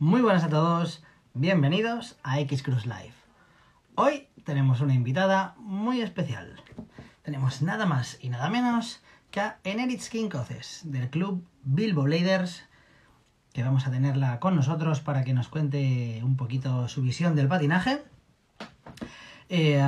Muy 0.00 0.20
buenas 0.20 0.44
a 0.44 0.48
todos, 0.48 1.02
bienvenidos 1.34 2.20
a 2.22 2.38
X 2.38 2.62
Cruise 2.62 2.86
Live. 2.86 3.14
Hoy 3.96 4.28
tenemos 4.44 4.80
una 4.80 4.94
invitada 4.94 5.56
muy 5.58 6.02
especial. 6.02 6.62
Tenemos 7.22 7.62
nada 7.62 7.84
más 7.84 8.16
y 8.20 8.28
nada 8.28 8.48
menos 8.48 9.02
que 9.32 9.40
a 9.40 9.58
Eneritz 9.64 10.08
Kinkoces 10.08 10.82
del 10.84 11.10
club 11.10 11.44
Bilbo 11.64 12.04
Bladers, 12.04 12.62
que 13.52 13.64
vamos 13.64 13.88
a 13.88 13.90
tenerla 13.90 14.38
con 14.38 14.54
nosotros 14.54 15.00
para 15.00 15.24
que 15.24 15.34
nos 15.34 15.48
cuente 15.48 16.20
un 16.22 16.36
poquito 16.36 16.86
su 16.86 17.02
visión 17.02 17.34
del 17.34 17.48
patinaje. 17.48 18.00
Eh, 19.48 19.82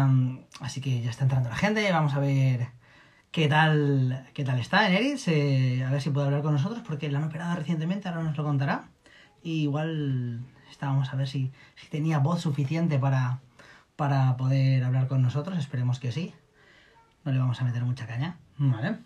así 0.58 0.80
que 0.80 1.02
ya 1.02 1.11
está 1.11 1.22
entrando 1.22 1.50
la 1.50 1.56
gente, 1.56 1.88
vamos 1.92 2.14
a 2.14 2.18
ver 2.18 2.66
qué 3.30 3.46
tal, 3.46 4.29
qué 4.34 4.42
tal 4.42 4.58
está 4.58 4.88
Eneritz, 4.88 5.29
eh, 5.29 5.84
a 5.84 5.90
ver 5.92 6.02
si 6.02 6.11
puede 6.11 6.27
hablar 6.27 6.42
con 6.42 6.54
nosotros 6.54 6.82
porque 6.84 7.08
la 7.08 7.18
han 7.18 7.27
operado 7.27 7.54
recientemente, 7.54 8.08
ahora 8.08 8.24
nos 8.24 8.36
lo 8.36 8.42
contará. 8.42 8.88
Igual 9.43 10.41
estábamos 10.70 11.12
a 11.12 11.16
ver 11.16 11.28
si, 11.28 11.51
si 11.77 11.88
tenía 11.88 12.19
voz 12.19 12.41
suficiente 12.41 12.98
para, 12.98 13.41
para 13.97 14.37
poder 14.37 14.84
hablar 14.84 15.09
con 15.09 15.23
nosotros, 15.23 15.59
esperemos 15.59 15.98
que 16.01 16.12
sí. 16.12 16.34
No 17.24 17.33
le 17.33 17.38
vamos 17.38 17.61
a 17.61 17.64
meter 17.64 17.84
mucha 17.84 18.06
caña, 18.06 18.37
¿vale? 18.59 18.97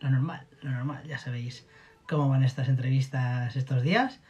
Lo 0.00 0.10
normal, 0.10 0.46
lo 0.62 0.70
normal, 0.70 1.04
ya 1.06 1.18
sabéis 1.18 1.66
cómo 2.08 2.28
van 2.28 2.42
estas 2.42 2.68
entrevistas 2.68 3.54
estos 3.56 3.82
días. 3.82 4.20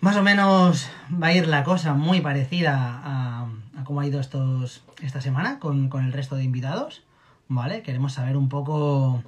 Más 0.00 0.16
o 0.16 0.22
menos 0.22 0.88
va 1.10 1.28
a 1.28 1.32
ir 1.32 1.46
la 1.46 1.64
cosa 1.64 1.94
muy 1.94 2.20
parecida 2.20 2.76
a, 2.76 3.48
a 3.78 3.84
cómo 3.84 4.00
ha 4.00 4.06
ido 4.06 4.20
estos, 4.20 4.82
esta 5.00 5.20
semana 5.20 5.58
con, 5.58 5.88
con, 5.88 6.04
el 6.04 6.12
resto 6.12 6.36
de 6.36 6.44
invitados, 6.44 7.04
¿vale? 7.48 7.82
Queremos 7.82 8.12
saber 8.14 8.36
un 8.36 8.48
poco... 8.48 9.22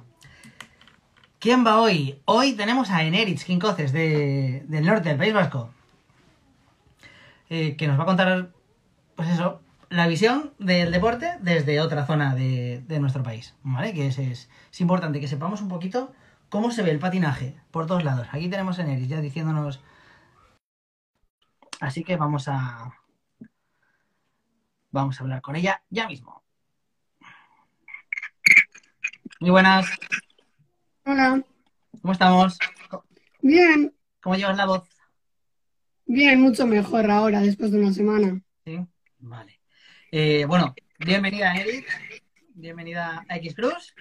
¿Quién 1.39 1.65
va 1.65 1.79
hoy? 1.79 2.21
Hoy 2.25 2.53
tenemos 2.53 2.89
a 2.91 3.03
Eneritz 3.03 3.45
Quincoces 3.45 3.93
de, 3.93 4.65
del 4.67 4.85
norte 4.85 5.07
del 5.07 5.17
País 5.17 5.33
Vasco, 5.33 5.73
eh, 7.49 7.77
que 7.77 7.87
nos 7.87 7.97
va 7.97 8.03
a 8.03 8.05
contar, 8.05 8.51
pues 9.15 9.29
eso, 9.29 9.61
la 9.89 10.07
visión 10.07 10.53
del 10.59 10.91
deporte 10.91 11.37
desde 11.39 11.79
otra 11.79 12.05
zona 12.05 12.35
de, 12.35 12.83
de 12.85 12.99
nuestro 12.99 13.23
país, 13.23 13.55
¿vale? 13.63 13.93
Que 13.93 14.07
es, 14.07 14.19
es, 14.19 14.49
es, 14.69 14.81
importante 14.81 15.21
que 15.21 15.29
sepamos 15.29 15.61
un 15.61 15.69
poquito 15.69 16.13
cómo 16.49 16.71
se 16.71 16.83
ve 16.83 16.91
el 16.91 16.99
patinaje 16.99 17.55
por 17.71 17.87
todos 17.87 18.03
lados. 18.03 18.27
Aquí 18.33 18.49
tenemos 18.49 18.77
a 18.77 18.81
Eneritz 18.83 19.07
ya 19.07 19.21
diciéndonos... 19.21 19.81
Así 21.79 22.03
que 22.03 22.17
vamos 22.17 22.49
a... 22.49 22.93
Vamos 24.91 25.19
a 25.19 25.23
hablar 25.23 25.41
con 25.41 25.55
ella 25.55 25.81
ya 25.89 26.07
mismo. 26.07 26.43
Muy 29.39 29.51
buenas. 29.51 29.87
Hola. 31.11 31.43
¿Cómo 32.03 32.13
estamos? 32.13 32.59
Bien. 33.41 33.91
¿Cómo 34.21 34.35
llevas 34.35 34.55
la 34.55 34.67
voz? 34.67 34.87
Bien, 36.05 36.39
mucho 36.39 36.67
mejor 36.67 37.09
ahora, 37.09 37.41
después 37.41 37.71
de 37.71 37.79
una 37.79 37.91
semana. 37.91 38.39
Sí, 38.63 38.79
vale. 39.17 39.59
Eh, 40.11 40.45
bueno, 40.45 40.75
bienvenida 40.99 41.55
Eric, 41.55 41.87
bienvenida 42.53 43.25
a 43.27 43.37
X 43.37 43.55
Cruz. 43.55 43.95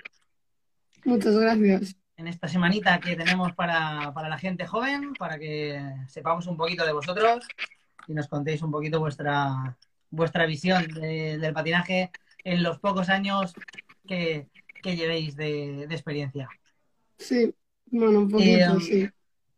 Muchas 1.06 1.34
gracias. 1.34 1.96
En 2.18 2.28
esta 2.28 2.46
semanita 2.46 3.00
que 3.00 3.16
tenemos 3.16 3.54
para, 3.54 4.12
para, 4.12 4.28
la 4.28 4.36
gente 4.36 4.66
joven, 4.66 5.14
para 5.14 5.38
que 5.38 5.82
sepamos 6.08 6.46
un 6.46 6.58
poquito 6.58 6.84
de 6.84 6.92
vosotros 6.92 7.48
y 8.06 8.12
nos 8.12 8.28
contéis 8.28 8.60
un 8.60 8.70
poquito 8.70 9.00
vuestra, 9.00 9.78
vuestra 10.10 10.44
visión 10.44 10.86
de, 10.88 11.38
del 11.38 11.54
patinaje 11.54 12.10
en 12.44 12.62
los 12.62 12.78
pocos 12.80 13.08
años 13.08 13.54
que, 14.06 14.50
que 14.82 14.94
llevéis 14.94 15.36
de, 15.36 15.86
de 15.88 15.94
experiencia. 15.94 16.50
Sí, 17.19 17.55
bueno, 17.86 18.20
un 18.20 18.30
poquito, 18.30 18.77
eh, 18.77 18.80
sí. 18.80 19.08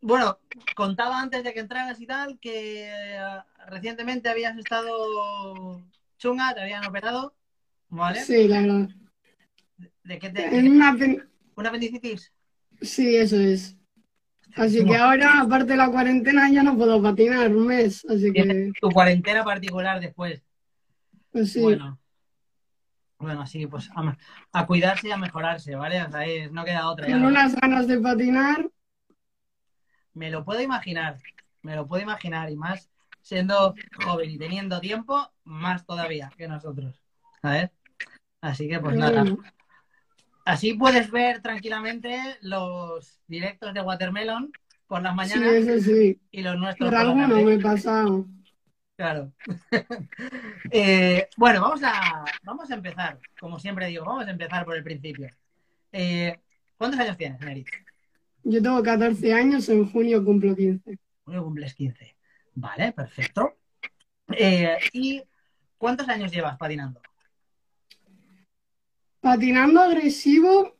Bueno, 0.01 0.39
contaba 0.75 1.21
antes 1.21 1.43
de 1.43 1.53
que 1.53 1.59
entraras 1.59 2.01
y 2.01 2.07
tal 2.07 2.39
que 2.39 2.89
uh, 3.19 3.69
recientemente 3.69 4.29
habías 4.29 4.57
estado 4.57 5.81
chunga, 6.17 6.53
te 6.55 6.61
habían 6.61 6.85
operado, 6.85 7.35
¿vale? 7.89 8.23
Sí, 8.23 8.47
la 8.47 8.61
verdad. 8.61 8.89
¿De 10.03 10.19
qué 10.19 10.29
te, 10.29 10.57
en 10.57 10.71
una, 10.71 10.97
pen... 10.97 11.29
¿Una 11.55 11.69
apendicitis? 11.69 12.31
Sí, 12.81 13.15
eso 13.15 13.39
es. 13.39 13.77
Así 14.55 14.83
que 14.83 14.97
ahora, 14.97 15.41
aparte 15.41 15.73
de 15.73 15.77
la 15.77 15.89
cuarentena, 15.89 16.49
ya 16.49 16.63
no 16.63 16.75
puedo 16.75 17.01
patinar 17.01 17.55
un 17.55 17.67
mes, 17.67 18.03
así 18.09 18.33
que... 18.33 18.71
Tu 18.81 18.89
cuarentena 18.89 19.43
particular 19.43 19.99
después. 20.01 20.41
Pues 21.31 21.53
sí. 21.53 21.61
Bueno, 21.61 21.99
bueno, 23.21 23.41
así 23.41 23.67
pues 23.67 23.89
a, 23.95 24.17
a, 24.51 24.65
cuidarse 24.65 25.07
y 25.07 25.11
a 25.11 25.17
mejorarse, 25.17 25.75
¿vale? 25.75 26.01
O 26.01 26.09
sea, 26.11 26.25
es, 26.25 26.51
no 26.51 26.65
queda 26.65 26.89
otra. 26.89 27.07
Con 27.07 27.23
unas 27.23 27.55
ganas 27.55 27.87
de 27.87 27.99
patinar. 27.99 28.69
Me 30.13 30.29
lo 30.29 30.43
puedo 30.43 30.61
imaginar, 30.61 31.17
me 31.61 31.75
lo 31.75 31.87
puedo 31.87 32.03
imaginar, 32.03 32.51
y 32.51 32.55
más 32.57 32.89
siendo 33.21 33.75
joven 34.03 34.29
y 34.29 34.37
teniendo 34.37 34.81
tiempo, 34.81 35.31
más 35.43 35.85
todavía 35.85 36.31
que 36.37 36.47
nosotros. 36.47 36.99
A 37.43 37.51
ver. 37.51 37.71
Así 38.41 38.67
que 38.67 38.79
pues 38.79 38.97
nada. 38.97 39.23
Así 40.43 40.73
puedes 40.73 41.11
ver 41.11 41.41
tranquilamente 41.41 42.19
los 42.41 43.21
directos 43.27 43.73
de 43.73 43.81
Watermelon 43.81 44.51
por 44.87 45.01
las 45.01 45.15
mañanas 45.15 45.63
Sí, 45.63 45.81
sí. 45.81 46.21
y 46.31 46.41
los 46.41 46.57
nuestros 46.57 46.89
Por 46.89 46.99
alguno 46.99 47.27
tarde. 47.29 47.45
me 47.45 47.53
he 47.53 47.59
pasado. 47.59 48.25
Claro. 49.01 49.31
eh, 50.71 51.27
bueno, 51.35 51.61
vamos 51.61 51.81
a, 51.83 52.23
vamos 52.43 52.69
a 52.69 52.75
empezar. 52.75 53.19
Como 53.39 53.57
siempre 53.57 53.87
digo, 53.87 54.05
vamos 54.05 54.27
a 54.27 54.29
empezar 54.29 54.63
por 54.63 54.77
el 54.77 54.83
principio. 54.83 55.27
Eh, 55.91 56.39
¿Cuántos 56.77 56.99
años 56.99 57.17
tienes, 57.17 57.39
Nerit? 57.39 57.67
Yo 58.43 58.61
tengo 58.61 58.83
14 58.83 59.33
años, 59.33 59.67
en 59.69 59.89
junio 59.91 60.23
cumplo 60.23 60.55
15. 60.55 60.99
Junio 61.25 61.43
cumples 61.43 61.73
15. 61.73 62.15
Vale, 62.53 62.91
perfecto. 62.91 63.57
Eh, 64.37 64.77
¿Y 64.93 65.23
cuántos 65.79 66.07
años 66.07 66.31
llevas 66.31 66.55
patinando? 66.59 67.01
Patinando 69.19 69.81
agresivo, 69.81 70.77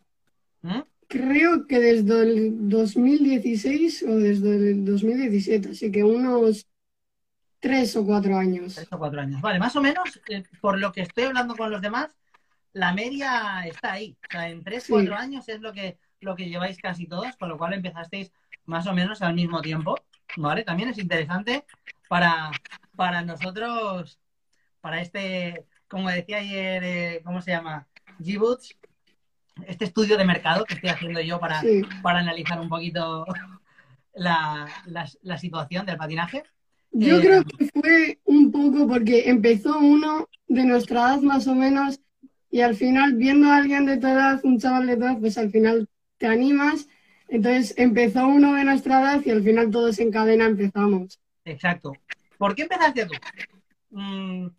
¿Mm? 0.62 0.82
creo 1.08 1.66
que 1.66 1.80
desde 1.80 2.22
el 2.22 2.70
2016 2.70 4.04
o 4.04 4.16
desde 4.18 4.74
el 4.74 4.86
2017, 4.86 5.70
así 5.70 5.92
que 5.92 6.04
unos 6.04 6.68
tres 7.62 7.96
o 7.96 8.06
cuatro 8.06 8.38
años. 8.38 8.76
Tres 8.76 8.92
o 8.92 8.98
cuatro 9.00 9.22
años. 9.22 9.40
Vale, 9.42 9.60
más 9.60 9.76
o 9.78 9.82
menos, 9.82 10.20
eh, 10.28 10.44
por 10.60 10.78
lo 10.78 10.92
que 10.92 11.02
estoy 11.02 11.24
hablando 11.26 11.56
con 11.56 11.72
los 11.72 11.82
demás, 11.82 12.14
la 12.74 12.92
media 12.94 13.64
está 13.66 13.94
ahí. 13.94 14.18
O 14.28 14.32
sea, 14.32 14.50
en 14.50 14.64
tres, 14.64 14.84
Sí. 14.84 14.92
cuatro 14.92 15.16
años 15.16 15.48
es 15.48 15.62
lo 15.62 15.72
que, 15.72 15.98
lo 16.20 16.36
que 16.36 16.50
lleváis 16.50 16.78
casi 16.78 17.08
todos, 17.08 17.36
con 17.38 17.48
lo 17.50 17.58
cual 17.58 17.74
empezasteis 17.74 18.32
más 18.66 18.86
o 18.88 18.94
menos 18.94 19.22
al 19.22 19.34
mismo 19.34 19.62
tiempo. 19.62 19.96
¿Vale? 20.38 20.64
También 20.64 20.90
es 20.90 20.98
interesante 20.98 21.66
para, 22.08 22.52
para 22.96 23.22
nosotros, 23.22 24.18
para 24.80 25.02
este, 25.02 25.66
como 25.90 26.10
decía 26.10 26.38
ayer, 26.38 26.84
eh, 26.84 27.22
¿cómo 27.26 27.42
se 27.42 27.52
llama? 27.52 27.86
G-Boots, 28.20 28.78
este 29.68 29.84
estudio 29.86 30.18
de 30.18 30.24
mercado 30.24 30.64
que 30.64 30.76
estoy 30.76 30.90
haciendo 30.90 31.20
yo 31.20 31.38
para, 31.40 31.60
Sí. 31.60 31.82
para 32.02 32.20
analizar 32.20 32.60
un 32.62 32.70
poquito 32.70 33.26
la, 34.14 34.68
la, 34.86 35.10
la 35.22 35.38
situación 35.38 35.86
del 35.86 35.98
patinaje. 35.98 36.44
Yo 36.92 37.20
Eh, 37.20 37.22
creo 37.22 37.44
que 37.46 37.66
fue 37.74 38.20
un 38.26 38.52
poco 38.52 38.88
porque 38.88 39.30
empezó 39.30 39.78
uno 39.80 40.30
de 40.48 40.66
nuestra 40.66 41.02
edad 41.16 41.22
más 41.22 41.48
o 41.48 41.56
menos 41.56 42.00
y 42.50 42.62
al 42.62 42.76
final 42.76 43.16
viendo 43.16 43.48
a 43.48 43.58
alguien 43.58 43.86
de 43.86 43.98
tu 43.98 44.08
edad, 44.08 44.40
un 44.44 44.60
chaval 44.60 44.88
de 44.88 44.98
tu 44.98 45.04
edad, 45.04 45.20
pues 45.20 45.38
al 45.38 45.52
final 45.52 45.88
te 46.18 46.28
animas. 46.28 46.88
Entonces 47.30 47.74
empezó 47.78 48.28
uno 48.28 48.56
de 48.56 48.66
nuestra 48.66 49.02
edad 49.02 49.22
y 49.26 49.30
al 49.32 49.44
final 49.44 49.72
todos 49.72 50.00
en 50.00 50.12
cadena 50.12 50.46
empezamos. 50.46 51.20
Exacto. 51.46 52.02
¿Por 52.38 52.56
qué 52.56 52.64
empezaste 52.64 53.06
tú? 53.06 53.22
Mm, 53.92 54.50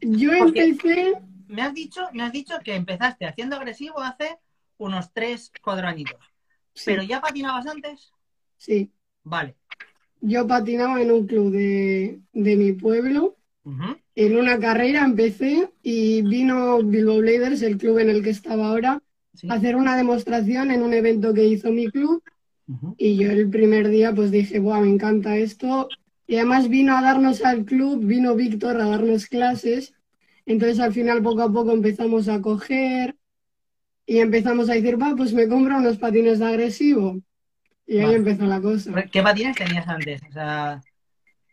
Yo 0.00 0.32
empecé, 0.32 1.14
me 1.48 1.62
has 1.62 1.74
dicho, 1.74 2.08
me 2.12 2.22
has 2.24 2.32
dicho 2.32 2.62
que 2.64 2.74
empezaste 2.74 3.26
haciendo 3.26 3.56
agresivo 3.56 4.00
hace 4.00 4.38
unos 4.78 5.12
3, 5.12 5.54
4 5.60 5.88
añitos. 5.88 6.20
sí, 6.74 6.94
¿Pero 6.94 7.04
ya 7.04 7.20
patinabas 7.20 7.66
antes? 7.66 8.14
sí, 8.56 8.92
Vale. 9.24 9.56
Yo 10.20 10.46
patinaba 10.46 11.00
en 11.02 11.10
un 11.10 11.26
club 11.26 11.52
de, 11.52 12.20
de 12.32 12.56
mi 12.56 12.72
pueblo. 12.72 13.36
En 14.14 14.36
una 14.36 14.58
carrera 14.58 15.04
empecé 15.04 15.68
y 15.82 16.22
vino 16.22 16.82
Bilbo 16.82 17.18
Bladers, 17.18 17.62
el 17.62 17.76
club 17.76 17.98
en 17.98 18.08
el 18.10 18.22
que 18.22 18.30
estaba 18.30 18.68
ahora, 18.68 19.02
Sí. 19.34 19.46
a 19.48 19.54
hacer 19.54 19.76
una 19.76 19.96
demostración 19.96 20.72
en 20.72 20.82
un 20.82 20.92
evento 20.94 21.32
que 21.32 21.44
hizo 21.46 21.70
mi 21.70 21.86
club. 21.88 22.22
Y 22.96 23.16
yo 23.16 23.30
el 23.30 23.48
primer 23.48 23.88
día 23.88 24.12
pues 24.14 24.30
dije, 24.32 24.58
Buah, 24.58 24.80
me 24.80 24.88
encanta 24.88 25.36
esto. 25.36 25.88
Y 26.26 26.36
además 26.36 26.68
vino 26.68 26.96
a 26.96 27.02
darnos 27.02 27.44
al 27.44 27.64
club, 27.64 28.04
vino 28.04 28.34
Víctor 28.34 28.80
a 28.80 28.88
darnos 28.88 29.26
clases. 29.26 29.94
Entonces 30.44 30.80
al 30.80 30.92
final 30.92 31.22
poco 31.22 31.42
a 31.42 31.52
poco 31.52 31.70
empezamos 31.72 32.28
a 32.28 32.40
coger 32.40 33.14
y 34.06 34.18
empezamos 34.18 34.68
a 34.70 34.74
decir, 34.74 35.00
va, 35.00 35.14
pues 35.14 35.32
me 35.34 35.46
compro 35.46 35.76
unos 35.78 35.98
patines 35.98 36.38
de 36.40 36.46
agresivo. 36.46 37.20
Y 37.88 38.00
ahí 38.00 38.14
empezó 38.14 38.44
la 38.44 38.60
cosa. 38.60 38.92
¿Qué 39.10 39.22
patines 39.22 39.56
tenías 39.56 39.88
antes? 39.88 40.20
O 40.28 40.32
sea, 40.32 40.80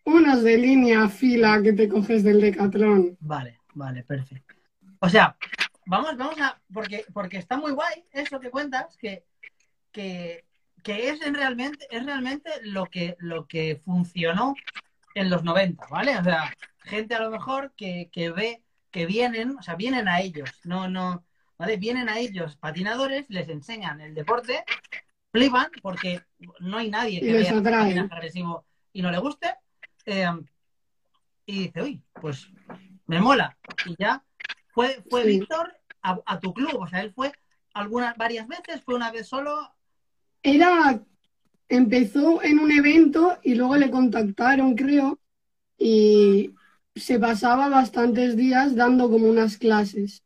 Unos 0.04 0.44
de 0.44 0.58
línea 0.58 1.08
fila 1.08 1.62
que 1.64 1.72
te 1.72 1.88
coges 1.88 2.24
del 2.24 2.42
decatlón. 2.42 3.18
vale, 3.22 3.60
vale, 3.74 4.04
perfecto. 4.04 4.54
O 5.00 5.08
sea, 5.08 5.38
vamos, 5.86 6.18
vamos 6.18 6.40
a. 6.42 6.62
Porque, 6.74 7.06
porque 7.14 7.38
está 7.38 7.56
muy 7.56 7.72
guay 7.72 8.04
eso 8.12 8.40
que 8.42 8.52
cuentas, 8.52 8.98
que, 8.98 9.24
que, 9.94 10.44
que 10.84 11.10
es 11.10 11.22
en 11.22 11.36
realmente, 11.36 11.88
es 11.90 12.06
realmente 12.06 12.52
lo 12.64 12.88
que, 12.88 13.16
lo 13.20 13.48
que 13.48 13.78
funcionó 13.78 14.56
en 15.16 15.30
los 15.30 15.42
90, 15.46 15.88
¿vale? 15.88 16.18
O 16.18 16.24
sea, 16.24 16.54
gente 16.80 17.16
a 17.16 17.22
lo 17.22 17.32
mejor 17.32 17.74
que, 17.78 18.10
que 18.12 18.30
ve 18.30 18.62
que 18.92 19.06
vienen, 19.06 19.58
o 19.58 19.62
sea, 19.62 19.76
vienen 19.76 20.10
a 20.10 20.20
ellos, 20.20 20.50
no, 20.66 20.90
no, 20.90 21.26
¿vale? 21.58 21.78
Vienen 21.78 22.10
a 22.10 22.20
ellos 22.20 22.58
patinadores, 22.58 23.26
les 23.30 23.48
enseñan 23.48 24.02
el 24.02 24.14
deporte, 24.14 24.64
flipan, 25.36 25.68
porque 25.82 26.22
no 26.60 26.78
hay 26.78 26.90
nadie 26.90 27.20
que 27.20 27.34
vea 27.34 27.54
patinaje 27.54 28.00
agresivo 28.12 28.66
y 28.94 29.02
no 29.02 29.12
le 29.12 29.18
guste, 29.18 29.54
eh, 30.06 30.28
y 31.46 31.64
dice, 31.66 31.82
uy, 31.82 32.02
pues 32.22 32.48
me 33.08 33.20
mola. 33.20 33.58
Y 33.86 33.96
ya 34.00 34.24
fue, 34.74 35.04
fue 35.10 35.24
Sí. 35.24 35.40
Víctor 35.40 35.74
a, 36.02 36.20
a 36.26 36.40
tu 36.40 36.54
club, 36.54 36.76
o 36.80 36.88
sea, 36.88 37.02
él 37.02 37.12
fue 37.14 37.32
algunas, 37.74 38.16
varias 38.16 38.48
veces, 38.48 38.82
fue 38.84 38.96
una 38.96 39.12
vez 39.12 39.28
solo, 39.28 39.52
Era, 40.42 41.02
empezó 41.68 42.42
en 42.42 42.60
un 42.60 42.72
evento 42.72 43.38
y 43.44 43.56
luego 43.56 43.76
le 43.76 43.90
contactaron, 43.92 44.76
creo, 44.76 45.20
y 45.78 46.52
se 46.96 47.20
pasaba 47.20 47.68
bastantes 47.68 48.38
días 48.38 48.76
dando 48.76 49.10
como 49.10 49.28
unas 49.28 49.58
clases. 49.58 50.24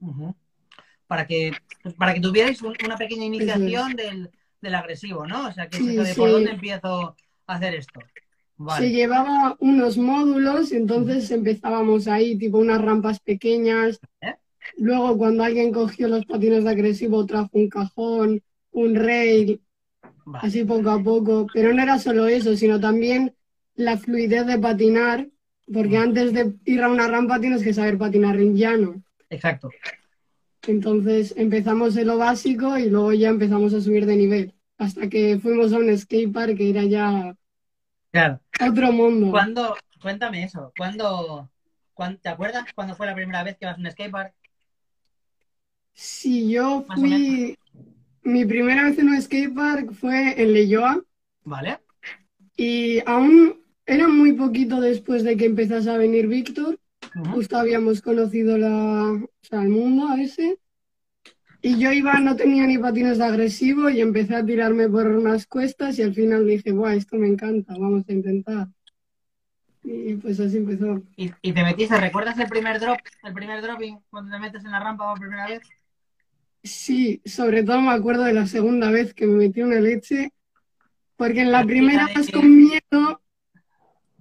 Para 1.07 1.25
que 1.25 1.53
para 1.97 2.13
que 2.13 2.19
tuvierais 2.21 2.61
un- 2.61 2.75
una 2.85 2.97
pequeña 2.97 3.25
iniciación 3.25 3.91
es. 3.91 3.97
del, 3.97 4.29
del 4.61 4.75
agresivo, 4.75 5.25
¿no? 5.25 5.47
O 5.47 5.51
sea, 5.51 5.67
que 5.67 5.77
Sí, 5.77 5.97
por 6.17 6.31
dónde 6.31 6.51
empiezo 6.51 7.15
a 7.47 7.53
hacer 7.55 7.75
esto. 7.75 7.99
Se 8.77 8.89
llevaba 8.91 9.55
unos 9.59 9.97
módulos, 9.97 10.73
entonces 10.73 11.31
empezábamos 11.31 12.07
ahí, 12.07 12.37
tipo 12.37 12.57
unas 12.57 12.81
rampas 12.81 13.19
pequeñas. 13.21 13.99
¿Eh? 14.21 14.35
Luego, 14.77 15.17
cuando 15.17 15.43
alguien 15.43 15.71
cogió 15.71 16.09
los 16.09 16.25
patines 16.25 16.65
de 16.65 16.69
agresivo, 16.71 17.25
trajo 17.25 17.49
un 17.53 17.69
cajón, 17.69 18.41
un 18.71 18.95
rail, 18.95 19.61
Vale. 20.25 20.45
así 20.47 20.65
poco 20.65 20.89
a 20.89 21.01
poco. 21.01 21.47
Pero 21.53 21.73
no 21.73 21.81
era 21.81 21.99
solo 21.99 22.27
eso, 22.27 22.55
sino 22.57 22.79
también 22.81 23.33
la 23.75 23.97
fluidez 23.97 24.45
de 24.45 24.59
patinar, 24.59 25.27
porque 25.73 25.97
Mm. 25.97 26.01
antes 26.01 26.33
de 26.33 26.53
ir 26.65 26.81
a 26.83 26.89
una 26.89 27.07
rampa 27.07 27.39
tienes 27.39 27.63
que 27.63 27.73
saber 27.73 27.97
patinar 27.97 28.35
en 28.37 28.57
llano. 28.57 29.01
Exacto. 29.29 29.69
Entonces 30.69 31.33
empezamos 31.35 31.97
en 31.97 32.07
lo 32.07 32.17
básico 32.17 32.77
y 32.77 32.89
luego 32.89 33.13
ya 33.13 33.29
empezamos 33.29 33.73
a 33.73 33.81
subir 33.81 34.05
de 34.05 34.15
nivel, 34.15 34.53
hasta 34.77 35.09
que 35.09 35.39
fuimos 35.39 35.73
a 35.73 35.77
un 35.77 35.97
skatepark 35.97 36.55
que 36.57 36.69
era 36.69 36.83
ya 36.83 37.35
Claro. 38.11 38.39
otro 38.69 38.91
mundo. 38.91 39.31
¿Cuándo, 39.31 39.75
cuéntame 40.01 40.43
eso, 40.43 40.73
¿cuándo, 40.77 41.49
cuán- 41.93 42.17
¿te 42.19 42.29
acuerdas 42.29 42.65
cuándo 42.75 42.95
fue 42.95 43.07
la 43.07 43.15
primera 43.15 43.43
vez 43.43 43.57
que 43.57 43.65
vas 43.65 43.77
a 43.77 43.79
un 43.79 43.91
skatepark? 43.91 44.33
Si 45.93 46.49
yo 46.51 46.85
fui, 46.95 47.55
mi 48.23 48.45
primera 48.45 48.85
vez 48.85 48.97
en 48.99 49.09
un 49.09 49.21
skatepark 49.21 49.93
fue 49.93 50.41
en 50.41 50.53
Leyoa 50.53 51.03
Vale. 51.43 51.79
y 52.57 52.99
aún 53.07 53.59
era 53.87 54.07
muy 54.07 54.33
poquito 54.33 54.79
después 54.81 55.23
de 55.23 55.35
que 55.35 55.45
empezase 55.45 55.89
a 55.89 55.97
venir 55.97 56.27
Víctor. 56.27 56.79
Ujú. 57.21 57.31
Justo 57.31 57.57
habíamos 57.57 58.01
conocido 58.01 58.57
la, 58.57 59.11
o 59.11 59.29
sea, 59.41 59.61
el 59.61 59.69
mundo 59.69 60.07
a 60.07 60.21
ese. 60.21 60.59
Y 61.61 61.77
yo 61.77 61.91
iba, 61.91 62.19
no 62.19 62.35
tenía 62.35 62.65
ni 62.65 62.77
patines 62.77 63.17
de 63.17 63.25
agresivo 63.25 63.89
y 63.89 63.99
empecé 63.99 64.35
a 64.35 64.45
tirarme 64.45 64.87
por 64.87 65.07
unas 65.07 65.45
cuestas 65.45 65.99
y 65.99 66.03
al 66.03 66.13
final 66.13 66.47
dije, 66.47 66.71
Buah, 66.71 66.95
esto 66.95 67.17
me 67.17 67.27
encanta, 67.27 67.73
vamos 67.77 68.05
a 68.07 68.13
intentar. 68.13 68.67
Y 69.83 70.13
pues 70.15 70.39
así 70.39 70.57
empezó. 70.57 71.01
¿Y, 71.17 71.31
y 71.41 71.51
te 71.51 71.63
metiste, 71.63 71.97
recuerdas 71.97 72.37
el 72.39 72.47
primer 72.47 72.79
drop, 72.79 72.99
el 73.23 73.33
primer 73.33 73.61
dropping, 73.61 73.99
cuando 74.09 74.31
te 74.31 74.39
metes 74.39 74.63
en 74.63 74.71
la 74.71 74.79
rampa 74.79 75.09
por 75.09 75.19
primera 75.19 75.47
vez? 75.47 75.61
Sí, 76.63 77.21
sobre 77.25 77.63
todo 77.63 77.81
me 77.81 77.91
acuerdo 77.91 78.23
de 78.23 78.33
la 78.33 78.45
segunda 78.45 78.91
vez 78.91 79.13
que 79.13 79.25
me 79.25 79.35
metí 79.35 79.61
una 79.61 79.79
leche, 79.79 80.31
porque 81.15 81.41
en 81.41 81.51
la 81.51 81.61
La 81.61 81.65
primera 81.65 82.07
vas 82.13 82.27
que- 82.27 82.33
con 82.33 82.55
miedo, 82.55 83.21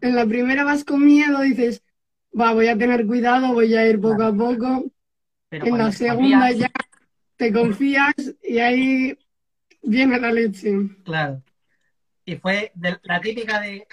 en 0.00 0.14
la 0.14 0.26
primera 0.26 0.64
vas 0.64 0.84
con 0.84 1.04
miedo, 1.04 1.40
dices, 1.40 1.82
va, 2.38 2.52
voy 2.52 2.68
a 2.68 2.76
tener 2.78 3.06
cuidado, 3.06 3.52
voy 3.54 3.74
a 3.74 3.86
ir 3.88 4.00
poco 4.00 4.22
a 4.22 4.32
poco. 4.34 4.84
Pero 5.48 5.66
En 5.66 5.78
la 5.78 5.92
segunda 5.92 6.48
confías- 6.50 6.58
ya 6.58 6.70
te 7.36 7.52
confías 7.52 8.14
y 8.42 8.58
ahí 8.58 9.18
viene 9.82 10.20
la 10.20 10.32
leche. 10.32 10.72
Claro. 11.04 11.42
Y 12.24 12.36
fue 12.36 12.72
de- 12.74 12.98
la 13.02 13.20
típica 13.20 13.60
de 13.60 13.86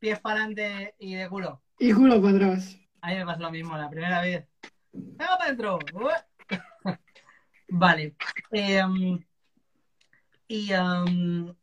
pies 0.00 0.18
para 0.20 0.40
adelante 0.44 0.94
y 0.98 1.14
de 1.14 1.28
culo. 1.28 1.62
Y 1.78 1.92
culo 1.92 2.20
para 2.20 2.36
atrás. 2.36 2.78
A 3.00 3.10
mí 3.10 3.16
me 3.16 3.24
pasó 3.26 3.42
lo 3.42 3.50
mismo 3.50 3.76
la 3.76 3.88
primera 3.88 4.20
vez. 4.20 4.44
¡Venga 4.92 5.36
para 5.38 5.44
adentro! 5.44 5.78
vale. 7.68 8.14
Eh, 8.50 8.82
um, 8.84 9.20
y 10.48 10.72
um, 10.74 11.54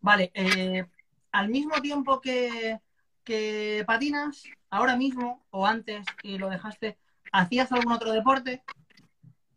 vale, 0.00 0.30
eh, 0.34 0.84
al 1.32 1.48
mismo 1.48 1.80
tiempo 1.80 2.20
que, 2.20 2.78
que 3.28 3.84
patinas, 3.86 4.42
ahora 4.70 4.96
mismo 4.96 5.44
o 5.50 5.66
antes 5.66 6.06
y 6.22 6.38
lo 6.38 6.48
dejaste, 6.48 6.96
¿hacías 7.30 7.70
algún 7.72 7.92
otro 7.92 8.10
deporte? 8.12 8.62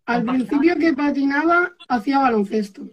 Al 0.06 0.25
¿Con 0.25 0.35
principio 0.35 0.75
que 0.75 0.91
patinaba 0.94 1.71
hacía 1.88 2.19
baloncesto, 2.19 2.83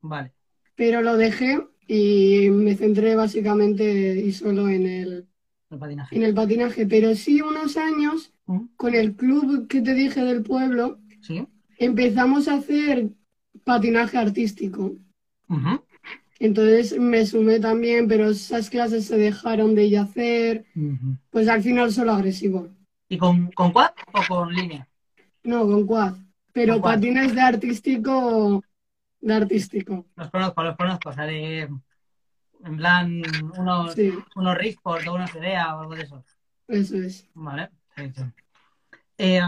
Vale. 0.00 0.32
pero 0.74 1.02
lo 1.02 1.18
dejé 1.18 1.60
y 1.86 2.48
me 2.48 2.74
centré 2.76 3.14
básicamente 3.14 3.84
y 4.20 4.32
solo 4.32 4.70
en 4.70 4.86
el, 4.86 5.28
El 5.70 5.78
patinaje. 5.78 6.16
en 6.16 6.22
el 6.22 6.32
patinaje. 6.32 6.86
Pero 6.86 7.14
sí 7.14 7.42
unos 7.42 7.76
años 7.76 8.32
Ujú. 8.46 8.70
con 8.76 8.94
el 8.94 9.14
club 9.14 9.68
que 9.68 9.82
te 9.82 9.92
dije 9.92 10.24
del 10.24 10.42
pueblo, 10.42 10.98
Sí. 11.20 11.46
empezamos 11.76 12.48
a 12.48 12.54
hacer 12.54 13.10
patinaje 13.64 14.16
artístico. 14.16 14.96
Entonces 16.42 16.98
me 16.98 17.24
sumé 17.24 17.60
también, 17.60 18.08
pero 18.08 18.30
esas 18.30 18.68
clases 18.68 19.06
se 19.06 19.16
dejaron 19.16 19.74
de 19.74 19.84
ir 19.84 19.98
a 19.98 20.02
hacer, 20.02 20.64
pues 21.30 21.48
al 21.48 21.62
final 21.62 21.92
solo 21.92 22.12
agresivo. 22.12 22.68
¿Y 23.08 23.16
con, 23.18 23.50
con 23.52 23.72
quad 23.72 23.92
o 24.12 24.20
con 24.28 24.52
línea? 24.52 24.88
No, 25.44 25.66
con 25.66 25.86
quad. 25.86 26.14
Pero 26.52 26.74
Con 26.74 26.82
quad. 26.82 26.94
patines 26.94 27.34
de 27.34 27.40
artístico, 27.40 28.62
de 29.20 29.34
artístico. 29.34 30.06
Los 30.16 30.30
conozco, 30.30 30.62
los 30.62 30.76
conozco. 30.76 31.08
O 31.10 31.12
sea, 31.12 31.24
de, 31.26 31.68
en 32.64 32.76
plan, 32.76 33.22
unos, 33.58 33.94
Sí, 33.94 34.12
unos 34.36 34.56
Risport 34.58 35.06
o 35.08 35.14
unos 35.14 35.34
Idea 35.34 35.76
o 35.76 35.80
algo 35.80 35.94
de 35.94 36.02
eso. 36.02 36.24
eso 36.68 36.96
es. 36.96 37.28
Vale. 37.34 37.70
Sí. 37.96 38.12
Eh, 39.18 39.40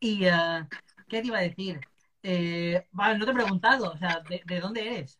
y, 0.00 0.24
eh, 0.24 0.66
¿qué 1.08 1.20
te 1.22 1.26
iba 1.28 1.38
a 1.38 1.42
decir? 1.42 1.80
Eh, 2.22 2.86
vale, 2.92 3.18
no 3.18 3.24
te 3.24 3.30
he 3.30 3.34
preguntado, 3.34 3.92
o 3.92 3.96
sea, 3.96 4.20
¿de, 4.28 4.42
de 4.46 4.60
dónde 4.60 4.86
eres? 4.86 5.18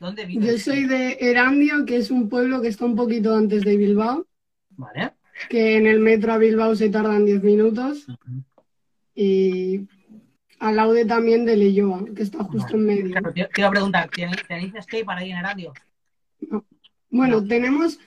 ¿Dónde 0.00 0.26
vives? 0.26 0.46
Yo 0.52 0.58
soy 0.58 0.86
de 0.86 1.16
Erandio, 1.20 1.84
que 1.84 1.96
es 1.96 2.10
un 2.10 2.28
pueblo 2.28 2.60
que 2.60 2.68
está 2.68 2.84
un 2.84 2.96
poquito 2.96 3.34
antes 3.34 3.64
de 3.64 3.76
Bilbao, 3.76 4.26
Vale. 4.70 5.12
que 5.48 5.76
en 5.76 5.86
el 5.86 6.00
metro 6.00 6.32
a 6.32 6.38
Bilbao 6.38 6.74
se 6.76 6.88
tardan 6.90 7.24
10 7.24 7.42
minutos. 7.42 8.06
Y 9.14 9.86
al 10.58 10.76
lado 10.76 10.92
de 10.92 11.04
también 11.04 11.44
de 11.46 11.56
Leyoa, 11.56 12.04
que 12.14 12.22
está 12.22 12.44
justo 12.44 12.76
en 12.76 12.84
medio. 12.86 13.10
Claro, 13.10 13.32
te, 13.32 13.44
te 13.44 13.60
iba 13.60 13.68
a 13.68 13.70
preguntar, 13.72 14.10
¿tenéis, 14.10 14.72
skate 14.82 15.04
para 15.04 15.24
ir 15.24 15.32
en 15.32 15.38
Erandio? 15.38 15.72
Bueno, 17.10 17.40
No. 17.40 17.46
tenemos 17.46 17.98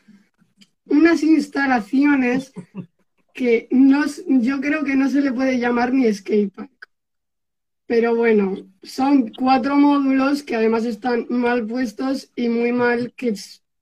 unas 0.86 1.24
instalaciones 1.24 2.52
que 3.34 3.68
no, 3.72 4.04
yo 4.28 4.60
creo 4.62 4.84
que 4.84 4.96
no 4.96 5.10
se 5.10 5.22
le 5.22 5.32
puede 5.32 5.58
llamar 5.60 5.94
ni 5.94 6.12
skatepark. 6.14 6.72
Pero 7.90 8.16
bueno, 8.16 8.56
son 8.84 9.32
cuatro 9.34 9.76
módulos 9.76 10.44
que 10.44 10.56
además 10.56 10.86
están 10.86 11.26
mal 11.28 11.66
puestos 11.66 12.32
y 12.36 12.48
muy 12.48 12.72
mal 12.72 13.14
que 13.18 13.34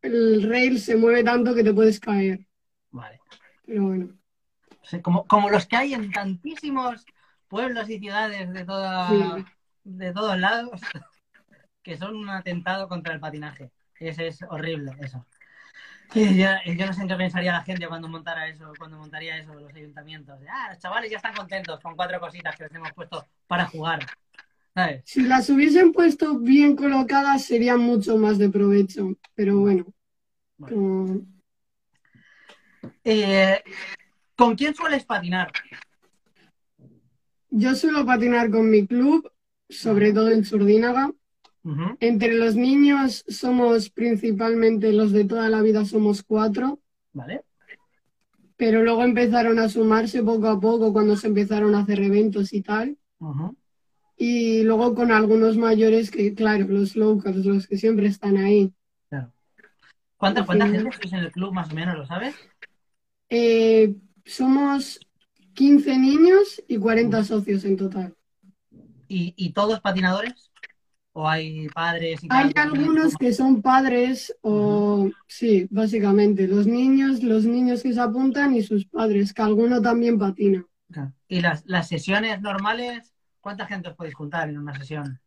el 0.01 0.43
rail 0.49 0.79
se 0.79 0.95
mueve 0.95 1.25
tanto 1.25 1.53
que 1.53 1.61
te 1.61 1.73
puedes 1.73 1.99
caer. 1.99 2.47
Vale. 2.89 3.19
Pero 3.65 3.83
bueno, 3.83 4.17
como, 5.01 5.27
como 5.27 5.49
los 5.49 5.65
que 5.65 5.75
hay 5.75 5.93
en 5.93 6.09
tantísimos 6.09 7.05
pueblos 7.49 7.89
y 7.89 7.99
ciudades 7.99 8.53
de, 8.53 8.63
toda, 8.63 9.09
Sí. 9.09 9.45
de 9.83 10.13
todos 10.13 10.39
lados, 10.39 10.79
que 11.83 11.97
son 11.97 12.15
un 12.15 12.29
atentado 12.29 12.87
contra 12.87 13.13
el 13.13 13.19
patinaje. 13.19 13.71
Ese 13.99 14.27
es 14.27 14.41
horrible, 14.43 14.93
eso. 15.01 15.25
Y 16.13 16.37
Yo, 16.37 16.47
yo 16.65 16.85
no 16.85 16.93
sé 16.93 17.01
en 17.01 17.07
qué 17.07 17.15
pensaría 17.15 17.51
la 17.51 17.63
gente 17.63 17.87
cuando 17.87 18.07
montara 18.07 18.47
eso, 18.47 18.71
cuando 18.77 18.97
montaría 18.97 19.37
eso 19.37 19.53
los 19.53 19.73
ayuntamientos. 19.73 20.39
Ah, 20.49 20.69
los 20.71 20.79
chavales 20.79 21.11
ya 21.11 21.17
están 21.17 21.35
contentos 21.35 21.79
con 21.81 21.95
cuatro 21.95 22.19
cositas 22.19 22.55
que 22.55 22.63
les 22.63 22.73
hemos 22.73 22.91
puesto 22.93 23.25
para 23.47 23.65
jugar. 23.67 23.99
¿Sabes? 24.73 25.01
si 25.05 25.23
las 25.23 25.49
hubiesen 25.49 25.91
puesto 25.91 26.37
bien 26.37 26.75
colocadas 26.75 27.43
serían 27.43 27.79
mucho 27.79 28.15
más 28.17 28.37
de 28.37 28.49
provecho. 28.49 29.09
Pero 29.33 29.59
bueno, 29.59 29.85
como- 30.59 31.21
Eh, 33.03 33.63
¿Con 34.35 34.55
quién 34.55 34.75
sueles 34.75 35.03
patinar? 35.03 35.51
yo 37.49 37.73
suelo 37.73 38.05
patinar 38.05 38.51
con 38.51 38.69
mi 38.69 38.85
club, 38.85 39.31
sobre 39.67 40.13
todo 40.13 40.29
en 40.29 40.45
Entre 41.99 42.33
los 42.33 42.55
niños 42.55 43.25
somos 43.27 43.89
principalmente 43.89 44.93
los 44.93 45.11
de 45.11 45.25
toda 45.25 45.49
la 45.49 45.61
vida, 45.61 45.85
somos 45.85 46.23
cuatro, 46.23 46.79
¿Vale? 47.13 47.41
pero 48.55 48.83
luego 48.83 49.03
empezaron 49.03 49.59
a 49.59 49.69
sumarse 49.69 50.23
poco 50.23 50.47
a 50.47 50.59
poco 50.59 50.93
cuando 50.93 51.15
se 51.15 51.27
empezaron 51.27 51.75
a 51.75 51.79
hacer 51.79 52.01
eventos 52.01 52.53
y 52.53 52.61
tal. 52.61 52.97
Y 54.17 54.63
luego 54.63 54.95
con 54.95 55.11
algunos 55.11 55.57
mayores 55.57 56.09
que, 56.09 56.33
claro, 56.33 56.65
los 56.67 56.95
locals, 56.95 57.45
los 57.45 57.67
que 57.67 57.77
siempre 57.77 58.07
están 58.07 58.37
ahí. 58.37 58.73
Claro. 59.09 59.31
¿Cuánta, 60.17 60.45
cuánta 60.45 60.67
gente 60.67 60.89
en 61.03 61.15
el 61.15 61.31
club 61.31 61.53
más 61.53 61.71
o 61.71 61.75
menos, 61.75 61.97
lo 61.97 62.05
sabes? 62.07 62.35
Eh, 63.29 63.93
somos 64.25 64.99
15 65.53 65.97
niños 65.99 66.63
y 66.67 66.77
40 66.77 67.23
socios 67.23 67.63
en 67.65 67.77
total. 67.77 68.15
¿Y, 69.07 69.33
y 69.37 69.51
todos 69.51 69.79
patinadores? 69.81 70.46
¿O 71.19 71.27
hay 71.27 71.67
padres 71.69 72.23
y 72.23 72.27
Hay 72.29 72.51
algunos 72.53 73.15
que 73.15 73.33
son 73.33 73.63
padres 73.63 74.37
o 74.41 75.09
sí, 75.25 75.67
básicamente, 75.71 76.47
los 76.47 76.67
niños, 76.67 77.23
los 77.23 77.43
niños 77.43 77.81
que 77.81 77.91
se 77.91 77.99
apuntan 77.99 78.55
y 78.55 78.61
sus 78.61 78.85
padres, 78.85 79.33
que 79.33 79.41
alguno 79.41 79.81
también 79.81 80.19
patina. 80.19 80.63
¿Y 81.27 81.41
las, 81.41 81.65
las 81.65 81.87
sesiones 81.87 82.39
normales? 82.39 83.15
¿Cuánta 83.41 83.65
gente 83.65 83.89
os 83.89 83.95
podéis 83.95 84.13
juntar 84.13 84.47
en 84.47 84.59
una 84.59 84.75
sesión? 84.75 85.19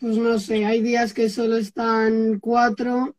Pues 0.00 0.16
no 0.16 0.40
sé, 0.40 0.64
hay 0.64 0.82
días 0.82 1.14
que 1.14 1.30
solo 1.30 1.56
están 1.56 2.40
cuatro. 2.40 3.14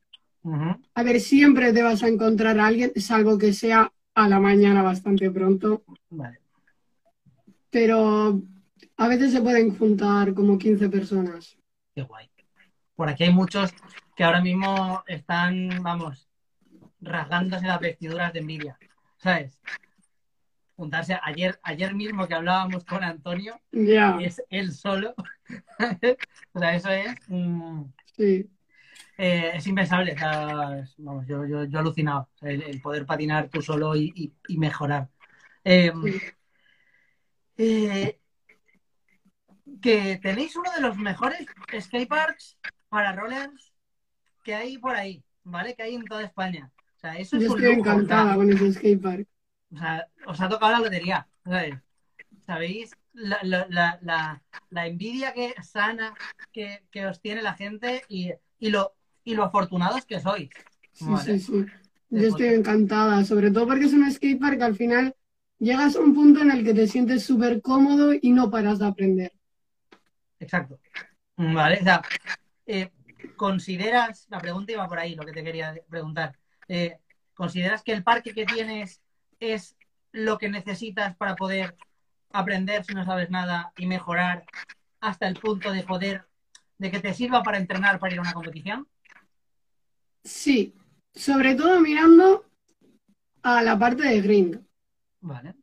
A 0.94 1.04
ver, 1.04 1.22
siempre 1.22 1.72
te 1.72 1.84
vas 1.84 2.04
a 2.04 2.10
encontrar 2.10 2.60
a 2.60 2.68
alguien, 2.68 2.92
salvo 2.98 3.38
que 3.38 3.54
sea 3.54 3.94
a 4.14 4.28
la 4.28 4.42
mañana 4.42 4.82
bastante 4.82 5.32
pronto, 5.32 5.86
Vale. 6.10 6.42
pero 7.70 8.42
a 9.02 9.08
veces 9.08 9.32
se 9.32 9.42
pueden 9.42 9.76
juntar 9.76 10.32
como 10.36 10.60
15 10.60 10.88
personas. 10.88 11.58
Qué 11.96 12.04
guay. 12.04 12.30
Por 12.96 13.10
aquí 13.10 13.24
hay 13.24 13.34
muchos 13.34 13.74
que 14.16 14.24
ahora 14.24 14.42
mismo 14.42 15.04
están, 15.08 15.82
vamos, 15.82 16.30
rasgándose 17.02 17.66
las 17.66 17.80
vestiduras 17.80 18.32
de 18.32 18.40
envidia. 18.42 18.78
¿Sabes? 19.18 19.60
Juntarse 20.76 21.18
ayer, 21.24 21.60
ayer 21.64 21.96
mismo 21.96 22.28
que 22.28 22.36
hablábamos 22.36 22.86
con 22.86 23.04
Antonio, 23.04 23.60
Ya, 23.72 24.20
es 24.22 24.44
él 24.50 24.72
solo. 24.72 25.16
o 26.54 26.60
sea, 26.60 26.76
eso 26.76 26.92
es, 26.92 27.16
mm, 27.28 27.82
sí. 28.16 28.50
eh, 29.18 29.52
es 29.56 29.66
impensable. 29.66 30.14
O 30.14 30.18
sea, 30.20 30.80
es- 30.80 30.94
vamos, 31.00 31.26
yo, 31.26 31.44
yo, 31.48 31.64
yo 31.66 31.78
he 31.80 31.82
alucinado. 31.82 32.30
O 32.36 32.38
sea, 32.38 32.52
el, 32.52 32.62
el 32.62 32.80
poder 32.82 33.08
patinar 33.08 33.50
tú 33.50 33.64
solo 33.64 33.96
y, 33.96 34.14
y- 34.16 34.34
y 34.48 34.58
mejorar. 34.60 35.10
Eh, 35.64 35.92
Sí. 36.04 36.22
eh, 37.58 38.21
que 39.82 40.20
tenéis 40.22 40.56
uno 40.56 40.72
de 40.74 40.82
los 40.82 40.98
mejores 40.98 41.46
skateparks 41.80 42.58
para 42.90 43.14
rollers 43.14 43.74
que 44.44 44.56
hay 44.56 44.78
por 44.78 44.96
ahí, 44.96 45.24
¿vale? 45.44 45.76
Que 45.76 45.84
hay 45.84 45.96
en 45.96 46.06
toda 46.06 46.24
España. 46.24 46.72
O 46.98 47.00
sea, 47.00 47.18
eso 47.18 47.38
es 47.38 47.44
Yo 47.44 47.50
un 47.50 47.58
estoy 47.58 47.66
lujo, 47.66 47.80
encantada 47.80 48.24
o 48.24 48.28
sea, 48.28 48.36
con 48.36 48.52
ese 48.52 48.74
skatepark. 48.74 49.28
o 49.74 49.78
sea, 49.78 50.08
os 50.28 50.42
ha 50.42 50.50
tocado 50.50 50.72
la 50.74 50.80
lotería, 50.80 51.28
¿sabes? 51.44 51.76
¿Sabéis? 52.46 52.92
La, 53.14 53.40
la- 53.44 53.68
la- 54.70 54.86
envidia 54.88 55.34
que 55.34 55.54
sana 55.64 56.14
que, 56.54 56.84
que 56.92 57.06
os 57.08 57.22
tiene 57.22 57.42
la 57.42 57.54
gente 57.56 58.04
y, 58.10 58.32
y 58.60 58.70
lo, 58.70 58.96
y 59.24 59.36
lo 59.36 59.44
afortunados 59.46 60.06
que 60.06 60.20
sois. 60.20 60.50
Sí, 60.94 61.18
sí, 61.18 61.40
sí. 61.40 61.66
Yo 62.10 62.28
estoy 62.28 62.48
encantada, 62.50 63.24
sobre 63.26 63.52
todo 63.52 63.68
porque 63.68 63.86
es 63.86 63.94
un 63.94 64.10
skatepark 64.12 64.58
que 64.58 64.64
al 64.64 64.76
final 64.76 65.16
llegas 65.60 65.96
a 65.96 66.02
un 66.02 66.14
punto 66.14 66.42
en 66.42 66.52
el 66.52 66.64
que 66.66 66.74
te 66.74 66.88
sientes 66.88 67.24
súper 67.24 67.62
cómodo 67.62 68.14
y 68.14 68.32
no 68.32 68.52
paras 68.52 68.80
de 68.80 68.86
aprender. 68.88 69.32
Exacto. 70.42 70.80
Vale, 71.38 71.80
o 71.80 71.84
sea, 71.84 72.02
eh, 72.66 72.92
¿consideras, 73.38 74.28
la 74.30 74.40
pregunta 74.40 74.72
iba 74.72 74.88
por 74.88 75.00
ahí, 75.00 75.16
lo 75.16 75.24
que 75.24 75.32
te 75.32 75.44
quería 75.44 75.74
preguntar, 75.90 76.36
eh, 76.68 76.98
¿consideras 77.34 77.84
que 77.84 77.94
el 77.94 78.04
parque 78.04 78.34
que 78.34 78.46
tienes 78.46 79.02
es 79.40 79.78
lo 80.12 80.38
que 80.38 80.50
necesitas 80.50 81.16
para 81.16 81.36
poder 81.36 81.76
aprender 82.32 82.84
si 82.84 82.94
no 82.94 83.06
sabes 83.06 83.30
nada 83.30 83.72
y 83.78 83.86
mejorar 83.86 84.46
hasta 85.00 85.28
el 85.28 85.36
punto 85.36 85.72
de 85.72 85.84
poder, 85.84 86.26
de 86.78 86.92
que 86.92 87.00
te 87.00 87.14
sirva 87.14 87.44
para 87.44 87.58
entrenar 87.58 88.00
para 88.00 88.14
ir 88.14 88.20
a 88.20 88.24
una 88.24 88.34
competición? 88.34 88.88
Sí, 90.24 90.76
sobre 91.14 91.56
todo 91.56 91.80
mirando 91.80 92.46
a 93.44 93.62
la 93.64 93.78
parte 93.78 94.04
de 94.04 94.22
grind, 94.22 94.66
Vale. 95.22 95.56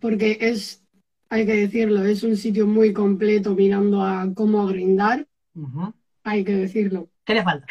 porque 0.00 0.38
es, 0.40 0.84
hay 1.30 1.46
que 1.46 1.54
decirlo, 1.54 2.04
es 2.04 2.24
un 2.24 2.36
sitio 2.36 2.66
muy 2.66 2.92
completo 2.92 3.54
mirando 3.54 4.02
a 4.02 4.28
cómo 4.34 4.66
grindar, 4.66 5.26
hay 6.24 6.44
que 6.44 6.54
decirlo. 6.54 7.08
¿Qué 7.24 7.34
le 7.34 7.44
falta? 7.44 7.66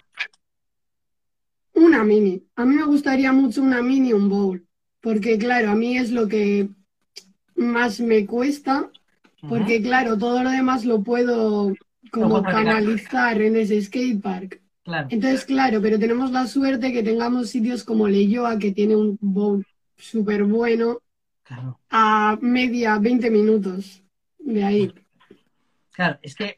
Una 1.74 2.04
mini. 2.06 2.42
A 2.56 2.66
mí 2.66 2.75
me 2.75 2.86
gustaría 2.86 3.34
mucho 3.34 3.62
una 3.62 3.82
mini, 3.82 4.13
un 4.13 4.30
bowl, 4.30 4.66
porque 5.01 5.38
claro, 5.38 5.72
a 5.72 5.75
mí 5.75 5.98
es 5.98 6.10
lo 6.10 6.30
que 6.30 6.70
más 7.56 8.00
me 8.00 8.25
cuesta, 8.25 8.89
porque 9.48 9.82
claro, 9.82 10.18
todo 10.18 10.42
lo 10.42 10.51
demás 10.51 10.86
lo 10.86 11.04
puedo 11.04 11.74
como 12.12 12.42
canalizar 12.42 13.42
en 13.42 13.58
ese 13.58 13.82
skatepark. 13.82 14.62
Claro. 14.84 15.08
Entonces, 15.12 15.44
claro, 15.44 15.82
pero 15.82 16.00
tenemos 16.00 16.32
la 16.32 16.48
suerte 16.48 16.94
que 16.94 17.04
tengamos 17.04 17.50
sitios 17.50 17.84
como 17.84 18.08
Leyoa, 18.08 18.58
que 18.58 18.72
tiene 18.72 18.96
un 18.96 19.18
bowl 19.22 19.66
súper 19.98 20.46
bueno, 20.46 21.01
Claro. 21.50 21.79
a 21.89 22.38
media, 22.41 23.00
20 23.00 23.32
minutos 23.32 24.03
de 24.38 24.63
ahí. 24.63 24.94
Claro, 25.91 26.20
es 26.22 26.36
que 26.36 26.56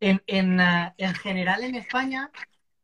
en, 0.00 0.22
en, 0.26 0.58
eh, 0.58 0.94
en 0.96 1.14
general 1.14 1.62
en 1.62 1.74
España, 1.74 2.30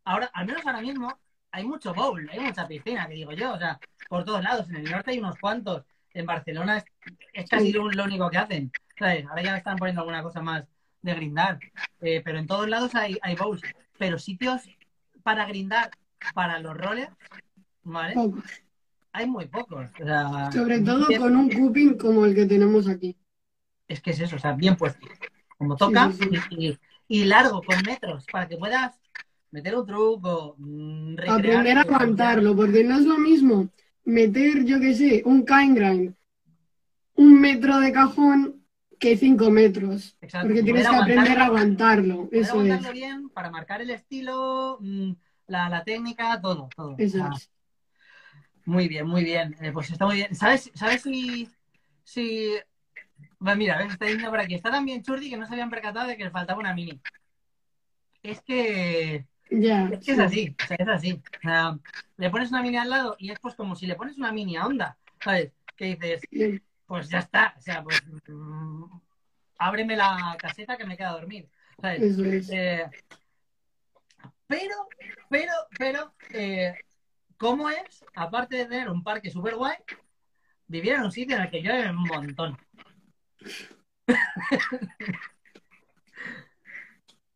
ahora, 0.05 0.31
al 0.35 0.47
menos 0.47 0.65
ahora 0.67 0.83
mismo, 0.83 1.19
hay 1.51 1.65
mucho 1.65 1.95
bowl, 1.95 2.29
hay 2.31 2.41
mucha 2.41 2.69
piscina, 2.69 3.09
que 3.09 3.15
digo 3.15 3.33
yo, 3.33 3.55
o 3.55 3.59
sea, 3.59 3.81
por 4.11 4.25
todos 4.27 4.43
lados. 4.43 4.69
En 4.69 4.77
el 4.77 4.91
norte 4.91 5.13
hay 5.13 5.19
unos 5.21 5.39
cuantos, 5.39 5.85
en 6.13 6.27
Barcelona 6.27 6.77
es, 6.79 6.85
es 7.33 7.49
casi 7.49 7.73
lo, 7.73 7.91
lo 7.91 8.05
único 8.05 8.29
que 8.29 8.37
hacen. 8.39 8.71
¿sabes? 8.99 9.25
Ahora 9.27 9.43
ya 9.43 9.57
están 9.57 9.79
poniendo 9.79 10.03
alguna 10.03 10.23
cosa 10.23 10.43
más 10.43 10.65
de 11.01 11.15
grindar, 11.15 11.59
Eh, 12.01 12.21
pero 12.23 12.39
en 12.39 12.47
todos 12.47 12.69
lados 12.69 12.95
hay, 12.95 13.17
hay 13.23 13.37
bowls. 13.37 13.63
Pero 13.99 14.19
sitios 14.19 14.69
para 15.23 15.47
grindar 15.47 15.91
para 16.35 16.59
los 16.59 16.77
rollers, 16.77 17.13
¿vale? 17.83 18.15
Hay 19.13 19.27
muy 19.27 19.47
pocos. 19.47 19.91
O 20.01 20.05
sea, 20.05 20.51
Sobre 20.53 20.81
todo 20.81 21.07
con 21.17 21.37
un 21.37 21.49
cupping 21.51 21.97
como 21.97 22.25
el 22.25 22.35
que 22.35 22.47
tenemos 22.47 22.89
aquí. 22.89 23.17
es 23.89 24.01
que 24.01 24.11
es 24.11 24.21
eso, 24.21 24.37
o 24.37 24.39
sea, 24.39 24.53
bien 24.53 24.77
puesto. 24.77 25.07
Como 25.57 25.77
toca 25.77 26.11
Sí, 26.19 26.31
sí, 26.31 26.43
Y, 26.51 26.69
y- 26.69 26.79
y 27.09 27.25
largo, 27.25 27.63
con 27.65 27.83
metros, 27.85 28.25
para 28.31 28.47
que 28.47 28.57
puedas 28.57 28.99
meter 29.51 29.77
un 29.77 29.87
truco, 29.87 30.55
mm, 30.59 31.17
Aprender 31.27 31.79
a 31.79 31.81
aguantarlo, 31.83 32.55
porque 32.55 32.85
no 32.85 32.99
es 32.99 33.07
lo 33.07 33.19
mismo 33.19 33.69
meter, 34.05 34.65
yo 34.65 34.79
qué 34.81 34.95
sé, 34.95 35.23
un 35.25 35.45
kind 35.45 35.77
grind, 35.77 36.15
un 37.15 37.41
metro 37.41 37.79
de 37.81 37.93
cajón 37.93 38.65
que 38.99 39.17
cinco 39.17 39.51
metros. 39.51 40.17
Exacto, 40.21 40.49
Porque 40.49 40.63
tienes 40.63 40.89
que 40.89 40.95
aprender 40.97 41.39
a 41.39 41.47
aguantarlo, 41.47 42.29
Eso 42.33 42.43
es. 42.43 42.51
aguantarlo 42.51 42.93
bien 42.93 43.29
para 43.31 43.51
marcar 43.51 43.81
el 43.83 43.91
estilo, 43.91 44.79
mm, 44.81 45.13
la, 45.47 45.69
la 45.69 45.85
técnica, 45.85 46.41
todo, 46.41 46.69
todo. 46.77 46.97
Ah, 46.99 47.31
es. 47.35 47.51
Muy 48.69 48.87
bien, 48.87 49.07
muy 49.07 49.25
bien. 49.25 49.57
Eh, 49.63 49.73
pues 49.73 49.91
está 49.91 50.05
muy 50.05 50.17
bien. 50.17 50.35
¿Sabes, 50.35 50.71
sabes 50.75 51.01
si, 51.01 51.49
si... 52.05 52.53
Bueno, 53.39 53.57
mira, 53.57 53.79
ves, 53.79 53.93
está 53.93 54.05
diciendo 54.05 54.29
por 54.29 54.41
aquí. 54.41 54.55
Está 54.55 54.71
también 54.71 55.03
Churdi 55.03 55.31
que 55.31 55.39
no 55.39 55.47
se 55.47 55.55
habían 55.55 55.71
percatado 55.71 56.07
de 56.07 56.19
que 56.19 56.25
le 56.25 56.31
faltaba 56.31 56.61
una 56.61 56.75
mini. 56.75 57.01
Es 58.23 58.43
que... 58.43 59.27
Ya. 59.51 59.89
Es 59.89 60.05
que 60.05 60.13
es 60.13 60.19
sí. 60.19 60.23
así, 60.23 60.57
o 60.63 60.67
sea, 60.67 60.77
es 60.79 60.89
así. 60.89 61.13
O 61.15 61.41
sea, 61.41 61.79
le 62.19 62.29
pones 62.29 62.51
una 62.51 62.61
mini 62.61 62.77
al 62.77 62.91
lado 62.91 63.17
y 63.19 63.31
es 63.31 63.41
pues 63.41 63.55
como 63.55 63.75
si 63.75 63.87
le 63.87 63.97
pones 63.97 64.19
una 64.19 64.33
mini 64.33 64.59
a 64.59 64.67
onda, 64.67 64.99
¿sabes? 65.25 65.51
Que 65.75 65.97
dices, 65.97 66.21
pues 66.85 67.09
ya 67.09 67.21
está, 67.21 67.55
o 67.57 67.63
sea, 67.63 67.83
pues 67.83 68.03
mm, 68.29 68.85
ábreme 69.57 69.97
la 69.97 70.37
caseta 70.39 70.77
que 70.77 70.85
me 70.85 70.99
queda 70.99 71.09
a 71.09 71.19
dormir, 71.21 71.49
¿sabes? 71.81 72.03
Eso 72.03 72.25
es. 72.27 72.51
Eh, 72.51 72.85
pero, 74.47 74.89
pero, 75.31 75.53
pero, 75.79 76.15
eh, 76.35 76.75
¿cómo 77.39 77.71
es, 77.71 78.05
aparte 78.15 78.57
de 78.57 78.67
tener 78.67 78.91
un 78.91 79.03
parque 79.03 79.31
súper 79.31 79.55
guay, 79.57 79.77
vivir 80.67 80.93
en 80.95 81.03
un 81.03 81.13
sitio 81.13 81.37
en 81.37 81.43
el 81.43 81.51
que 81.51 81.63
llueve 81.63 81.91
un 81.91 82.05
montón? 82.05 82.59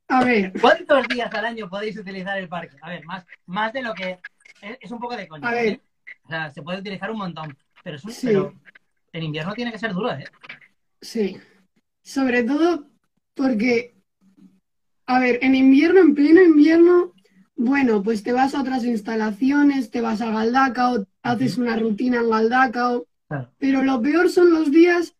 A 0.09 0.25
ver, 0.25 0.52
¿Cuántos 0.61 1.09
días 1.09 1.32
al 1.32 1.47
año 1.47 1.71
podéis 1.71 1.97
utilizar 1.97 2.37
el 2.38 2.49
parque? 2.49 2.76
A 2.82 2.90
ver, 2.90 3.04
más, 3.06 3.25
más 3.47 3.73
de 3.73 3.82
lo 3.82 3.94
que... 3.94 4.18
Es, 4.61 4.78
es 4.80 4.90
un 4.90 4.99
poco 5.00 5.16
de 5.16 5.26
coña, 5.26 5.49
A 5.49 5.52
¿vale? 5.54 5.62
ver. 5.71 5.80
O 6.25 6.28
sea, 6.28 6.50
se 6.50 6.62
puede 6.62 6.80
utilizar 6.80 7.11
un 7.11 7.18
montón, 7.18 7.56
pero, 7.82 7.97
es 7.97 8.04
un- 8.04 8.12
Sí. 8.12 8.26
pero 8.26 8.52
en 9.12 9.23
invierno 9.23 9.54
tiene 9.54 9.73
que 9.73 9.78
ser 9.78 9.92
duro, 9.92 10.12
¿eh? 10.12 10.25
sí. 11.00 11.40
Sobre 12.04 12.42
todo 12.42 12.87
porque, 13.35 13.94
a 15.06 15.18
ver, 15.18 15.38
en 15.42 15.54
invierno, 15.54 16.00
en 16.00 16.14
pleno 16.14 16.42
invierno, 16.42 17.12
bueno, 17.56 18.02
pues 18.02 18.23
te 18.23 18.32
vas 18.32 18.54
a 18.54 18.61
otras 18.61 18.85
instalaciones, 18.85 19.90
te 19.90 20.00
vas 20.00 20.21
a 20.21 20.30
Galdacao, 20.30 21.06
haces 21.23 21.59
una 21.59 21.76
rutina 21.76 22.18
en 22.21 22.30
Galdacao, 22.30 23.06
pero 23.59 23.82
lo 23.82 24.00
peor 24.02 24.28
son 24.30 24.50
los 24.50 24.71
días 24.71 25.14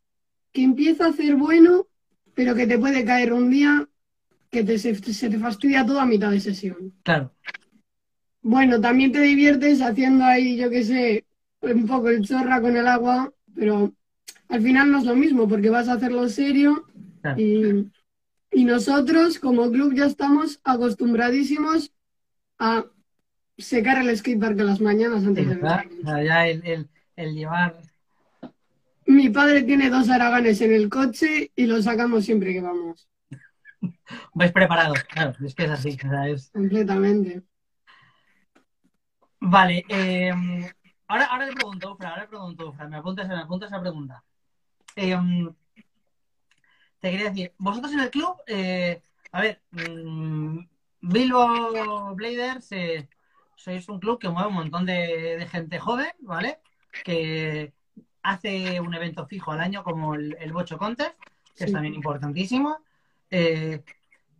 que 0.53 0.63
empieza 0.63 1.07
a 1.07 1.09
hacer 1.11 1.37
bueno, 1.37 1.87
pero 2.35 2.55
que 2.55 2.67
te 2.67 2.79
puede 2.79 3.05
caer 3.05 3.33
un 3.33 3.51
día 3.51 3.89
que 4.51 4.65
te, 4.65 4.79
se, 4.79 4.95
se 4.95 5.31
te 5.31 5.39
fastidia 5.39 5.87
todo 5.87 6.01
a 6.01 6.07
mitad 6.07 6.31
de 6.31 6.41
sesión. 6.41 6.93
Claro, 7.03 7.33
Bueno, 8.43 8.81
también 8.81 9.13
te 9.13 9.21
diviertes 9.21 9.81
haciendo 9.81 10.25
ahí, 10.25 10.57
yo 10.57 10.69
qué 10.69 10.85
sé, 10.85 11.25
un 11.61 11.87
poco 11.87 12.09
el 12.09 12.23
chorra 12.27 12.61
con 12.61 12.77
el 12.77 12.87
agua, 12.89 13.33
pero 13.55 13.95
al 14.49 14.63
final 14.63 14.91
no 14.91 14.99
es 14.99 15.05
lo 15.05 15.15
mismo 15.15 15.49
porque 15.49 15.71
vas 15.71 15.89
a 15.89 15.95
hacerlo 15.95 16.29
serio 16.29 16.87
Claro. 17.23 17.41
Y, 17.41 17.87
y 18.51 18.65
nosotros 18.65 19.39
como 19.39 19.71
club 19.71 19.95
ya 19.95 20.07
estamos 20.07 20.61
acostumbradísimos 20.65 21.93
a 22.65 22.85
secar 23.59 23.99
el 23.99 24.17
skatepark 24.17 24.61
a 24.61 24.65
las 24.65 24.81
mañanas 24.81 25.25
antes 25.25 25.49
de 25.49 25.57
venir. 25.57 26.25
Ya 26.25 26.47
el, 26.47 26.65
el- 26.65 26.89
el 27.17 27.35
llevar. 27.35 27.77
Mi 29.07 29.29
padre 29.31 29.65
tiene 29.65 29.91
dos 29.91 30.09
araganes 30.09 30.61
en 30.61 30.73
el 30.73 30.89
coche 30.89 31.51
y 31.57 31.67
los 31.67 31.85
sacamos 31.85 32.25
siempre 32.25 32.53
que 32.53 32.61
vamos, 32.61 33.09
Vais 34.35 34.53
preparados, 34.53 35.03
claro, 35.05 35.35
es 35.45 35.55
que 35.55 35.65
es 35.65 35.71
así. 35.71 35.97
o 36.05 36.09
sea, 36.09 36.29
es- 36.29 36.51
completamente. 36.51 37.43
Vale, 39.41 39.85
eh, 39.89 40.31
ahora, 41.09 41.25
ahora 41.27 41.47
le 41.47 41.53
pregunto, 41.53 41.99
ahora 42.01 42.23
le 42.23 42.29
pregunto, 42.29 42.73
me 42.89 42.97
apunta, 42.97 43.25
me 43.27 43.35
apunta 43.41 43.67
esa 43.67 43.81
pregunta. 43.81 44.25
Eh, 44.95 45.17
te 47.01 47.11
quería 47.11 47.29
decir, 47.31 47.53
vosotros 47.59 47.93
en 47.93 48.01
el 48.01 48.11
club, 48.11 48.37
eh, 48.47 49.03
a 49.33 49.41
ver, 49.41 49.61
mm, 49.73 50.59
Bilbo 51.03 52.15
Bladers, 52.15 52.73
eh, 52.73 53.09
sois 53.57 53.89
un 53.89 53.99
club 54.01 54.19
que 54.19 54.29
mueve 54.29 54.49
un 54.49 54.55
montón 54.55 54.87
de, 54.87 55.37
de 55.39 55.47
gente 55.47 55.79
joven, 55.79 56.11
¿vale? 56.21 56.61
Que 57.05 57.73
hace 58.23 58.81
un 58.81 58.95
evento 58.95 59.27
fijo 59.27 59.53
al 59.53 59.61
año 59.61 59.83
como 59.83 60.15
el, 60.15 60.37
el 60.41 60.53
Bocho 60.53 60.79
Contest, 60.79 61.19
que 61.57 61.65
es 61.65 61.73
también 61.73 61.95
importantísimo. 61.95 62.79
Eh, 63.31 63.83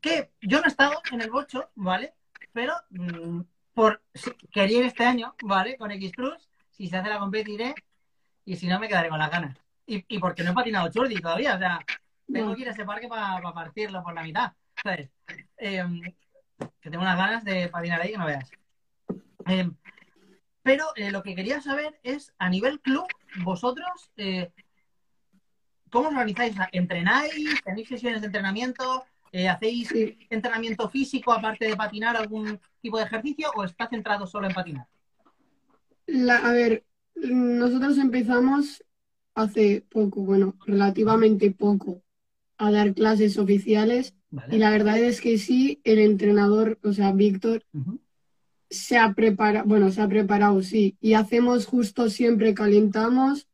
que 0.01 0.31
yo 0.41 0.59
no 0.61 0.65
he 0.67 0.69
estado 0.69 1.01
en 1.11 1.21
el 1.21 1.31
Bocho, 1.31 1.71
¿vale? 1.75 2.15
Pero 2.53 2.75
mm, 2.91 3.41
por 3.75 4.03
si- 4.15 4.33
quería 4.51 4.79
ir 4.79 4.85
este 4.87 5.05
año, 5.05 5.35
¿vale? 5.43 5.77
Con 5.77 5.91
X 5.91 6.13
Cruz, 6.13 6.49
si 6.71 6.89
se 6.89 6.97
hace 6.97 7.09
la 7.09 7.19
competiré 7.19 7.75
y 8.45 8.57
si 8.57 8.67
no 8.67 8.79
me 8.79 8.89
quedaré 8.89 9.09
con 9.09 9.19
las 9.19 9.31
ganas. 9.31 9.57
Y, 9.87 10.05
y 10.09 10.19
porque 10.19 10.43
no 10.43 10.53
he 10.53 10.55
patinado 10.55 10.91
churdi 10.91 11.17
todavía, 11.21 11.55
o 11.57 11.59
sea, 11.59 11.81
tengo 12.33 12.51
No. 12.51 12.55
que 12.57 12.63
ir 12.63 12.69
a 12.69 12.73
ese 12.73 12.85
parque 12.85 13.09
para 13.09 13.41
partirlo 13.53 14.03
por 14.03 14.15
la 14.15 14.23
mitad, 14.23 14.53
¿sabes? 14.83 15.11
Eh, 15.57 15.85
que 16.81 16.91
tengo 16.91 17.03
unas 17.03 17.17
ganas 17.17 17.45
de 17.45 17.69
patinar 17.69 18.01
ahí 18.01 18.13
que 18.13 18.19
no 18.19 18.27
veas. 18.27 18.51
Eh, 19.47 19.71
pero 20.63 20.87
eh, 20.97 21.11
lo 21.11 21.23
que 21.23 21.35
quería 21.35 21.61
saber 21.61 21.99
es, 22.03 22.33
a 22.39 22.49
nivel 22.49 22.81
club, 22.81 23.07
vosotros, 23.45 24.11
eh, 24.17 24.51
¿cómo 25.91 26.09
os 26.09 26.15
organizáis? 26.15 26.55
¿Entrenáis? 26.73 27.63
¿Tenéis 27.65 27.89
sesiones 27.89 28.21
de 28.21 28.27
entrenamiento? 28.27 29.05
Eh, 29.33 29.49
¿Hacéis 29.49 29.89
Sí. 29.89 30.19
entrenamiento 30.31 30.89
físico 30.89 31.33
aparte 31.33 31.67
de 31.67 31.77
patinar 31.77 32.17
algún 32.17 32.61
tipo 32.81 32.99
de 32.99 33.05
ejercicio 33.05 33.51
o 33.57 33.65
está 33.65 33.89
centrado 33.89 34.27
solo 34.27 34.47
en 34.47 34.55
patinar? 34.55 34.87
La- 36.07 36.39
a 36.39 36.53
ver, 36.53 36.85
nosotros 37.15 37.97
empezamos 37.99 38.85
hace 39.35 39.85
poco, 39.91 40.21
bueno, 40.23 40.55
relativamente 40.67 41.51
poco, 41.51 42.03
a 42.59 42.71
dar 42.71 42.95
clases 42.95 43.39
oficiales 43.39 44.15
y 44.51 44.59
la 44.59 44.71
verdad 44.71 44.99
es 44.99 45.21
que 45.21 45.37
sí, 45.39 45.81
el 45.85 45.99
entrenador, 45.99 46.79
o 46.83 46.93
sea, 46.93 47.13
Víctor, 47.13 47.65
se 48.71 48.97
ha 48.97 49.13
preparado, 49.13 49.67
bueno, 49.67 49.91
se 49.91 50.01
ha 50.01 50.09
preparado, 50.09 50.63
sí, 50.63 50.97
y 51.01 51.15
hacemos 51.15 51.67
justo 51.67 52.09
siempre 52.09 52.55
calentamos, 52.55 53.47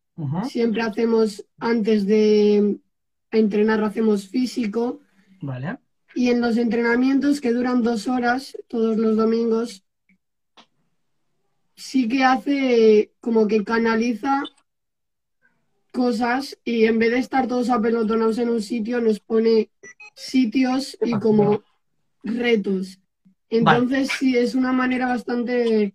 siempre 0.49 0.83
hacemos 0.83 1.45
antes 1.59 2.07
de 2.07 2.79
entrenar, 3.31 3.83
hacemos 3.83 4.29
físico. 4.29 5.01
Vale. 5.41 5.79
y 6.17 6.31
en 6.31 6.41
los 6.41 6.57
entrenamientos 6.57 7.41
que 7.41 7.53
duran 7.53 7.83
dos 7.85 8.09
horas 8.09 8.57
todos 8.67 8.97
los 8.97 9.17
domingos, 9.17 9.85
sí 11.77 12.09
que 12.09 12.25
hace 12.25 13.13
como 13.21 13.47
que 13.47 13.63
canaliza 13.63 14.43
cosas 15.93 16.59
y 16.65 16.87
en 16.87 16.99
vez 16.99 17.13
de 17.13 17.19
estar 17.19 17.47
todos 17.47 17.71
apelotonados 17.71 18.39
en 18.39 18.49
un 18.49 18.63
sitio, 18.63 19.01
nos 19.01 19.21
pone 19.21 19.71
sitios 20.19 20.99
y 21.01 21.13
como 21.19 21.63
retos. 22.23 22.99
Entonces, 23.51 24.11
sí, 24.19 24.37
es 24.37 24.55
una 24.55 24.73
manera 24.73 25.07
bastante 25.07 25.95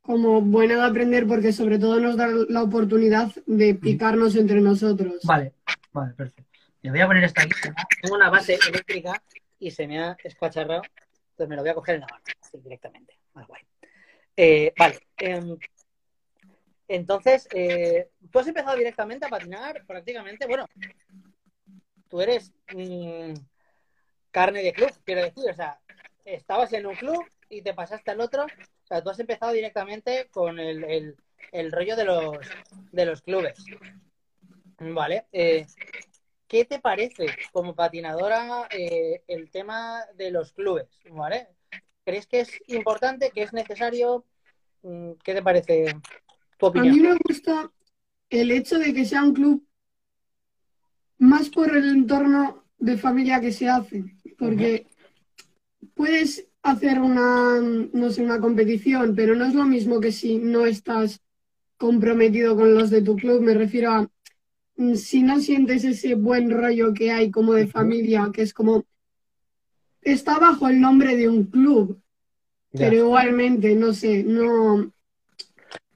como 0.00 0.40
buena 0.40 0.76
de 0.76 0.82
aprender 0.82 1.26
porque 1.26 1.52
sobre 1.52 1.78
todo 1.78 1.98
nos 1.98 2.16
da 2.16 2.28
la 2.48 2.62
oportunidad 2.62 3.32
de 3.46 3.74
picarnos 3.74 4.36
entre 4.36 4.60
nosotros. 4.60 5.20
Vale, 5.24 5.54
vale, 5.92 6.14
perfecto. 6.14 6.50
Me 6.82 6.90
voy 6.90 7.00
a 7.00 7.06
poner 7.06 7.24
esto 7.24 7.40
aquí. 7.40 7.54
Tengo 8.02 8.16
una 8.16 8.28
base 8.28 8.58
eléctrica 8.68 9.22
y 9.58 9.70
se 9.70 9.86
me 9.86 9.98
ha 9.98 10.16
escuacharrado. 10.22 10.82
Entonces 11.30 11.48
me 11.48 11.56
lo 11.56 11.62
voy 11.62 11.70
a 11.70 11.74
coger 11.74 11.96
en 11.96 12.02
la 12.02 12.06
mano, 12.08 12.22
así 12.40 12.58
directamente. 12.58 13.18
Vale, 13.32 13.46
guay. 13.46 13.62
Eh, 14.36 14.72
vale. 14.78 15.00
em, 15.16 15.56
entonces, 16.86 17.48
eh, 17.54 18.10
tú 18.30 18.38
has 18.38 18.46
empezado 18.46 18.76
directamente 18.76 19.26
a 19.26 19.30
patinar 19.30 19.84
prácticamente. 19.86 20.46
Bueno, 20.46 20.68
tú 22.14 22.20
eres 22.20 22.52
mm, 22.70 23.34
carne 24.30 24.62
de 24.62 24.72
club, 24.72 24.92
quiero 25.04 25.22
decir. 25.22 25.50
O 25.50 25.54
sea, 25.54 25.80
estabas 26.24 26.72
en 26.72 26.86
un 26.86 26.94
club 26.94 27.26
y 27.50 27.60
te 27.60 27.74
pasaste 27.74 28.12
al 28.12 28.20
otro. 28.20 28.44
O 28.44 28.86
sea, 28.86 29.02
tú 29.02 29.10
has 29.10 29.18
empezado 29.18 29.50
directamente 29.50 30.28
con 30.30 30.60
el, 30.60 30.84
el- 30.84 31.16
el 31.50 31.72
rollo 31.72 31.96
de 31.96 32.04
los, 32.04 32.38
de 32.92 33.04
los 33.04 33.20
clubes. 33.20 33.64
Vale. 34.78 35.26
eh, 35.32 35.66
¿Qué 36.46 36.64
te 36.64 36.78
parece 36.78 37.26
como 37.52 37.74
patinadora 37.74 38.68
eh, 38.70 39.22
el 39.26 39.50
tema 39.50 40.04
de 40.14 40.30
los 40.30 40.52
clubes? 40.52 40.86
¿Vale? 41.10 41.48
¿Crees 42.04 42.28
que 42.28 42.40
es 42.40 42.50
importante, 42.68 43.32
que 43.32 43.42
es 43.42 43.52
necesario? 43.52 44.24
Mm, 44.82 45.14
¿Qué 45.24 45.34
te 45.34 45.42
parece 45.42 45.96
tu 46.58 46.66
A 46.66 46.70
mí 46.70 47.00
me 47.00 47.16
gusta 47.26 47.72
el 48.30 48.52
hecho 48.52 48.78
de 48.78 48.94
que 48.94 49.04
sea 49.04 49.24
un 49.24 49.34
club 49.34 49.66
más 51.24 51.48
por 51.50 51.74
el 51.76 51.88
entorno 51.88 52.64
de 52.78 52.96
familia 52.98 53.40
que 53.40 53.52
se 53.52 53.68
hace, 53.68 54.04
porque 54.38 54.86
puedes 55.94 56.46
hacer 56.62 57.00
una, 57.00 57.60
no 57.92 58.10
sé, 58.10 58.22
una 58.22 58.40
competición, 58.40 59.14
pero 59.14 59.34
no 59.34 59.44
es 59.46 59.54
lo 59.54 59.64
mismo 59.64 60.00
que 60.00 60.12
si 60.12 60.38
no 60.38 60.66
estás 60.66 61.20
comprometido 61.76 62.56
con 62.56 62.74
los 62.74 62.90
de 62.90 63.02
tu 63.02 63.16
club, 63.16 63.40
me 63.42 63.54
refiero 63.54 63.90
a 63.92 64.08
mm, 64.76 64.94
si 64.94 65.22
no 65.22 65.40
sientes 65.40 65.84
ese 65.84 66.14
buen 66.14 66.50
rollo 66.50 66.92
que 66.94 67.10
hay 67.10 67.30
como 67.30 67.54
de 67.54 67.66
familia, 67.66 68.30
que 68.32 68.42
es 68.42 68.52
como 68.54 68.84
está 70.02 70.38
bajo 70.38 70.68
el 70.68 70.80
nombre 70.80 71.16
de 71.16 71.28
un 71.28 71.44
club, 71.44 72.00
Ya. 72.72 72.86
pero 72.90 72.96
igualmente, 73.06 73.74
no 73.74 73.92
sé, 73.92 74.22
no, 74.24 74.92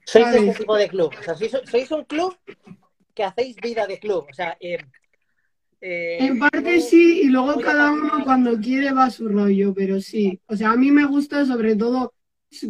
Sois 0.05 0.25
¿sabes? 0.25 0.43
ese 0.43 0.59
tipo 0.61 0.77
de 0.77 0.89
club. 0.89 1.13
O 1.19 1.23
sea, 1.23 1.35
sois, 1.35 1.53
sois 1.71 1.91
un 1.91 2.05
club 2.05 2.35
que 3.15 3.25
hacéis 3.25 3.57
vida 3.57 3.87
de 3.87 3.99
club. 3.99 4.25
O 4.31 4.33
sea, 4.33 4.57
eh, 4.61 4.79
eh, 5.81 6.19
En 6.21 6.39
parte 6.39 6.81
sí, 6.81 7.23
y 7.23 7.29
luego 7.29 7.61
cada 7.61 7.93
uno 7.93 8.25
cuando 8.25 8.59
quiere 8.59 8.93
va 8.93 9.07
a 9.07 9.11
su 9.11 9.29
rollo, 9.29 9.75
pero 9.75 10.01
sí. 10.01 10.41
O 10.47 10.57
sea, 10.57 10.73
a 10.73 10.77
mí 10.77 10.91
me 10.91 11.07
gusta 11.07 11.45
sobre 11.47 11.77
todo 11.77 12.15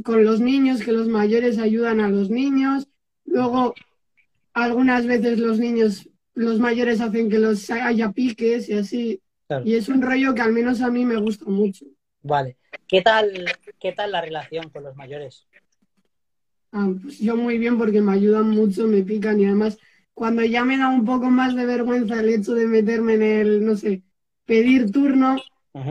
con 0.04 0.24
los 0.24 0.40
niños, 0.40 0.82
que 0.82 0.92
los 0.92 1.08
mayores 1.08 1.58
ayudan 1.58 2.00
a 2.00 2.08
los 2.08 2.30
niños. 2.30 2.88
Luego, 3.24 3.74
algunas 4.52 5.06
veces 5.06 5.38
los 5.38 5.58
niños, 5.58 6.08
los 6.34 6.58
mayores 6.58 7.00
hacen 7.00 7.30
que 7.30 7.38
los 7.38 7.70
haya 7.70 8.12
piques 8.12 8.68
y 8.68 8.74
así. 8.74 9.22
Claro. 9.46 9.66
Y 9.66 9.74
es 9.74 9.88
un 9.88 10.02
rollo 10.02 10.34
que 10.34 10.42
al 10.42 10.52
menos 10.52 10.80
a 10.82 10.90
mí 10.90 11.04
me 11.04 11.16
gusta 11.16 11.46
mucho. 11.46 11.86
Vale. 12.22 12.56
¿Qué 12.86 13.02
tal, 13.02 13.46
¿Qué 13.78 13.92
tal 13.92 14.12
la 14.12 14.20
relación 14.20 14.68
con 14.70 14.82
los 14.82 14.96
mayores? 14.96 15.46
Ah, 16.72 16.90
pues 17.00 17.18
yo 17.18 17.36
muy 17.36 17.56
bien 17.56 17.78
porque 17.78 18.00
me 18.00 18.12
ayudan 18.12 18.50
mucho, 18.50 18.86
me 18.86 19.02
pican 19.02 19.40
y 19.40 19.46
además 19.46 19.78
cuando 20.18 20.42
ya 20.44 20.64
me 20.64 20.76
da 20.76 20.88
un 20.88 21.04
poco 21.04 21.30
más 21.30 21.54
de 21.54 21.64
vergüenza 21.64 22.18
el 22.18 22.28
hecho 22.28 22.52
de 22.52 22.66
meterme 22.66 23.14
en 23.14 23.22
el, 23.22 23.64
no 23.64 23.76
sé, 23.76 24.02
pedir 24.44 24.90
turno, 24.90 25.36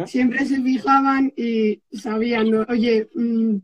siempre 0.05 0.45
se 0.45 0.61
fijaban 0.61 1.31
y 1.37 1.81
sabían, 1.93 2.51
¿no? 2.51 2.65
oye, 2.67 3.07
mm, 3.15 3.55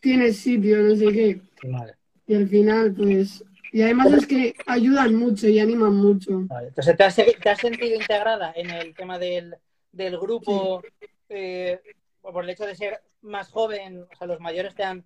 tienes 0.00 0.38
sitio, 0.38 0.78
no 0.82 0.96
sé 0.96 1.12
qué. 1.12 1.40
Vale. 1.62 1.94
Y 2.26 2.34
al 2.34 2.48
final, 2.48 2.92
pues, 2.92 3.44
y 3.72 3.82
además 3.82 4.12
es 4.12 4.26
que 4.26 4.56
ayudan 4.66 5.14
mucho 5.14 5.46
y 5.46 5.60
animan 5.60 5.94
mucho. 5.94 6.40
Vale. 6.48 6.68
Entonces, 6.68 6.96
¿te 6.96 7.04
has, 7.04 7.14
te 7.14 7.48
has 7.48 7.60
sentido 7.60 7.94
integrada 7.94 8.52
en 8.56 8.68
el 8.70 8.92
tema 8.96 9.16
del, 9.16 9.54
del 9.92 10.18
grupo 10.18 10.82
eh, 11.28 11.78
por 12.20 12.42
el 12.42 12.50
hecho 12.50 12.66
de 12.66 12.74
ser 12.74 13.00
más 13.22 13.48
joven? 13.48 14.02
O 14.12 14.16
sea, 14.16 14.26
los 14.26 14.40
mayores 14.40 14.74
te 14.74 14.82
han, 14.82 15.04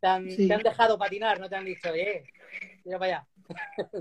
te 0.00 0.06
han, 0.06 0.30
Sí. 0.30 0.46
te 0.46 0.54
han 0.54 0.62
dejado 0.62 0.96
patinar, 0.96 1.40
no 1.40 1.48
te 1.48 1.56
han 1.56 1.64
dicho, 1.64 1.92
eh, 1.92 2.22
mira 2.84 3.00
para 3.00 3.16
allá. 3.16 3.26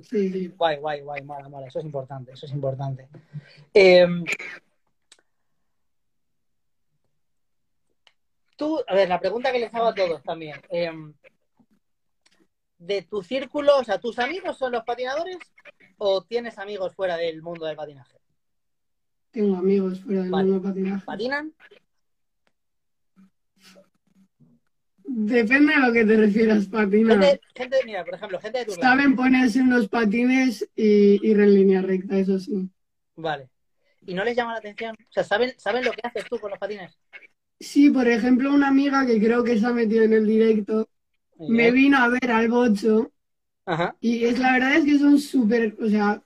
Sí, 0.01 0.29
sí. 0.29 0.47
Guay, 0.57 0.77
guay, 0.77 1.01
guay, 1.01 1.21
mola, 1.23 1.49
mola. 1.49 1.67
Eso 1.67 1.79
es 1.79 1.85
importante, 1.85 2.31
eso 2.33 2.45
es 2.45 2.51
importante. 2.53 3.07
Eh, 3.73 4.07
tú, 8.55 8.79
a 8.87 8.95
ver, 8.95 9.09
la 9.09 9.19
pregunta 9.19 9.51
que 9.51 9.59
les 9.59 9.73
hago 9.73 9.87
a 9.87 9.95
todos 9.95 10.23
también. 10.23 10.61
eh, 10.69 10.91
de 12.77 13.01
tu 13.03 13.23
círculo, 13.23 13.77
o 13.77 13.83
sea, 13.83 13.97
¿tus 13.97 14.19
amigos 14.19 14.57
son 14.57 14.73
los 14.73 14.83
patinadores 14.83 15.37
o 15.97 16.21
tienes 16.23 16.57
amigos 16.57 16.93
fuera 16.93 17.15
del 17.15 17.41
mundo 17.41 17.65
del 17.65 17.77
patinaje? 17.77 18.17
Tengo 19.31 19.55
amigos 19.55 20.01
fuera 20.01 20.21
del 20.23 20.31
Vale. 20.31 20.43
mundo 20.51 20.59
del 20.59 20.73
patinaje. 20.73 21.05
¿Patinan? 21.05 21.53
Depende 25.15 25.73
a 25.75 25.79
lo 25.79 25.93
que 25.93 26.05
te 26.05 26.17
refieras, 26.17 26.65
patinar. 26.65 27.21
Gente, 27.23 27.41
gente, 27.55 27.77
mira, 27.85 28.03
por 28.03 28.15
ejemplo, 28.15 28.39
gente 28.39 28.57
de 28.59 28.65
tu 28.65 28.71
Saben 28.73 29.15
ponerse 29.15 29.61
unos 29.61 29.87
patines 29.87 30.67
y 30.75 31.19
ir 31.27 31.39
en 31.39 31.53
línea 31.53 31.81
recta, 31.81 32.17
eso 32.17 32.39
sí. 32.39 32.67
Vale. 33.15 33.47
y 34.05 34.13
no 34.15 34.23
les 34.23 34.35
llama 34.35 34.53
la 34.53 34.59
atención? 34.59 34.95
O 34.99 35.11
sea, 35.11 35.23
¿saben, 35.23 35.53
¿saben 35.57 35.85
lo 35.85 35.91
que 35.91 36.01
haces 36.03 36.25
tú 36.29 36.39
con 36.39 36.49
los 36.49 36.59
patines? 36.59 36.97
Sí, 37.59 37.89
por 37.91 38.07
ejemplo, 38.07 38.51
una 38.51 38.69
amiga 38.69 39.05
que 39.05 39.19
creo 39.19 39.43
que 39.43 39.59
se 39.59 39.65
ha 39.65 39.71
metido 39.71 40.03
en 40.03 40.13
el 40.13 40.25
directo 40.25 40.89
me 41.37 41.71
vino 41.71 41.97
a 41.97 42.07
ver 42.07 42.31
al 42.31 42.47
bocho 42.49 43.11
Ajá. 43.65 43.95
y 43.99 44.25
es 44.25 44.39
la 44.39 44.53
verdad 44.53 44.75
es 44.77 44.85
que 44.85 44.99
son 44.99 45.19
súper, 45.19 45.75
o 45.79 45.87
sea, 45.87 46.21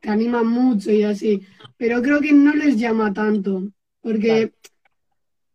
te 0.00 0.10
animan 0.10 0.46
mucho 0.46 0.90
y 0.90 1.04
así, 1.04 1.46
pero 1.76 2.02
creo 2.02 2.20
que 2.20 2.32
no 2.32 2.52
les 2.54 2.76
llama 2.76 3.12
tanto, 3.12 3.62
porque 4.00 4.52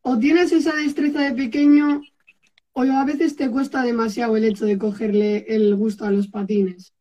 o 0.01 0.17
tienes 0.17 0.51
esa 0.51 0.73
destreza 0.75 1.21
de 1.21 1.33
pequeño 1.33 2.01
o 2.77 2.83
a 2.83 3.05
veces 3.05 3.35
te 3.35 3.49
cuesta 3.49 3.81
demasiado 3.81 4.37
el 4.37 4.43
hecho 4.43 4.65
de 4.65 4.77
cogerle 4.77 5.45
el 5.47 5.75
gusto 5.75 6.05
a 6.05 6.11
los 6.11 6.27
patines. 6.27 6.93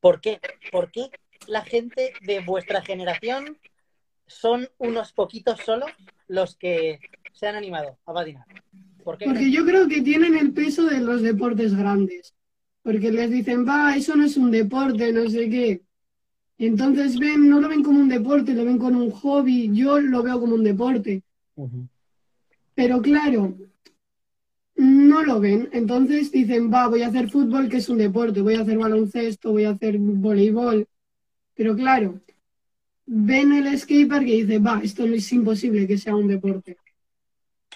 ¿Por 0.00 0.22
qué? 0.22 0.40
¿Por 0.72 0.90
qué 0.90 1.10
la 1.46 1.62
gente 1.62 2.14
de 2.22 2.40
vuestra 2.40 2.80
generación 2.80 3.58
son 4.26 4.68
unos 4.78 5.12
poquitos 5.12 5.60
solo 5.60 5.84
los 6.28 6.56
que 6.56 6.98
se 7.34 7.46
han 7.46 7.56
animado 7.56 7.98
a 8.06 8.14
patinar? 8.14 8.46
¿Por 9.04 9.18
qué 9.18 9.26
Porque 9.26 9.50
yo 9.50 9.66
creo 9.66 9.86
que 9.86 10.00
tienen 10.00 10.34
el 10.34 10.54
peso 10.54 10.86
de 10.86 11.00
los 11.00 11.20
deportes 11.20 11.74
grandes. 11.74 12.34
Porque 12.82 13.12
les 13.12 13.30
dicen, 13.30 13.68
va, 13.68 13.94
eso 13.94 14.16
no 14.16 14.24
es 14.24 14.38
un 14.38 14.50
deporte, 14.50 15.12
no 15.12 15.28
sé 15.28 15.50
qué. 15.50 15.82
Entonces 16.56 17.18
ven, 17.18 17.50
no 17.50 17.60
lo 17.60 17.68
ven 17.68 17.82
como 17.82 18.00
un 18.00 18.08
deporte, 18.08 18.54
lo 18.54 18.64
ven 18.64 18.78
como 18.78 19.04
un 19.04 19.10
hobby. 19.10 19.70
Yo 19.74 20.00
lo 20.00 20.22
veo 20.22 20.40
como 20.40 20.54
un 20.54 20.64
deporte. 20.64 21.22
Pero 22.74 23.02
claro, 23.02 23.54
no 24.78 25.24
lo 25.24 25.40
ven. 25.40 25.68
Entonces 25.72 26.30
dicen, 26.30 26.72
va, 26.72 26.88
voy 26.88 27.02
a 27.02 27.08
hacer 27.08 27.28
fútbol, 27.30 27.68
que 27.68 27.78
es 27.78 27.88
un 27.88 27.98
deporte, 27.98 28.40
voy 28.40 28.54
a 28.54 28.62
hacer 28.62 28.78
baloncesto, 28.78 29.50
voy 29.50 29.64
a 29.64 29.70
hacer 29.70 29.98
voleibol. 29.98 30.86
Pero 31.54 31.76
claro, 31.76 32.20
ven 33.04 33.52
el 33.52 33.76
skater 33.78 34.20
que 34.20 34.44
dice, 34.44 34.58
va, 34.58 34.80
esto 34.82 35.06
no 35.06 35.14
es 35.14 35.32
imposible 35.32 35.86
que 35.86 35.98
sea 35.98 36.14
un 36.14 36.28
deporte. 36.28 36.76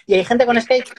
¿Y 0.07 0.13
hay 0.15 0.23
gente 0.23 0.45
con 0.45 0.59
skate? 0.59 0.89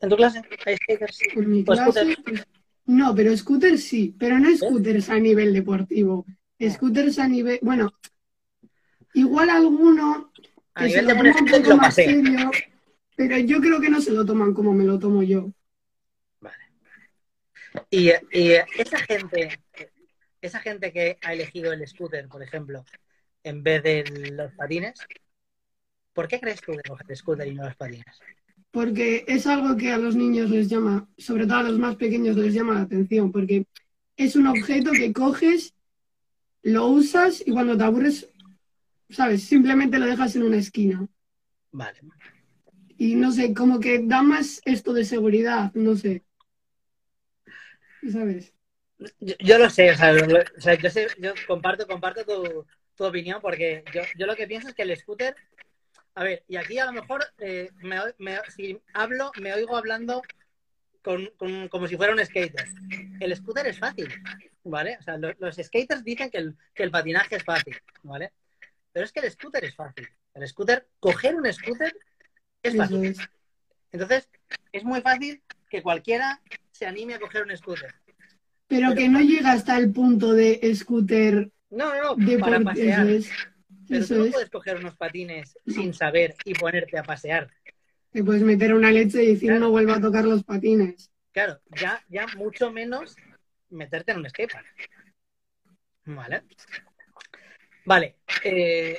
¿En 0.00 0.08
tu 0.08 0.16
clase? 0.16 0.42
¿Hay 0.66 0.76
skaters? 0.76 1.18
En 1.36 1.50
mi 1.50 1.64
clase, 1.64 2.16
pues, 2.24 2.44
no, 2.86 3.14
pero 3.14 3.34
scooters 3.36 3.82
sí, 3.82 4.14
pero 4.18 4.38
no 4.38 4.54
scooters 4.56 5.08
a 5.08 5.18
nivel 5.18 5.54
deportivo. 5.54 6.26
Ah. 6.28 6.70
Scooters 6.70 7.18
a 7.20 7.28
nivel, 7.28 7.58
bueno, 7.62 7.92
igual 9.14 9.50
alguno 9.50 10.32
A 10.74 10.84
que 10.84 10.90
se 10.90 11.02
nivel 11.02 11.16
lo 11.16 11.22
de 11.22 11.30
toma 11.32 11.40
un 11.40 11.62
poco 11.62 11.70
lo 11.70 11.76
más 11.76 11.94
serio, 11.94 12.50
pero 13.16 13.38
yo 13.38 13.60
creo 13.60 13.80
que 13.80 13.90
no 13.90 14.00
se 14.00 14.12
lo 14.12 14.24
toman 14.24 14.54
como 14.54 14.72
me 14.72 14.84
lo 14.84 14.98
tomo 14.98 15.22
yo. 15.22 15.52
Y, 17.90 18.10
y 18.32 18.52
esa 18.78 18.98
gente, 18.98 19.58
esa 20.40 20.60
gente 20.60 20.92
que 20.92 21.18
ha 21.22 21.32
elegido 21.32 21.72
el 21.72 21.86
scooter, 21.86 22.28
por 22.28 22.42
ejemplo, 22.42 22.84
en 23.42 23.62
vez 23.62 23.82
de 23.82 24.30
los 24.32 24.52
patines, 24.52 24.94
¿por 26.12 26.28
qué 26.28 26.40
crees 26.40 26.60
tú 26.60 26.72
de 26.72 26.82
coger 26.82 27.06
el 27.08 27.16
scooter 27.16 27.46
y 27.48 27.54
no 27.54 27.64
los 27.64 27.76
patines? 27.76 28.04
Porque 28.70 29.24
es 29.28 29.46
algo 29.46 29.76
que 29.76 29.92
a 29.92 29.98
los 29.98 30.16
niños 30.16 30.50
les 30.50 30.68
llama, 30.68 31.08
sobre 31.16 31.46
todo 31.46 31.58
a 31.58 31.62
los 31.64 31.78
más 31.78 31.96
pequeños 31.96 32.36
les 32.36 32.54
llama 32.54 32.74
la 32.74 32.82
atención, 32.82 33.30
porque 33.30 33.66
es 34.16 34.36
un 34.36 34.46
objeto 34.46 34.92
que 34.92 35.12
coges, 35.12 35.74
lo 36.62 36.86
usas 36.86 37.42
y 37.46 37.52
cuando 37.52 37.76
te 37.76 37.84
aburres, 37.84 38.28
sabes, 39.10 39.44
simplemente 39.44 39.98
lo 39.98 40.06
dejas 40.06 40.34
en 40.36 40.44
una 40.44 40.56
esquina. 40.56 41.06
Vale. 41.72 42.00
Y 43.04 43.16
no 43.16 43.32
sé, 43.32 43.52
como 43.52 43.80
que 43.80 44.00
da 44.02 44.22
más 44.22 44.62
esto 44.64 44.94
de 44.94 45.04
seguridad, 45.04 45.70
no 45.74 45.94
sé. 45.94 46.24
¿Sabes? 48.10 48.54
Yo, 49.20 49.58
lo 49.58 49.68
sé, 49.68 49.90
o 49.90 49.94
sea, 49.94 50.74
yo, 50.74 50.88
sé- 50.88 51.08
yo 51.18 51.34
comparto, 51.46 51.86
comparto 51.86 52.24
tu, 52.24 52.66
tu 52.94 53.04
opinión 53.04 53.42
porque 53.42 53.84
yo, 53.92 54.00
yo 54.16 54.24
lo 54.26 54.34
que 54.34 54.46
pienso 54.46 54.68
es 54.68 54.74
que 54.74 54.84
el 54.84 54.96
scooter, 54.96 55.36
a 56.14 56.24
ver, 56.24 56.44
y 56.48 56.56
aquí 56.56 56.78
a 56.78 56.86
lo 56.86 56.92
mejor 56.92 57.26
eh, 57.40 57.68
me- 58.18 58.40
si 58.56 58.80
hablo, 58.94 59.32
me 59.38 59.52
oigo 59.52 59.76
hablando 59.76 60.22
con, 61.02 61.26
con- 61.36 61.68
como 61.68 61.86
si 61.86 61.98
fuera 61.98 62.14
un 62.14 62.24
skater. 62.24 62.66
El 63.20 63.36
scooter 63.36 63.66
es 63.66 63.78
fácil, 63.78 64.08
¿vale? 64.62 64.96
O 64.98 65.02
sea, 65.02 65.18
lo- 65.18 65.34
los 65.40 65.56
skaters 65.56 66.02
dicen 66.04 66.30
que 66.30 66.38
el, 66.38 66.56
que 66.74 66.84
el 66.84 66.90
patinaje 66.90 67.36
es 67.36 67.44
fácil, 67.44 67.76
¿vale? 68.02 68.32
Pero 68.92 69.04
es 69.04 69.12
que 69.12 69.20
el 69.20 69.30
scooter 69.30 69.62
es 69.66 69.74
fácil. 69.74 70.08
El 70.32 70.48
scooter, 70.48 70.88
coger 71.00 71.34
un 71.34 71.52
scooter 71.52 71.94
es 72.64 72.76
fácil. 72.76 73.04
es. 73.04 73.18
Entonces, 73.92 74.28
es 74.72 74.84
muy 74.84 75.00
fácil 75.00 75.42
que 75.70 75.82
cualquiera 75.82 76.40
se 76.72 76.86
anime 76.86 77.14
a 77.14 77.20
coger 77.20 77.44
un 77.44 77.56
scooter. 77.56 77.94
Pero 78.66 78.88
Pero- 78.88 78.94
que 78.94 79.08
no 79.08 79.20
llega 79.20 79.52
hasta 79.52 79.76
el 79.78 79.92
punto 79.92 80.32
de 80.32 80.60
scooter 80.74 81.50
No, 81.70 81.94
no, 81.94 82.16
no, 82.16 82.38
para 82.40 82.60
pasear. 82.60 83.06
Eso 83.08 83.16
es. 83.16 83.30
Pero 83.88 84.00
Eso 84.00 84.14
tú 84.14 84.20
no 84.20 84.26
es. 84.26 84.32
puedes 84.32 84.50
coger 84.50 84.76
unos 84.78 84.96
patines 84.96 85.58
sin 85.66 85.92
saber 85.92 86.34
y 86.44 86.54
ponerte 86.54 86.98
a 86.98 87.02
pasear. 87.02 87.50
Te 88.10 88.24
puedes 88.24 88.42
meter 88.42 88.72
una 88.74 88.90
leche 88.90 89.22
y 89.22 89.26
decir 89.34 89.48
Claro. 89.50 89.60
no 89.60 89.70
vuelvo 89.70 89.92
a 89.92 90.00
tocar 90.00 90.24
los 90.24 90.42
patines. 90.44 91.10
Claro, 91.32 91.60
ya, 91.78 92.02
ya 92.08 92.26
mucho 92.36 92.70
menos 92.70 93.16
meterte 93.70 94.12
en 94.12 94.18
un 94.18 94.28
skatepark. 94.30 94.66
Vale. 96.06 96.42
Vale. 97.84 98.16
eh, 98.44 98.98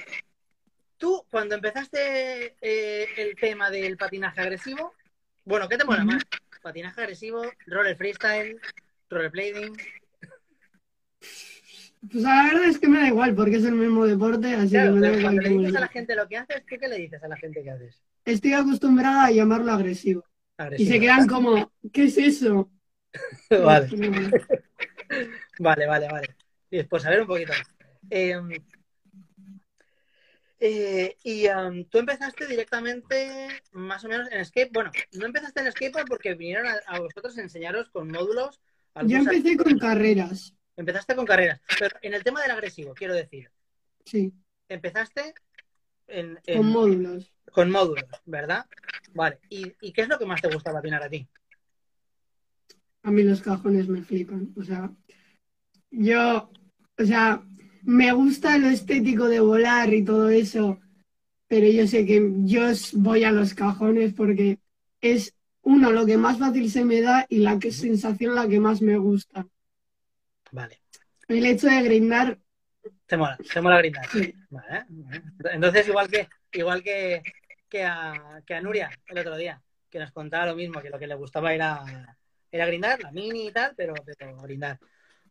tú, 0.98 1.26
cuando 1.32 1.56
empezaste 1.56 2.56
eh, 2.62 3.08
el 3.18 3.36
tema 3.36 3.70
del 3.70 3.98
patinaje 3.98 4.42
agresivo, 4.42 4.94
bueno, 5.46 5.68
¿qué 5.70 5.78
te 5.78 5.86
mola 5.86 6.04
más? 6.06 6.24
Patinaje 6.62 7.02
agresivo, 7.02 7.44
roller 7.68 7.96
freestyle, 7.98 8.60
rollerblading. 9.10 9.76
Pues 12.12 12.24
la 12.24 12.44
verdad 12.44 12.66
es 12.66 12.78
que 12.78 12.88
me 12.88 13.00
da 13.00 13.08
igual 13.08 13.34
porque 13.36 13.56
es 13.58 13.64
el 13.66 13.74
mismo 13.76 14.06
deporte, 14.06 14.54
así 14.54 14.70
Claro, 14.70 14.92
que 14.92 14.92
me 14.92 15.02
da 15.02 15.18
igual. 15.18 15.24
cuando 15.24 15.42
le 15.42 15.50
dices 15.50 15.76
a 15.76 15.80
la 15.80 15.88
gente 15.88 16.16
lo 16.16 16.28
que 16.28 16.38
haces, 16.38 16.66
¿tú 16.68 16.76
qué 16.80 16.88
le 16.88 16.98
dices 16.98 17.24
a 17.24 17.28
la 17.28 17.38
gente 17.38 17.64
que 17.64 17.72
haces? 17.72 18.04
Estoy 18.26 18.54
acostumbrada 18.54 19.26
a 19.26 19.32
llamarlo 19.32 19.72
agresivo. 19.72 20.24
Y 20.58 20.64
Agresivo. 20.64 20.98
se 20.98 21.00
quedan 21.00 21.28
como, 21.28 21.72
¿qué 21.94 22.06
es 22.06 22.18
eso? 22.18 22.70
Vale. 23.64 23.88
No, 23.92 24.32
Vale, 25.60 25.86
vale, 25.88 26.08
vale. 26.08 26.36
Y 26.70 26.84
pues 26.84 27.06
a 27.06 27.10
ver 27.10 27.22
un 27.22 27.28
poquito. 27.28 27.54
Eh, 28.10 28.40
eh, 30.60 31.18
y 31.24 31.48
um, 31.48 31.86
tú 31.86 31.98
empezaste 32.00 32.48
directamente 32.48 33.50
más 33.74 34.04
o 34.06 34.08
menos 34.08 34.32
en 34.32 34.44
skate. 34.46 34.72
Bueno, 34.74 34.92
no 35.14 35.26
empezaste 35.26 35.62
en 35.62 35.72
skateboard 35.72 36.08
porque 36.08 36.34
vinieron 36.36 36.68
a, 36.68 36.76
a 36.88 37.00
vosotros 37.00 37.38
a 37.38 37.42
enseñaros 37.42 37.90
con 37.90 38.10
módulos. 38.10 38.62
Yo 39.08 39.18
empecé 39.18 39.58
con 39.58 39.78
carreras, 39.78 40.54
Empezaste 40.78 41.16
con 41.16 41.26
carreras. 41.26 41.62
Pero 41.80 41.98
en 42.02 42.14
el 42.14 42.24
tema 42.24 42.42
del 42.42 42.52
agresivo, 42.52 42.94
quiero 42.94 43.14
decir, 43.14 43.50
sí, 44.06 44.34
empezaste 44.70 45.34
en, 46.08 46.40
en- 46.46 46.58
con 46.58 46.72
módulos. 46.72 47.34
con 47.52 47.72
módulos, 47.72 48.06
¿verdad? 48.26 48.66
Vale. 49.14 49.40
¿Y, 49.50 49.74
y 49.82 49.92
qué 49.94 50.02
es 50.02 50.08
lo 50.10 50.18
que 50.18 50.26
más 50.26 50.42
te 50.42 50.48
gusta 50.54 50.72
patinar 50.74 51.04
a 51.04 51.10
ti? 51.10 51.28
A 53.04 53.12
mí 53.12 53.24
los 53.24 53.42
cajones 53.42 53.88
me 53.88 54.02
flipan. 54.02 54.54
O 54.58 54.64
sea, 54.64 54.92
yo, 55.92 56.50
o 56.98 57.06
sea, 57.06 57.44
me 57.86 58.12
gusta 58.14 58.58
lo 58.58 58.68
estético 58.70 59.28
de 59.28 59.40
volar 59.40 59.94
y 59.94 60.04
todo 60.04 60.30
eso, 60.30 60.80
pero 61.48 61.68
yo 61.68 61.88
sé 61.88 62.06
que 62.06 62.22
yo 62.46 62.62
voy 62.94 63.24
a 63.24 63.32
los 63.32 63.54
cajones 63.54 64.14
porque 64.14 64.60
es 65.02 65.36
uno 65.64 65.92
lo 65.92 66.06
que 66.06 66.18
más 66.18 66.40
fácil 66.40 66.70
se 66.72 66.86
me 66.86 67.02
da 67.02 67.26
y 67.30 67.40
la 67.40 67.60
que 67.60 67.72
sensación 67.72 68.36
la 68.36 68.48
que 68.48 68.60
más 68.60 68.82
me 68.82 68.98
gusta. 68.98 69.48
Vale. 70.52 70.80
El 71.28 71.46
hecho 71.46 71.68
de 71.68 71.82
grindar, 71.84 72.40
Te 73.08 73.18
mola, 73.18 73.38
te 73.54 73.62
mola 73.62 73.78
brindar. 73.78 74.08
sí, 74.10 74.34
Vale, 74.50 74.86
vale. 74.90 75.24
Entonces, 75.54 75.88
igual 75.88 76.08
que, 76.10 76.28
igual 76.54 76.84
que, 76.84 77.22
que, 77.70 77.84
a, 77.84 78.42
que 78.46 78.54
a 78.56 78.62
Nuria 78.62 78.90
el 79.08 79.18
otro 79.18 79.36
día, 79.38 79.62
que 79.90 80.00
nos 80.00 80.12
contaba 80.12 80.48
lo 80.48 80.56
mismo, 80.56 80.82
que 80.82 80.90
lo 80.90 81.00
que 81.00 81.08
le 81.08 81.16
gustaba 81.16 81.54
era, 81.54 81.84
era 82.52 82.66
grindar, 82.66 83.02
la 83.02 83.12
mini 83.12 83.48
y 83.48 83.52
tal, 83.52 83.74
pero, 83.76 83.94
pero 84.18 84.38
grindar. 84.38 84.80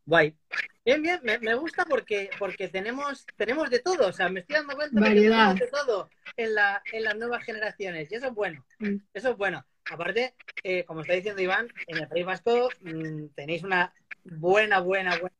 Guay. 0.05 0.37
Bien, 0.85 1.01
bien, 1.03 1.19
me, 1.23 1.39
me 1.39 1.55
gusta 1.55 1.85
porque, 1.87 2.29
porque 2.39 2.69
tenemos, 2.69 3.25
tenemos 3.37 3.71
de 3.71 3.79
todo, 3.81 4.09
o 4.09 4.13
sea, 4.13 4.29
me 4.29 4.41
estoy 4.41 4.57
dando 4.57 4.77
cuenta 4.77 5.03
que 5.15 5.23
tenemos 5.23 5.57
de 5.59 5.67
todo 5.69 6.11
en, 6.37 6.55
la, 6.55 6.83
en 6.93 7.05
las 7.05 7.17
nuevas 7.17 7.43
generaciones, 7.45 8.13
y 8.13 8.15
eso 8.17 8.27
es 8.27 8.35
bueno, 8.35 8.67
Mm. 8.81 9.01
eso 9.15 9.31
es 9.31 9.37
bueno. 9.37 9.65
Aparte, 9.91 10.35
eh, 10.63 10.85
como 10.85 11.01
está 11.01 11.15
diciendo 11.15 11.41
Iván, 11.41 11.69
en 11.87 11.99
el 11.99 12.09
País 12.09 12.27
Vasco 12.27 12.69
mm, 12.81 13.29
tenéis 13.35 13.63
una 13.63 13.95
buena, 14.25 14.81
buena, 14.81 15.13
buena 15.19 15.35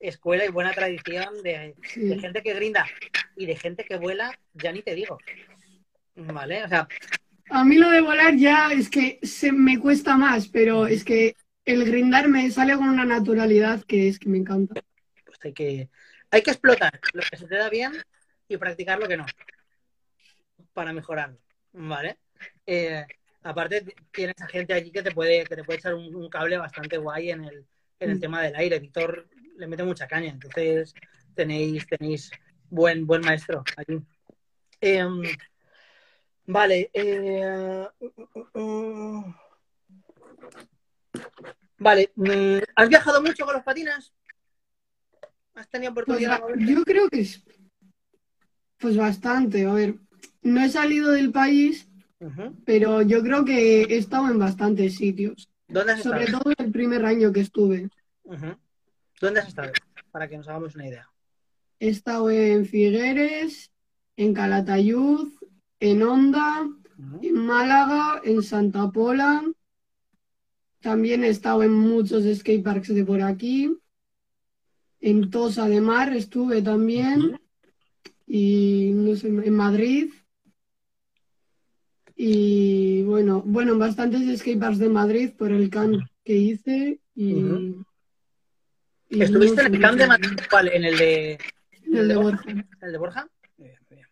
escuela 0.00 0.44
y 0.44 0.50
buena 0.50 0.72
tradición 0.74 1.42
de, 1.42 1.76
de 2.06 2.18
gente 2.18 2.42
que 2.42 2.54
grinda 2.54 2.86
y 3.36 3.46
de 3.46 3.56
gente 3.56 3.84
que 3.84 3.96
vuela, 3.96 4.38
ya 4.54 4.72
ni 4.72 4.82
te 4.82 4.94
digo. 4.94 5.18
¿Vale? 6.16 6.64
O 6.64 6.68
sea, 6.68 6.88
A 7.50 7.64
mí 7.64 7.76
lo 7.76 7.90
de 7.90 8.00
volar 8.00 8.36
ya 8.36 8.72
es 8.72 8.88
que 8.88 9.18
se 9.22 9.52
me 9.52 9.78
cuesta 9.78 10.16
más, 10.16 10.48
pero 10.48 10.86
es 10.86 11.04
que 11.04 11.36
el 11.64 11.84
grindar 11.84 12.28
me 12.28 12.50
sale 12.50 12.74
con 12.76 12.88
una 12.88 13.04
naturalidad 13.04 13.82
que 13.84 14.08
es 14.08 14.18
que 14.18 14.28
me 14.28 14.38
encanta. 14.38 14.82
pues 15.24 15.38
hay 15.42 15.52
que, 15.52 15.90
hay 16.30 16.42
que 16.42 16.50
explotar 16.50 17.00
lo 17.12 17.22
que 17.30 17.36
se 17.36 17.46
te 17.46 17.56
da 17.56 17.68
bien 17.68 17.92
y 18.48 18.56
practicar 18.56 18.98
lo 18.98 19.06
que 19.08 19.16
no. 19.16 19.26
Para 20.72 20.92
mejorarlo. 20.92 21.38
¿Vale? 21.72 22.18
Eh, 22.66 23.04
aparte, 23.42 23.84
tienes 24.12 24.40
a 24.42 24.46
gente 24.48 24.72
allí 24.72 24.90
que 24.90 25.02
te 25.02 25.12
puede, 25.12 25.44
que 25.44 25.56
te 25.56 25.64
puede 25.64 25.78
echar 25.78 25.94
un, 25.94 26.14
un 26.14 26.28
cable 26.28 26.58
bastante 26.58 26.98
guay 26.98 27.30
en 27.30 27.44
el, 27.44 27.66
en 28.00 28.10
el 28.10 28.16
Mm. 28.16 28.20
tema 28.20 28.42
del 28.42 28.56
aire. 28.56 28.78
Víctor 28.80 29.28
le 29.56 29.66
mete 29.66 29.84
mucha 29.84 30.08
caña, 30.08 30.30
entonces 30.30 30.94
tenéis, 31.34 31.86
tenéis 31.86 32.30
buen, 32.68 33.06
buen 33.06 33.20
maestro 33.22 33.62
allí. 33.76 34.00
Em, 34.80 35.22
vale. 36.46 36.90
eh, 36.92 37.86
vale. 41.78 42.10
mm, 42.16 42.58
¿Has 42.76 42.88
viajado 42.88 43.22
mucho 43.22 43.44
con 43.44 43.54
los 43.54 43.62
patines? 43.64 44.12
¿Has 45.54 45.68
tenido 45.68 45.92
Pues 45.94 46.04
oportunidad 46.06 46.40
moverte? 46.40 46.64
yo 46.72 46.82
creo 46.84 47.08
que 47.08 47.20
es 47.20 47.42
pues 48.78 48.96
bastante. 48.96 49.66
A 49.66 49.72
ver, 49.74 49.96
no 50.42 50.62
he 50.64 50.68
salido 50.70 51.10
del 51.12 51.30
país, 51.32 51.86
pero 52.64 53.02
yo 53.02 53.22
creo 53.22 53.44
que 53.44 53.82
he 53.82 53.96
estado 53.98 54.28
en 54.28 54.38
bastantes 54.38 54.96
sitios. 54.96 55.48
¿Dónde 55.68 55.92
has 55.92 56.02
Sobre 56.02 56.24
estado? 56.24 56.40
todo 56.42 56.54
el 56.58 56.72
primer 56.72 57.04
año 57.04 57.32
que 57.32 57.40
estuve. 57.40 57.90
¿Dónde 59.20 59.40
has 59.40 59.48
estado? 59.48 59.72
Para 60.10 60.28
que 60.28 60.36
nos 60.38 60.48
hagamos 60.48 60.74
una 60.74 60.88
idea. 60.88 61.08
He 61.78 61.88
estado 61.88 62.30
en 62.30 62.64
Figueres, 62.66 63.70
en 64.16 64.34
Calatayud, 64.34 65.32
en 65.78 66.02
Honda, 66.02 66.62
Ujú. 66.98 67.20
en 67.22 67.34
Málaga, 67.46 68.20
en 68.24 68.42
Santa 68.42 68.90
Pola. 68.90 69.42
También 70.80 71.24
he 71.24 71.28
estado 71.28 71.62
en 71.62 71.72
muchos 71.72 72.24
skateparks 72.38 72.94
de 72.94 73.04
por 73.04 73.20
aquí. 73.20 73.76
En 75.00 75.30
Tosa 75.30 75.68
de 75.68 75.80
Mar 75.80 76.14
estuve 76.14 76.62
también. 76.62 77.40
Y 78.26 78.92
no 78.94 79.14
sé, 79.16 79.28
en 79.28 79.54
Madrid. 79.54 80.12
Y 82.16 83.02
bueno, 83.02 83.42
bueno, 83.44 83.72
en 83.72 83.78
bastantes 83.78 84.40
skateparks 84.40 84.78
de 84.78 84.88
Madrid 84.88 85.32
por 85.36 85.52
el 85.52 85.68
camp 85.68 86.02
que 86.24 86.36
hice. 86.36 87.00
Y, 87.14 87.74
¿Estuviste 89.10 89.62
no 89.62 89.68
en 89.68 89.74
el 89.74 89.80
camp 89.80 89.98
de 89.98 90.06
Madrid? 90.06 90.40
¿Cuál? 90.48 90.68
¿En 90.68 90.84
el 90.84 90.96
de, 90.96 91.38
en 91.82 91.96
el 91.96 92.08
de 92.08 92.16
Borja. 92.16 92.44
¿El 92.80 92.92
de 92.92 92.98
Borja? 92.98 93.28
Muy 93.56 93.68
bien, 93.68 93.80
muy 93.88 93.96
bien. 93.96 94.08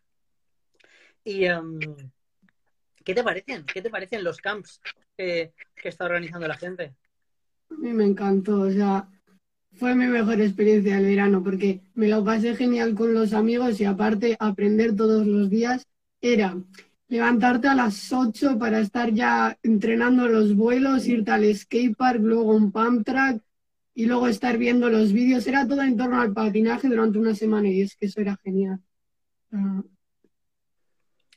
¿Y 1.24 1.44
em, 1.44 2.10
qué 3.04 3.14
te 3.14 3.22
parecen? 3.22 3.64
¿Qué 3.64 3.80
te 3.80 3.90
parecen 3.90 4.24
los 4.24 4.38
camps 4.38 4.80
que, 5.16 5.52
que 5.78 5.88
está 5.88 6.04
organizando 6.04 6.46
la 6.46 6.56
gente? 6.56 6.94
A 7.70 7.74
mí 7.74 7.92
me 7.92 8.04
encantó, 8.04 8.62
o 8.62 8.70
sea, 8.70 9.08
fue 9.78 9.94
mi 9.94 10.06
mejor 10.06 10.40
experiencia 10.40 10.96
del 10.96 11.06
verano 11.06 11.42
porque 11.42 11.80
me 11.94 12.08
lo 12.08 12.24
pasé 12.24 12.56
genial 12.56 12.94
con 12.94 13.14
los 13.14 13.32
amigos 13.32 13.80
y 13.80 13.84
aparte 13.84 14.36
aprender 14.40 14.96
todos 14.96 15.26
los 15.26 15.48
días 15.50 15.86
era 16.20 16.56
levantarte 17.08 17.68
a 17.68 17.74
las 17.74 18.12
8 18.12 18.58
para 18.58 18.80
estar 18.80 19.12
ya 19.12 19.56
entrenando 19.62 20.28
los 20.28 20.54
vuelos, 20.54 21.06
irte 21.06 21.30
al 21.30 21.54
skatepark, 21.54 22.20
luego 22.20 22.54
un 22.54 22.72
pump 22.72 23.04
track 23.04 23.42
y 23.94 24.06
luego 24.06 24.28
estar 24.28 24.58
viendo 24.58 24.88
los 24.90 25.12
vídeos. 25.12 25.46
Era 25.46 25.66
todo 25.66 25.82
en 25.82 25.96
torno 25.96 26.20
al 26.20 26.32
patinaje 26.32 26.88
durante 26.88 27.18
una 27.18 27.34
semana 27.34 27.68
y 27.68 27.82
es 27.82 27.96
que 27.96 28.06
eso 28.06 28.20
era 28.20 28.36
genial. 28.42 28.80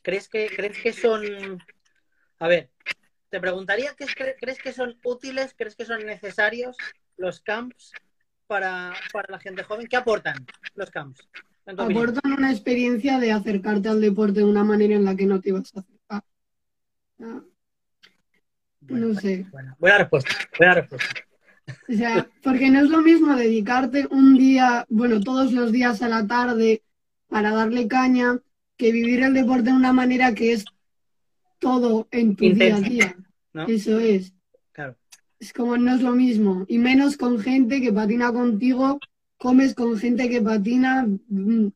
¿Crees 0.02 0.28
que, 0.28 0.50
crees 0.54 0.78
que 0.82 0.94
son... 0.94 1.24
A 2.40 2.48
ver, 2.48 2.72
te 3.32 3.40
preguntaría, 3.40 3.96
¿qué 3.98 4.04
es- 4.04 4.12
cre- 4.16 4.36
¿crees 4.40 4.60
que 4.60 4.74
son 4.74 4.98
útiles, 5.04 5.56
crees 5.58 5.76
que 5.76 5.86
son 5.86 6.06
necesarios 6.06 6.78
los 7.18 7.40
camps 7.40 7.94
para, 8.46 8.94
para 9.12 9.28
la 9.32 9.40
gente 9.40 9.64
joven? 9.64 9.88
¿Qué 9.88 9.96
aportan 9.96 10.46
los 10.76 10.92
camps? 10.92 11.28
aportan 11.66 12.34
una 12.34 12.52
experiencia 12.52 13.18
de 13.20 13.32
acercarte 13.32 13.88
al 13.88 14.02
deporte 14.02 14.42
de 14.42 14.46
una 14.46 14.64
manera 14.64 14.96
en 14.96 15.06
la 15.06 15.16
que 15.16 15.26
no 15.26 15.40
te 15.40 15.50
ibas 15.50 15.72
a 15.76 15.80
acercar. 15.80 16.24
Ah, 17.22 17.42
Bueno, 18.82 19.08
no 19.08 19.20
sé. 19.20 19.46
buena, 19.52 19.76
buena 19.80 19.98
respuesta, 20.00 20.32
buena 20.58 20.74
respuesta. 20.76 21.14
O 21.88 21.94
sea, 21.94 22.30
porque 22.44 22.70
no 22.70 22.82
es 22.82 22.90
lo 22.90 23.02
mismo 23.02 23.36
dedicarte 23.36 24.08
un 24.12 24.38
día, 24.38 24.86
bueno, 24.90 25.22
todos 25.22 25.54
los 25.54 25.72
días 25.72 26.02
a 26.02 26.10
la 26.10 26.28
tarde 26.28 26.84
para 27.30 27.52
darle 27.52 27.88
caña, 27.88 28.40
que 28.76 28.92
vivir 28.92 29.24
el 29.24 29.34
deporte 29.34 29.70
de 29.70 29.74
una 29.74 29.94
manera 29.94 30.34
que 30.34 30.54
es 30.54 30.66
todo 31.62 32.08
en 32.12 32.36
tu 32.36 32.52
día 32.52 32.76
a 32.76 32.82
día. 32.82 33.16
¿no? 33.54 33.68
Eso 33.68 34.00
es. 34.00 34.34
Claro. 34.74 34.98
Es 35.40 35.54
como 35.54 35.78
no 35.78 35.96
es 35.96 36.02
lo 36.02 36.12
mismo. 36.12 36.66
Y 36.68 36.78
menos 36.80 37.16
con 37.16 37.40
gente 37.40 37.80
que 37.82 37.94
patina 37.94 38.34
contigo, 38.34 39.00
comes 39.38 39.74
con 39.74 39.98
gente 39.98 40.28
que 40.30 40.42
patina, 40.42 41.08
mm, 41.30 41.68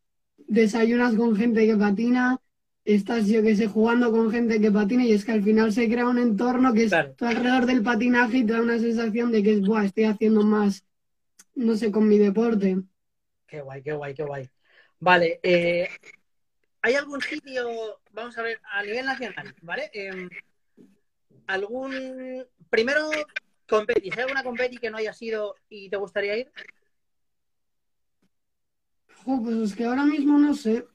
desayunas 0.48 1.16
con 1.16 1.36
gente 1.36 1.66
que 1.66 1.76
patina, 1.78 2.40
estás, 2.84 3.28
yo 3.28 3.42
que 3.42 3.56
sé, 3.56 3.68
jugando 3.68 4.12
con 4.12 4.32
gente 4.32 4.60
que 4.60 4.72
patina 4.72 5.06
y 5.06 5.14
es 5.14 5.24
que 5.26 5.32
al 5.32 5.44
final 5.44 5.72
se 5.72 5.88
crea 5.88 6.08
un 6.08 6.20
entorno 6.20 6.74
que 6.74 6.84
es 6.84 6.92
Claro. 6.92 7.14
todo 7.16 7.30
alrededor 7.30 7.66
del 7.66 7.82
patinaje 7.82 8.40
y 8.40 8.46
te 8.46 8.54
da 8.54 8.62
una 8.62 8.80
sensación 8.80 9.32
de 9.32 9.42
que 9.44 9.54
es, 9.54 9.62
Buah, 9.62 9.86
estoy 9.86 10.04
haciendo 10.06 10.44
más, 10.44 10.84
no 11.56 11.76
sé, 11.76 11.92
con 11.92 12.08
mi 12.08 12.18
deporte. 12.18 12.78
Qué 13.48 13.62
guay, 13.62 13.82
qué 13.82 13.94
guay, 13.94 14.14
qué 14.14 14.24
guay. 14.24 14.50
Vale, 15.00 15.40
eh, 15.44 15.88
¿hay 16.86 16.94
algún 16.94 17.20
sitio, 17.20 18.00
vamos 18.12 18.38
a 18.38 18.44
ver, 18.44 18.62
a 18.72 18.84
nivel 18.84 19.08
nacional, 19.08 19.56
¿vale? 19.64 19.90
Em, 19.92 20.30
¿Algún, 21.48 22.46
primero, 22.70 23.10
competi, 23.68 24.12
¿hay 24.12 24.20
alguna 24.20 24.44
competi 24.44 24.78
que 24.78 24.92
no 24.92 24.98
haya 24.98 25.12
sido 25.12 25.56
y 25.68 25.90
te 25.90 25.98
gustaría 25.98 26.38
ir? 26.38 26.52
Pues 29.26 29.56
es 29.58 29.76
que 29.76 29.86
ahora 29.86 30.06
mismo 30.06 30.38
no 30.38 30.54
sé. 30.54 30.86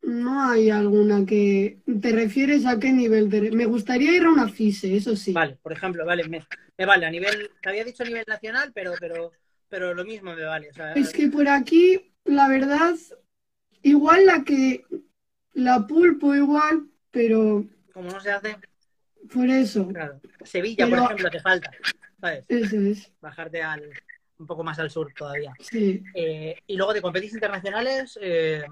No 0.00 0.42
hay 0.48 0.70
alguna 0.70 1.26
que... 1.26 1.80
¿Te 2.00 2.12
refieres 2.12 2.64
a 2.64 2.78
qué 2.78 2.90
nivel? 2.90 3.28
Me 3.52 3.66
gustaría 3.66 4.16
ir 4.16 4.24
a 4.24 4.30
una 4.30 4.48
FISE, 4.48 4.96
eso 4.96 5.14
sí. 5.14 5.32
Vale, 5.32 5.58
por 5.62 5.72
ejemplo, 5.72 6.06
vale, 6.06 6.26
me, 6.26 6.42
me 6.78 6.86
vale, 6.86 7.04
a 7.04 7.10
nivel, 7.10 7.50
te 7.60 7.68
había 7.68 7.84
dicho 7.84 8.02
a 8.02 8.06
nivel 8.06 8.24
nacional, 8.26 8.72
pero, 8.74 8.94
pero, 8.98 9.32
pero 9.68 9.92
lo 9.92 10.04
mismo 10.06 10.34
me 10.34 10.44
vale. 10.44 10.70
O 10.70 10.72
sea, 10.72 10.94
Es 10.94 11.12
que 11.12 11.28
por 11.28 11.48
aquí, 11.48 12.14
la 12.24 12.48
verdad, 12.48 12.94
igual 13.84 14.26
la 14.26 14.42
que... 14.44 14.84
La 15.52 15.86
pulpo 15.86 16.34
igual, 16.34 16.88
pero 17.12 17.64
como 17.92 18.10
no 18.10 18.18
se 18.20 18.32
hace, 18.32 18.56
por 19.32 19.48
eso, 19.48 19.86
claro. 19.86 20.20
Sevilla, 20.42 20.88
por 20.88 20.98
ejemplo, 20.98 21.30
te 21.30 21.38
falta, 21.38 21.70
¿sabes? 22.20 22.44
eso 22.48 22.76
es. 22.80 23.12
Bajarte 23.20 23.62
al, 23.62 23.88
un 24.40 24.46
poco 24.48 24.64
más 24.64 24.80
al 24.80 24.90
sur 24.90 25.12
todavía. 25.16 25.52
Sí. 25.60 26.02
Eh, 26.12 26.56
y 26.66 26.76
luego 26.76 26.92
de 26.92 27.00
competiciones 27.02 27.36
internacionales, 27.36 28.18
eh, 28.20 28.64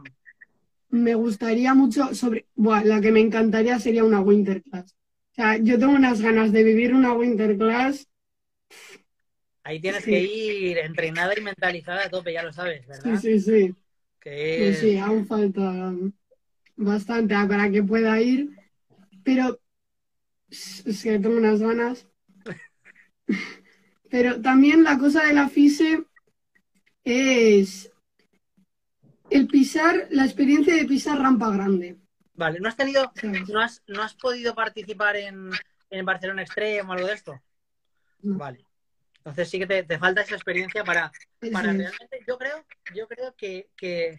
Me 0.91 1.15
gustaría 1.15 1.73
mucho 1.73 2.13
sobre... 2.15 2.47
Buah, 2.57 2.85
la 2.85 3.01
que 3.01 3.13
me 3.13 3.21
encantaría 3.21 3.79
sería 3.79 4.03
una 4.03 4.21
winter 4.21 4.61
class. 4.63 4.93
O 5.31 5.35
sea, 5.35 5.57
yo 5.59 5.79
tengo 5.79 5.93
unas 5.95 6.21
ganas 6.21 6.51
de 6.53 6.65
vivir 6.65 6.95
una 6.95 7.13
winter 7.13 7.57
class. 7.57 8.09
Ahí 9.65 9.81
tienes 9.81 10.03
Sí. 10.05 10.11
que 10.11 10.21
ir 10.21 10.79
entrenada 10.79 11.33
y 11.39 11.41
mentalizada 11.43 12.05
a 12.07 12.11
tope, 12.11 12.33
ya 12.33 12.43
lo 12.43 12.53
sabes, 12.53 12.85
Sí, 12.85 12.89
¿verdad? 12.89 13.21
sí, 13.21 13.39
sí. 13.41 13.75
Que 13.75 13.75
Es... 14.25 14.79
sí, 14.79 14.99
aún 14.99 15.27
falta 15.27 15.93
bastante 16.77 17.35
para 17.35 17.71
que 17.71 17.83
pueda 17.83 18.21
ir, 18.21 18.51
pero 19.25 19.61
es 20.51 21.03
que 21.03 21.19
tengo 21.19 21.37
unas 21.37 21.61
ganas. 21.61 22.07
Pero 24.11 24.43
también 24.43 24.85
la 24.85 24.99
cosa 24.99 25.25
de 25.25 25.33
la 25.33 25.49
FISE 25.49 26.05
es 27.03 27.91
el 29.31 29.47
pisar, 29.47 30.09
la 30.11 30.27
experiencia 30.27 30.75
de 30.75 30.85
pisar 30.85 31.19
rampa 31.19 31.51
grande. 31.51 31.97
Vale, 32.35 32.61
¿no 32.61 32.69
has 32.69 32.77
tenido, 32.77 33.11
no 33.49 33.61
has, 33.61 33.83
no 33.87 34.03
has 34.03 34.15
podido 34.15 34.55
participar 34.55 35.17
en, 35.17 35.51
en 35.89 36.05
Barcelona 36.05 36.43
Extreme 36.43 36.83
o 36.83 36.93
algo 36.93 37.07
de 37.07 37.15
esto? 37.15 37.41
No. 38.23 38.37
Vale. 38.37 38.67
Entonces 39.25 39.49
sí 39.49 39.61
que 39.61 39.67
te, 39.69 39.85
te 39.85 39.99
falta 39.99 40.23
esa 40.23 40.35
experiencia 40.35 40.83
para, 40.83 41.13
para 41.53 41.73
realmente, 41.73 42.25
yo 42.27 42.37
creo, 42.37 42.67
yo 42.93 43.07
creo 43.07 43.37
que, 43.37 43.69
que, 43.77 44.19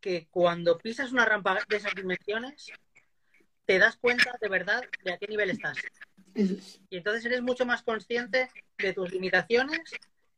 que 0.00 0.28
cuando 0.30 0.78
pisas 0.78 1.10
una 1.10 1.24
rampa 1.24 1.58
de 1.68 1.76
esas 1.76 1.96
dimensiones, 1.96 2.70
te 3.64 3.78
das 3.80 3.96
cuenta 3.96 4.36
de 4.40 4.48
verdad 4.48 4.84
de 5.02 5.12
a 5.12 5.18
qué 5.18 5.26
nivel 5.26 5.50
estás. 5.50 5.78
Y 6.34 6.96
entonces 6.96 7.24
eres 7.24 7.42
mucho 7.42 7.66
más 7.66 7.82
consciente 7.82 8.48
de 8.78 8.92
tus 8.92 9.10
limitaciones 9.10 9.80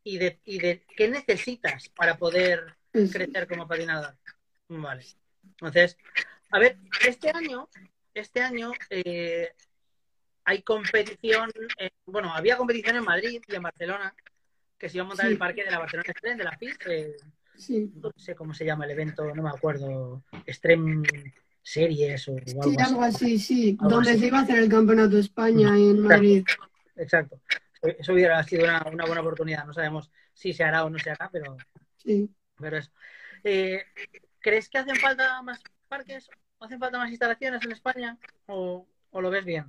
y 0.03 0.17
de, 0.17 0.39
y 0.43 0.57
de 0.57 0.83
qué 0.95 1.07
necesitas 1.07 1.89
para 1.89 2.17
poder 2.17 2.77
crecer 2.91 3.47
como 3.47 3.67
patinador. 3.67 4.17
Vale. 4.69 5.05
Entonces, 5.43 5.97
a 6.49 6.57
ver, 6.57 6.77
este 7.05 7.29
año, 7.29 7.69
este 8.15 8.41
año 8.41 8.71
eh, 8.89 9.53
hay 10.47 10.61
competición, 10.63 11.51
eh, 11.77 11.89
bueno, 12.05 12.33
había 12.33 12.55
competición 12.55 12.95
en 12.95 13.03
Madrid 13.03 13.41
y 13.45 13.55
en 13.55 13.61
Barcelona, 13.61 14.15
que 14.77 14.87
se 14.87 14.97
iba 14.97 15.03
a 15.03 15.07
montar 15.09 15.25
Sí. 15.25 15.33
el 15.33 15.37
parque 15.37 15.63
de 15.65 15.71
la 15.71 15.79
Barcelona 15.79 16.05
Extreme, 16.09 16.37
de 16.37 16.43
la 16.45 16.57
FIS, 16.57 16.77
eh, 16.87 17.15
Sí, 17.57 17.91
no 17.95 18.11
sé 18.15 18.33
cómo 18.35 18.53
se 18.53 18.63
llama 18.65 18.85
el 18.85 18.91
evento, 18.91 19.25
no 19.35 19.43
me 19.43 19.49
acuerdo, 19.49 20.23
Extreme 20.45 21.03
Series 21.61 22.27
o, 22.29 22.35
o 22.35 22.63
sí, 22.63 22.75
algo 22.79 23.01
así. 23.03 23.39
sí. 23.39 23.77
Algo 23.81 23.95
Donde 23.95 24.11
así. 24.11 24.19
se 24.21 24.27
iba 24.27 24.39
a 24.39 24.41
hacer 24.43 24.59
el 24.59 24.69
Campeonato 24.69 25.15
de 25.15 25.21
España 25.21 25.69
en 25.75 25.99
Madrid. 26.01 26.45
Exacto. 26.95 27.41
Eso 27.81 28.13
hubiera 28.13 28.41
sido 28.43 28.63
una, 28.63 28.85
una 28.91 29.05
buena 29.05 29.21
oportunidad. 29.21 29.65
No 29.65 29.73
sabemos 29.73 30.09
si 30.33 30.53
se 30.53 30.63
hará 30.63 30.85
o 30.85 30.89
no 30.89 30.97
se 30.99 31.09
hará, 31.09 31.29
pero, 31.31 31.57
Sí. 31.97 32.29
pero 32.57 32.77
eso. 32.77 32.91
Eh, 33.43 33.83
¿Crees 34.39 34.69
que 34.69 34.77
hacen 34.77 34.95
falta 34.95 35.41
más 35.41 35.59
parques? 35.89 36.29
¿Hacen 36.59 36.79
falta 36.79 36.99
más 36.99 37.09
instalaciones 37.09 37.65
en 37.65 37.71
España? 37.73 38.17
¿O, 38.45 38.87
o 39.09 39.21
lo 39.21 39.29
ves 39.29 39.43
bien? 39.45 39.65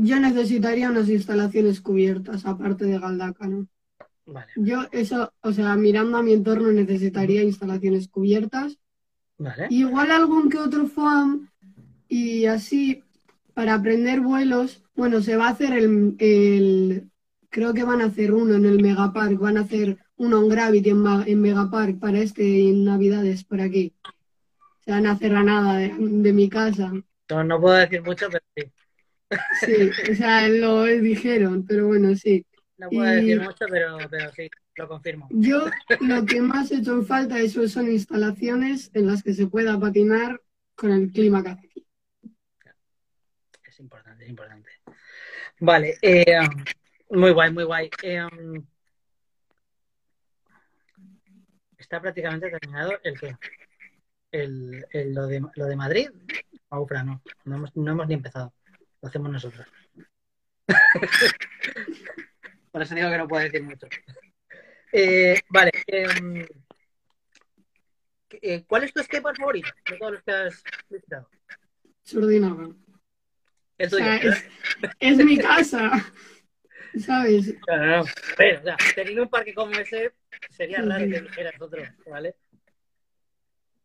Yo 0.00 0.20
necesitaría 0.20 0.90
unas 0.90 1.08
instalaciones 1.08 1.80
cubiertas, 1.80 2.46
aparte 2.46 2.84
de 2.84 3.00
Galdácano. 3.00 3.66
Vale, 4.26 4.46
Yo 4.54 4.86
eso, 4.92 5.32
o 5.42 5.52
sea, 5.52 5.74
mirando 5.74 6.16
a 6.18 6.22
mi 6.22 6.32
entorno 6.34 6.70
necesitaría 6.70 7.42
instalaciones 7.42 8.06
cubiertas. 8.06 8.78
vale. 9.38 9.66
Igual 9.70 10.12
algún 10.12 10.50
que 10.50 10.58
otro 10.58 10.86
FAM 10.86 11.48
y 12.08 12.46
así 12.46 13.02
para 13.54 13.74
aprender 13.74 14.20
vuelos. 14.20 14.84
Bueno, 14.94 15.20
se 15.20 15.36
va 15.36 15.48
a 15.48 15.50
hacer 15.50 15.72
el, 15.72 16.14
el- 16.20 17.10
creo 17.50 17.74
que 17.74 17.82
van 17.82 18.00
a 18.00 18.06
hacer 18.06 18.32
uno 18.32 18.54
en 18.54 18.66
el 18.66 18.80
Megapark, 18.80 19.36
van 19.38 19.56
a 19.58 19.62
hacer 19.62 19.98
uno 20.16 20.42
en 20.42 20.48
Gravity 20.48 20.90
en 20.90 21.40
Megapark 21.40 21.98
para 21.98 22.20
este 22.20 22.68
en 22.68 22.84
Navidades 22.84 23.42
por 23.42 23.60
aquí. 23.60 23.94
Se 24.84 24.92
van 24.92 25.06
a 25.06 25.12
hacer 25.12 25.34
a 25.34 25.42
nada 25.42 25.76
de, 25.78 25.92
de 25.98 26.32
mi 26.32 26.48
casa. 26.48 26.92
No, 27.30 27.42
no 27.44 27.60
puedo 27.60 27.74
decir 27.76 28.02
mucho, 28.02 28.26
pero 28.30 28.44
sí. 28.56 28.70
Sí, 29.60 29.90
o 30.10 30.14
sea, 30.14 30.48
lo 30.48 30.84
dijeron, 30.84 31.64
pero 31.66 31.86
bueno, 31.86 32.14
sí. 32.14 32.44
No 32.78 32.88
puedo 32.88 33.12
Y- 33.12 33.16
decir 33.16 33.40
mucho, 33.40 33.66
pero, 33.68 33.98
pero 34.10 34.32
sí, 34.32 34.48
lo 34.76 34.88
confirmo. 34.88 35.26
Yo 35.30 35.66
lo 36.00 36.24
que 36.24 36.40
más 36.40 36.70
he 36.70 36.76
hecho 36.76 36.92
en 36.92 37.04
falta 37.06 37.38
eso 37.40 37.66
son 37.68 37.90
instalaciones 37.90 38.90
en 38.94 39.06
las 39.06 39.22
que 39.22 39.34
se 39.34 39.46
pueda 39.48 39.78
patinar 39.78 40.40
con 40.76 40.92
el 40.92 41.10
clima 41.12 41.42
que 41.42 41.48
hace 41.50 41.66
aquí. 41.66 41.86
Es 43.64 43.80
importante, 43.80 44.24
es 44.24 44.30
importante. 44.30 44.70
Vale, 45.60 45.98
eh, 46.02 46.24
muy 47.10 47.32
guay, 47.32 47.52
muy 47.52 47.64
guay. 47.64 47.90
Eh, 48.02 48.26
está 51.76 52.00
prácticamente 52.00 52.50
terminado 52.50 52.92
el 53.02 53.18
que 53.18 53.36
el, 54.32 54.84
el- 54.90 55.14
lo, 55.14 55.26
de, 55.26 55.42
lo 55.54 55.66
de 55.66 55.76
Madrid. 55.76 56.08
Aufra, 56.70 57.02
no, 57.02 57.22
no 57.44 57.56
hemos, 57.56 57.76
no 57.76 57.92
hemos 57.92 58.06
ni 58.08 58.14
empezado. 58.14 58.52
Lo 59.00 59.08
hacemos 59.08 59.30
nosotros. 59.30 59.66
Por 62.72 62.82
eso 62.82 62.94
digo 62.94 63.10
que 63.10 63.18
no 63.18 63.28
puedo 63.28 63.42
decir 63.42 63.62
mucho. 63.62 63.86
Eh, 64.92 65.40
vale. 65.48 65.70
em, 65.86 66.46
eh, 68.30 68.64
¿Cuál 68.66 68.84
es 68.84 68.92
tu 68.92 69.02
skatepark 69.02 69.36
favorito 69.36 69.68
de 69.90 69.98
todos 69.98 70.12
los 70.12 70.22
que 70.22 70.32
has 70.32 70.62
visitado? 70.88 71.28
El 73.78 73.86
O 73.86 73.90
sea, 73.90 74.16
es, 74.16 74.44
es 74.98 75.16
mi 75.24 75.38
casa, 75.38 75.90
¿sabes? 76.98 77.54
Claro, 77.64 77.86
no. 77.86 78.04
Pero, 78.36 78.60
o 78.60 78.62
sea, 78.62 78.76
teniendo 78.94 79.22
un 79.22 79.28
parque 79.28 79.54
como 79.54 79.72
ese, 79.72 80.12
sería 80.50 80.82
raro 80.82 81.06
que 81.06 81.20
dijeras 81.20 81.54
otro, 81.60 81.82
¿vale? 82.06 82.34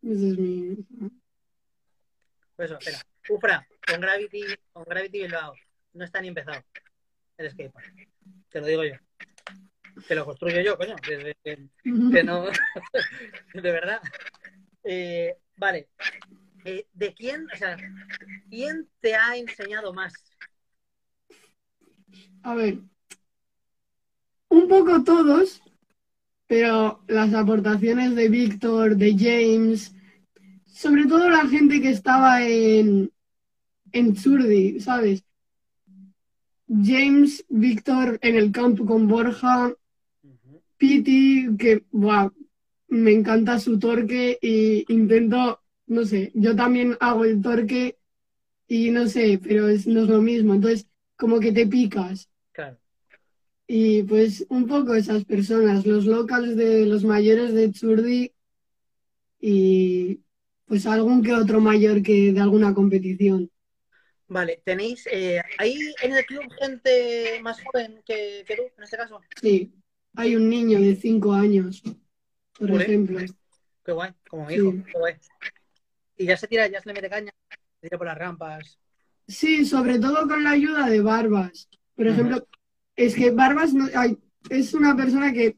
Ese 0.02 0.30
es 0.30 0.38
mi... 0.38 0.78
Pues 2.56 2.72
eso, 2.72 2.80
espera. 2.80 3.13
Ufra, 3.30 3.68
con 3.88 4.02
Gravity, 4.02 4.44
con 4.72 4.84
Gravity 4.84 5.22
Bilbao, 5.22 5.54
no 5.94 6.04
está 6.06 6.22
ni 6.22 6.28
empezado 6.30 6.64
el 7.38 7.50
skatepark. 7.52 8.10
Te 8.50 8.60
lo 8.62 8.68
digo 8.68 8.84
yo. 8.84 8.96
Que 10.08 10.16
lo 10.16 10.26
construyo 10.26 10.62
yo, 10.62 10.78
coño. 10.78 10.96
Que, 10.98 11.36
que- 11.44 12.24
no. 12.24 12.46
de 13.54 13.72
verdad. 13.72 14.02
Eh, 14.84 15.38
vale. 15.56 15.88
Eh, 16.66 16.88
¿De 16.94 17.14
quién, 17.14 17.48
o 17.54 17.58
sea, 17.58 17.78
quién 18.50 18.90
te 19.02 19.16
ha 19.16 19.36
enseñado 19.38 19.94
más? 19.94 20.14
A 22.44 22.56
ver, 22.56 22.78
un 24.50 24.68
poco 24.68 25.04
todos, 25.04 25.62
pero 26.48 27.04
las 27.08 27.34
aportaciones 27.34 28.16
de 28.16 28.30
Víctor, 28.30 28.96
de 28.96 29.16
James, 29.18 29.94
sobre 30.74 31.06
todo 31.06 31.30
la 31.30 31.48
gente 31.48 31.80
que 31.82 31.92
estaba 31.92 32.46
en, 32.46 33.12
en 33.92 34.16
Zurdi, 34.16 34.80
¿sabes? 34.80 35.24
James, 36.68 37.46
Víctor 37.48 38.18
en 38.22 38.36
el 38.36 38.52
campo 38.52 38.86
con 38.86 39.08
Borja, 39.08 39.72
Piti, 40.78 41.56
que 41.58 41.86
buah, 41.92 42.32
me 42.88 43.12
encanta 43.12 43.60
su 43.60 43.78
torque 43.78 44.40
y 44.42 44.92
intento, 44.92 45.62
no 45.86 46.06
sé, 46.06 46.32
yo 46.34 46.56
también 46.56 46.98
hago 47.00 47.24
el 47.24 47.42
torque 47.42 47.98
y 48.68 48.90
no 48.90 49.08
sé, 49.08 49.40
pero 49.42 49.68
es, 49.68 49.86
no 49.86 50.02
es 50.02 50.10
lo 50.10 50.22
mismo, 50.22 50.56
entonces 50.56 50.88
como 51.16 51.40
que 51.40 51.52
te 51.52 51.68
picas. 51.68 52.30
Claro. 52.52 52.78
Y 53.68 54.04
pues 54.04 54.46
un 54.50 54.68
poco 54.68 54.96
esas 54.96 55.24
personas, 55.24 55.86
los 55.86 56.06
locals 56.06 56.56
de 56.56 56.88
los 56.88 57.04
mayores 57.04 57.54
de 57.54 57.72
Churdi 57.72 58.34
y 59.40 60.20
pues 60.66 60.86
algún 60.86 61.24
que 61.24 61.34
otro 61.34 61.60
mayor 61.60 62.02
que 62.02 62.32
de 62.34 62.40
alguna 62.40 62.74
competición. 62.74 63.50
Vale, 64.28 64.62
tenéis. 64.66 65.08
Eh, 65.12 65.42
¿Hay 65.60 65.78
en 66.02 66.14
el 66.14 66.26
club 66.26 66.44
gente 66.60 67.40
más 67.42 67.62
joven 67.64 68.02
que, 68.06 68.44
que 68.48 68.56
tú, 68.56 68.64
en 68.78 68.84
este 68.84 68.98
caso? 68.98 69.20
Sí, 69.42 69.74
hay 70.16 70.36
un 70.36 70.50
niño 70.50 70.80
de 70.80 70.96
cinco 70.96 71.34
años, 71.34 71.84
por 72.58 72.72
ejemplo. 72.82 73.20
Qué 73.86 73.92
guay, 73.92 74.12
como 74.30 74.46
mi 74.46 74.54
Sí. 74.56 74.60
hijo. 74.62 74.72
Qué 74.86 74.98
guay. 74.98 75.14
Y 76.18 76.26
ya 76.26 76.38
se 76.38 76.48
tira, 76.48 76.68
ya 76.68 76.82
se 76.82 76.88
le 76.90 76.94
mete 76.94 77.10
caña, 77.10 77.32
se 77.82 77.88
tira 77.90 77.98
por 77.98 78.08
las 78.08 78.18
rampas. 78.18 78.80
Sí, 79.28 79.66
sobre 79.66 80.00
todo 80.00 80.28
con 80.28 80.44
la 80.44 80.52
ayuda 80.52 80.90
de 80.90 81.02
Barbas. 81.02 81.70
Por 81.96 82.08
ejemplo, 82.08 82.48
es 82.96 83.16
que 83.16 83.32
Barbas 83.32 83.74
no- 83.74 83.90
ay, 83.96 84.18
es 84.50 84.74
una 84.74 84.96
persona 84.96 85.32
que 85.34 85.56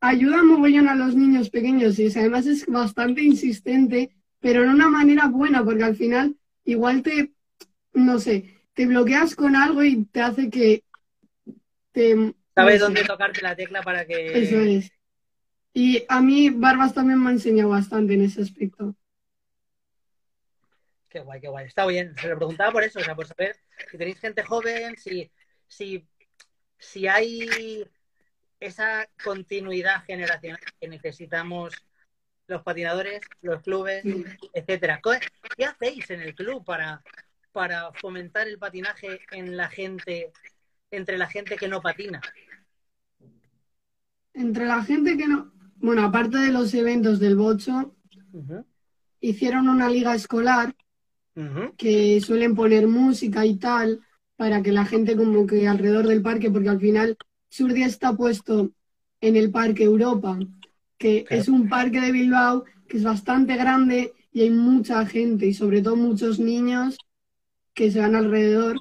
ayuda 0.00 0.42
mogollón 0.42 0.88
a 0.88 0.94
los 0.94 1.14
niños 1.14 1.50
pequeños 1.50 1.98
y 1.98 2.06
es- 2.06 2.16
además 2.16 2.46
es 2.46 2.66
bastante 2.66 3.22
insistente, 3.22 4.15
pero 4.40 4.62
en 4.62 4.70
una 4.70 4.88
manera 4.88 5.28
buena, 5.28 5.64
porque 5.64 5.84
al 5.84 5.96
final 5.96 6.36
igual 6.64 7.02
te, 7.02 7.32
no 7.92 8.18
sé, 8.18 8.54
te 8.74 8.86
bloqueas 8.86 9.34
con 9.34 9.56
algo 9.56 9.82
y 9.82 10.04
te 10.04 10.20
hace 10.20 10.50
que 10.50 10.84
te... 11.92 12.34
¿Sabes 12.54 12.80
no 12.80 12.86
sé, 12.86 12.92
dónde 12.92 13.04
tocarte 13.04 13.42
la 13.42 13.54
tecla 13.54 13.82
para 13.82 14.06
que. 14.06 14.42
Eso 14.42 14.58
es. 14.60 14.90
Y 15.74 16.04
a 16.08 16.22
mí 16.22 16.48
Barbas 16.48 16.94
también 16.94 17.22
me 17.22 17.28
ha 17.28 17.32
enseñado 17.32 17.68
bastante 17.68 18.14
en 18.14 18.22
ese 18.22 18.40
aspecto. 18.40 18.96
Qué 21.10 21.20
guay, 21.20 21.38
qué 21.38 21.48
guay. 21.48 21.66
Está 21.66 21.86
bien. 21.86 22.14
Se 22.16 22.28
lo 22.28 22.36
preguntaba 22.36 22.72
por 22.72 22.82
eso, 22.82 22.98
o 22.98 23.02
sea, 23.02 23.14
por 23.14 23.26
saber 23.26 23.56
si 23.90 23.98
tenéis 23.98 24.18
gente 24.18 24.42
joven, 24.42 24.96
si, 24.96 25.30
si, 25.66 26.08
si 26.78 27.06
hay 27.06 27.86
esa 28.58 29.06
continuidad 29.22 30.02
generacional 30.04 30.60
que 30.80 30.88
necesitamos 30.88 31.74
los 32.48 32.62
patinadores, 32.62 33.20
los 33.42 33.62
clubes, 33.62 34.04
etcétera. 34.52 35.00
¿Qué 35.56 35.64
hacéis 35.64 36.10
en 36.10 36.20
el 36.20 36.34
club 36.34 36.64
para, 36.64 37.02
para 37.52 37.92
fomentar 37.92 38.46
el 38.48 38.58
patinaje 38.58 39.20
en 39.32 39.56
la 39.56 39.68
gente, 39.68 40.32
entre 40.90 41.18
la 41.18 41.26
gente 41.26 41.56
que 41.56 41.68
no 41.68 41.80
patina? 41.80 42.20
Entre 44.32 44.66
la 44.66 44.82
gente 44.82 45.16
que 45.16 45.26
no... 45.26 45.52
Bueno, 45.76 46.04
aparte 46.04 46.38
de 46.38 46.52
los 46.52 46.72
eventos 46.74 47.20
del 47.20 47.36
bocho, 47.36 47.94
hicieron 49.20 49.68
una 49.68 49.88
liga 49.88 50.14
escolar 50.14 50.74
que 51.76 52.20
suelen 52.20 52.54
poner 52.54 52.86
música 52.86 53.44
y 53.44 53.56
tal 53.56 54.00
para 54.36 54.62
que 54.62 54.72
la 54.72 54.84
gente 54.84 55.16
como 55.16 55.46
que 55.46 55.68
alrededor 55.68 56.06
del 56.06 56.22
parque, 56.22 56.50
porque 56.50 56.68
al 56.68 56.80
final 56.80 57.16
Surdia 57.48 57.86
está 57.86 58.14
puesto 58.14 58.70
en 59.20 59.36
el 59.36 59.50
Parque 59.50 59.84
Europa, 59.84 60.38
que 60.98 61.24
Claro. 61.24 61.42
es 61.42 61.48
un 61.48 61.68
parque 61.68 62.00
de 62.00 62.12
Bilbao 62.12 62.64
que 62.88 62.96
es 62.98 63.02
bastante 63.04 63.56
grande 63.56 64.12
y 64.32 64.42
hay 64.42 64.50
mucha 64.50 65.04
gente 65.06 65.46
y 65.46 65.54
sobre 65.54 65.82
todo 65.82 65.96
muchos 65.96 66.38
niños 66.38 66.96
que 67.74 67.90
se 67.90 68.00
van 68.00 68.14
alrededor 68.14 68.76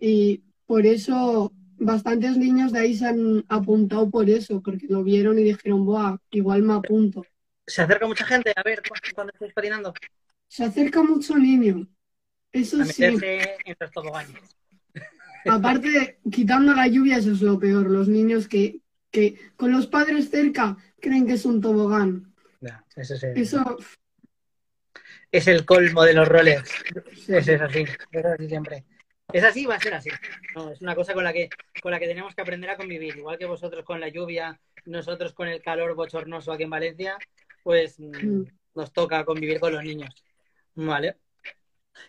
y 0.00 0.42
por 0.66 0.86
eso 0.86 1.52
bastantes 1.78 2.36
niños 2.36 2.72
de 2.72 2.80
ahí 2.80 2.96
se 2.96 3.06
han 3.06 3.44
apuntado 3.48 4.10
por 4.10 4.28
eso, 4.28 4.60
porque 4.60 4.86
lo 4.88 5.04
vieron 5.04 5.38
y 5.38 5.44
dijeron, 5.44 5.84
Buah, 5.84 6.16
igual 6.32 6.62
me 6.62 6.74
apunto. 6.74 7.24
¿Se 7.66 7.82
acerca 7.82 8.06
mucha 8.06 8.24
gente 8.24 8.52
a 8.56 8.62
ver 8.64 8.82
cu- 8.82 8.94
cuando 9.14 9.32
estáis 9.32 9.52
patinando? 9.52 9.94
Se 10.48 10.64
acerca 10.64 11.02
mucho 11.02 11.36
niño. 11.36 11.86
Eso 12.50 12.80
A 12.82 12.84
sí. 12.86 13.04
en 13.04 13.12
los. 13.12 13.22
Aparte, 15.46 16.18
quitando 16.30 16.74
la 16.74 16.88
lluvia, 16.88 17.18
eso 17.18 17.30
es 17.32 17.42
lo 17.42 17.58
peor. 17.58 17.90
Los 17.90 18.08
niños 18.08 18.48
que, 18.48 18.80
que 19.10 19.38
con 19.56 19.72
los 19.72 19.86
padres 19.86 20.30
cerca 20.30 20.76
creen 21.00 21.26
que 21.26 21.34
es 21.34 21.44
un 21.44 21.60
tobogán. 21.60 22.34
Es 22.96 23.10
el, 23.22 23.38
Eso, 23.38 23.78
es 25.30 25.46
el 25.46 25.64
colmo 25.64 26.02
de 26.02 26.14
los 26.14 26.26
roles. 26.26 26.62
Ese 27.28 27.54
es 27.54 27.60
así, 27.60 27.84
es 28.10 28.24
así 28.24 28.48
siempre. 28.48 28.84
Es 29.32 29.44
así, 29.44 29.66
va 29.66 29.76
a 29.76 29.80
ser 29.80 29.94
así. 29.94 30.10
No, 30.56 30.72
es 30.72 30.80
una 30.80 30.94
cosa 30.96 31.14
con 31.14 31.22
la 31.22 31.32
que 31.32 31.48
con 31.80 31.92
la 31.92 32.00
que 32.00 32.08
tenemos 32.08 32.34
que 32.34 32.40
aprender 32.42 32.70
a 32.70 32.76
convivir. 32.76 33.16
Igual 33.16 33.38
que 33.38 33.46
vosotros 33.46 33.84
con 33.84 34.00
la 34.00 34.08
lluvia, 34.08 34.58
nosotros 34.86 35.32
con 35.34 35.46
el 35.48 35.62
calor 35.62 35.94
bochornoso 35.94 36.50
aquí 36.50 36.64
en 36.64 36.70
Valencia, 36.70 37.16
pues 37.62 38.00
mm, 38.00 38.10
Mm. 38.40 38.46
nos 38.74 38.92
toca 38.92 39.24
convivir 39.24 39.60
con 39.60 39.72
los 39.72 39.84
niños. 39.84 40.12
Vale. 40.74 41.18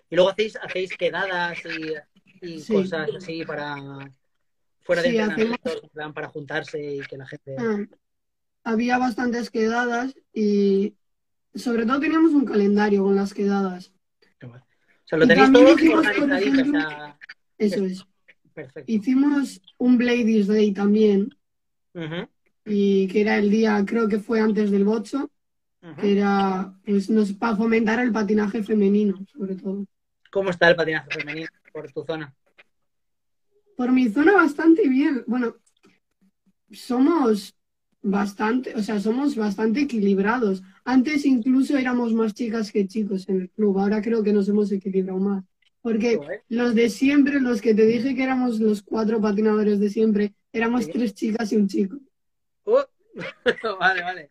Y 0.09 0.15
luego 0.15 0.31
hacéis, 0.31 0.55
hacéis 0.61 0.95
quedadas 0.97 1.59
y, 1.65 2.45
y 2.47 2.59
Sí. 2.61 2.73
cosas 2.73 3.09
así 3.15 3.43
para 3.43 3.75
fuera 4.89 5.01
de 5.03 5.09
Sí, 5.11 5.17
entrenamientos, 5.17 5.79
en 5.83 5.89
plan 5.89 6.13
para 6.13 6.29
juntarse 6.29 6.95
y 6.95 6.99
que 7.01 7.17
la 7.17 7.27
gente. 7.27 7.55
ah, 7.59 7.77
había 8.63 8.97
bastantes 8.97 9.51
quedadas 9.51 10.15
y 10.33 10.95
sobre 11.53 11.85
todo 11.85 11.99
teníamos 11.99 12.33
un 12.33 12.45
calendario 12.45 13.03
con 13.03 13.15
las 13.15 13.33
quedadas. 13.33 13.93
O 14.41 14.51
sea, 15.05 15.17
lo 15.19 15.27
tenéis 15.27 15.51
todo 15.51 15.73
hicimos, 15.73 16.05
por 16.05 16.17
organizadito, 16.17 16.49
o 16.49 16.53
ejemplo, 16.53 16.79
sea, 16.79 17.17
Eso 17.57 17.85
es. 17.85 18.05
perfecto. 18.53 18.91
Hicimos 18.91 19.61
un 19.77 19.97
Bladies 19.97 20.47
Day 20.47 20.71
también, 20.71 21.35
y 22.65 23.07
que 23.07 23.21
era 23.21 23.37
el 23.37 23.51
día, 23.51 23.83
creo 23.85 24.07
que 24.07 24.19
fue 24.19 24.39
antes 24.39 24.71
del 24.71 24.85
bocho, 24.85 25.29
que 26.01 26.17
era 26.17 26.73
pues 26.85 27.09
nos 27.09 27.33
para 27.33 27.55
fomentar 27.55 27.99
el 27.99 28.11
patinaje 28.11 28.63
femenino, 28.63 29.23
sobre 29.31 29.55
todo. 29.55 29.85
¿Cómo 30.31 30.49
está 30.49 30.69
el 30.69 30.75
patinaje 30.75 31.09
femenino 31.11 31.47
por 31.71 31.91
tu 31.91 32.03
zona? 32.03 32.33
Por 33.79 33.93
mi 33.93 34.09
zona 34.09 34.33
bastante 34.33 34.89
bien. 34.89 35.23
Bueno, 35.25 35.55
somos 36.69 37.55
bastante, 38.01 38.75
o 38.75 38.83
sea, 38.83 38.99
somos 38.99 39.37
bastante 39.37 39.79
equilibrados. 39.79 40.61
Antes 40.83 41.25
incluso 41.25 41.77
éramos 41.77 42.13
más 42.13 42.33
chicas 42.33 42.73
que 42.73 42.89
chicos 42.89 43.29
en 43.29 43.39
el 43.43 43.49
club. 43.51 43.79
Ahora 43.79 44.01
creo 44.01 44.21
que 44.21 44.33
nos 44.33 44.49
hemos 44.49 44.69
equilibrado 44.73 45.17
más. 45.21 45.45
Porque 45.81 46.17
Joder. 46.17 46.43
los 46.49 46.75
de 46.75 46.89
siempre, 46.89 47.39
los 47.39 47.61
que 47.61 47.73
te 47.73 47.85
dije 47.85 48.15
que 48.15 48.23
éramos 48.23 48.59
los 48.59 48.81
cuatro 48.83 49.21
patinadores 49.21 49.79
de 49.79 49.89
siempre, 49.89 50.33
éramos 50.51 50.83
Sí. 50.83 50.91
tres 50.91 51.13
chicas 51.13 51.53
y 51.53 51.55
un 51.55 51.69
chico. 51.69 51.95
Uh, 52.65 52.79
vale, 53.79 54.01
vale. 54.01 54.27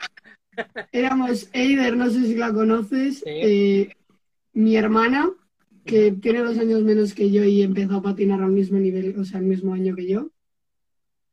Éramos 0.92 1.48
Eider, 1.54 1.96
no 1.96 2.10
sé 2.10 2.22
si 2.26 2.34
la 2.34 2.52
conoces, 2.52 3.20
Sí. 3.20 3.24
eh, 3.30 3.96
mi 4.52 4.76
hermana, 4.76 5.30
que 5.88 6.12
tiene 6.12 6.40
dos 6.40 6.58
años 6.58 6.82
menos 6.82 7.14
que 7.14 7.30
yo 7.30 7.42
y 7.44 7.62
empezó 7.62 7.96
a 7.96 8.02
patinar 8.02 8.42
al 8.42 8.52
mismo 8.52 8.78
nivel, 8.78 9.18
o 9.18 9.24
sea, 9.24 9.38
al 9.38 9.46
mismo 9.46 9.72
año 9.72 9.96
que 9.96 10.06
yo. 10.06 10.30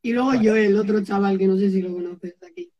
Y 0.02 0.12
luego 0.12 0.28
Vale. 0.28 0.42
yo, 0.42 0.56
el 0.56 0.76
otro 0.78 1.04
chaval 1.04 1.36
que 1.36 1.46
no 1.46 1.58
sé 1.58 1.70
si 1.70 1.82
lo 1.82 1.92
conoces 1.92 2.40
de 2.40 2.46
aquí. 2.46 2.72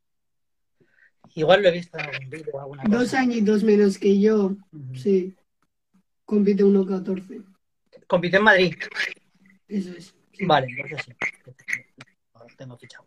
Igual 1.34 1.62
lo 1.62 1.68
he 1.68 1.72
visto 1.72 1.98
en 1.98 2.06
algún 2.06 2.30
vídeo 2.30 2.60
alguna 2.60 2.82
cosa. 2.82 2.96
Dos 2.96 3.14
añitos 3.14 3.62
menos 3.62 3.98
que 3.98 4.18
yo, 4.18 4.56
sí. 4.94 5.36
Compite 6.24 6.64
1.14. 6.64 7.44
Compitió 8.06 8.38
en 8.38 8.44
Madrid. 8.44 8.74
Eso 9.68 9.90
es. 9.90 10.14
sí. 10.32 10.46
Vale, 10.46 10.68
entonces 10.70 11.02
sí. 11.04 11.12
Tengo 12.56 12.78
fichado. 12.78 13.04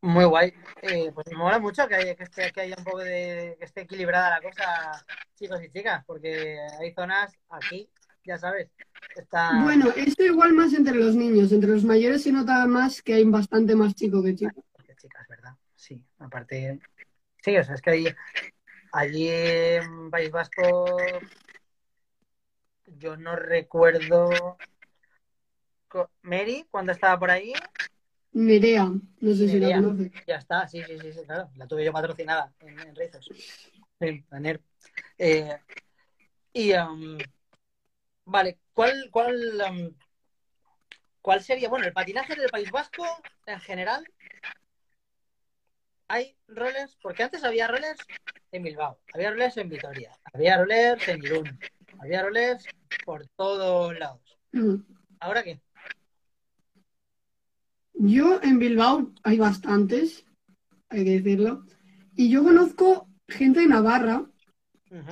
Muy 0.00 0.24
guay. 0.24 0.52
Eh, 0.82 1.10
pues 1.12 1.26
me 1.30 1.36
mola 1.36 1.58
mucho 1.58 1.86
que, 1.88 1.96
haya, 1.96 2.14
que, 2.14 2.22
esté, 2.22 2.52
que 2.52 2.60
haya 2.60 2.76
un 2.78 2.84
poco 2.84 2.98
de. 2.98 3.56
que 3.58 3.64
esté 3.64 3.80
equilibrada 3.82 4.38
la 4.38 4.40
cosa, 4.40 5.04
chicos 5.34 5.60
y 5.62 5.70
chicas, 5.70 6.04
porque 6.06 6.56
hay 6.78 6.92
zonas 6.92 7.32
aquí, 7.48 7.90
ya 8.24 8.38
sabes, 8.38 8.70
está. 9.16 9.62
Bueno, 9.62 9.88
esto 9.96 10.22
igual 10.22 10.52
más 10.52 10.72
entre 10.72 10.94
los 10.94 11.16
niños. 11.16 11.50
Entre 11.50 11.70
los 11.70 11.84
mayores 11.84 12.22
se 12.22 12.32
nota 12.32 12.66
más 12.66 13.02
que 13.02 13.14
hay 13.14 13.24
bastante 13.24 13.74
más 13.74 13.94
chico 13.94 14.22
que 14.22 14.34
chico. 14.36 14.64
Porque 14.72 14.94
chicas, 14.96 15.26
¿verdad? 15.28 15.54
Sí, 15.74 16.00
aparte. 16.18 16.78
Sí, 17.42 17.56
o 17.56 17.64
sea, 17.64 17.74
es 17.74 17.82
que 17.82 17.90
allí, 17.90 18.08
allí 18.92 19.28
en 19.28 20.10
País 20.10 20.30
Vasco 20.30 20.96
yo 22.96 23.16
no 23.16 23.36
recuerdo. 23.36 24.56
Mary, 26.22 26.66
cuando 26.70 26.92
estaba 26.92 27.18
por 27.18 27.30
ahí, 27.30 27.52
Nerea, 28.38 28.84
no 28.84 29.34
sé 29.34 29.48
si 29.48 29.58
la 29.58 29.74
conoces. 29.74 30.12
ya 30.24 30.36
está, 30.36 30.68
sí, 30.68 30.80
sí, 30.86 30.96
sí, 30.96 31.12
sí, 31.12 31.24
claro. 31.24 31.50
La 31.56 31.66
tuve 31.66 31.84
yo 31.84 31.92
patrocinada 31.92 32.52
en, 32.60 32.78
en 32.78 32.94
Rizos. 32.94 33.28
Sí, 34.00 34.24
NERP. 34.30 34.62
Eh, 35.18 35.58
y, 36.52 36.72
um, 36.74 37.18
vale, 38.26 38.60
¿cuál, 38.72 39.08
cuál, 39.10 39.34
um, 39.68 39.92
¿cuál 41.20 41.42
sería? 41.42 41.68
Bueno, 41.68 41.86
el 41.86 41.92
patinaje 41.92 42.36
del 42.36 42.48
País 42.48 42.70
Vasco, 42.70 43.04
en 43.44 43.58
general, 43.58 44.06
hay 46.06 46.36
rollers, 46.46 46.96
porque 47.02 47.24
antes 47.24 47.42
había 47.42 47.66
rollers 47.66 47.98
en 48.52 48.62
Bilbao, 48.62 49.00
había 49.14 49.32
rollers 49.32 49.56
en 49.56 49.68
Vitoria, 49.68 50.12
había 50.32 50.58
rollers 50.58 51.08
en 51.08 51.24
Irún, 51.24 51.58
había 51.98 52.22
rollers 52.22 52.64
por 53.04 53.26
todos 53.34 53.98
lados. 53.98 54.38
¿Ahora 55.18 55.42
qué? 55.42 55.60
Yo 57.98 58.40
en 58.42 58.58
Bilbao 58.58 59.12
hay 59.24 59.38
bastantes, 59.38 60.24
hay 60.88 61.04
que 61.04 61.20
decirlo. 61.20 61.64
Y 62.14 62.30
yo 62.30 62.44
conozco 62.44 63.08
gente 63.26 63.60
de 63.60 63.66
Navarra 63.66 64.24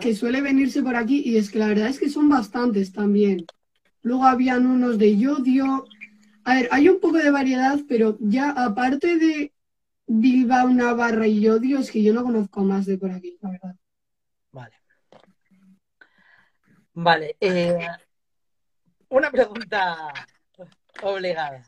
que 0.01 0.15
suele 0.15 0.41
venirse 0.41 0.83
por 0.83 0.97
aquí 0.97 1.23
y 1.25 1.37
es 1.37 1.51
que 1.51 1.59
la 1.59 1.67
verdad 1.69 1.89
es 1.89 1.99
que 1.99 2.09
son 2.09 2.29
bastantes 2.29 2.93
también. 2.93 3.45
Luego 4.03 4.25
habían 4.25 4.67
unos 4.67 4.99
de 4.99 5.17
yodio. 5.19 5.85
A 6.45 6.55
ver, 6.55 6.69
hay 6.71 6.89
un 6.89 7.01
poco 7.01 7.19
de 7.19 7.31
variedad, 7.31 7.79
pero 7.89 8.17
ya 8.21 8.51
aparte 8.51 9.19
de 9.19 9.53
Bilbao, 10.07 10.71
Navarra 10.71 11.27
y 11.27 11.41
yodio, 11.41 11.81
es 11.81 11.91
que 11.91 12.03
yo 12.03 12.15
no 12.15 12.23
conozco 12.23 12.63
más 12.63 12.87
de 12.87 12.99
por 12.99 13.11
aquí, 13.11 13.37
la 13.41 13.51
verdad. 13.51 13.77
Vale. 14.53 14.75
Vale. 16.95 17.37
eh, 17.41 17.89
una 19.09 19.31
pregunta 19.31 20.13
obligada. 21.03 21.65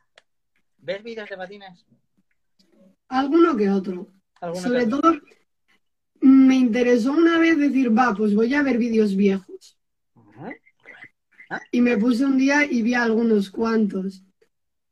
¿Ves 0.88 1.02
vídeos 1.02 1.28
de 1.28 1.36
patines? 1.36 1.84
Alguno 3.08 3.54
que 3.58 3.68
otro. 3.68 4.06
¿Alguno 4.40 4.62
Sobre 4.62 4.78
que 4.88 4.94
otro? 4.94 5.00
todo, 5.02 5.20
me 6.22 6.56
interesó 6.56 7.12
una 7.12 7.38
vez 7.38 7.58
decir, 7.58 7.96
va, 7.96 8.14
pues 8.16 8.34
voy 8.34 8.54
a 8.54 8.62
ver 8.62 8.78
vídeos 8.78 9.14
viejos. 9.14 9.76
Y 11.72 11.82
me 11.82 11.98
puse 11.98 12.24
un 12.24 12.38
día 12.38 12.64
y 12.64 12.80
vi 12.80 12.94
algunos 12.94 13.50
cuantos. 13.50 14.22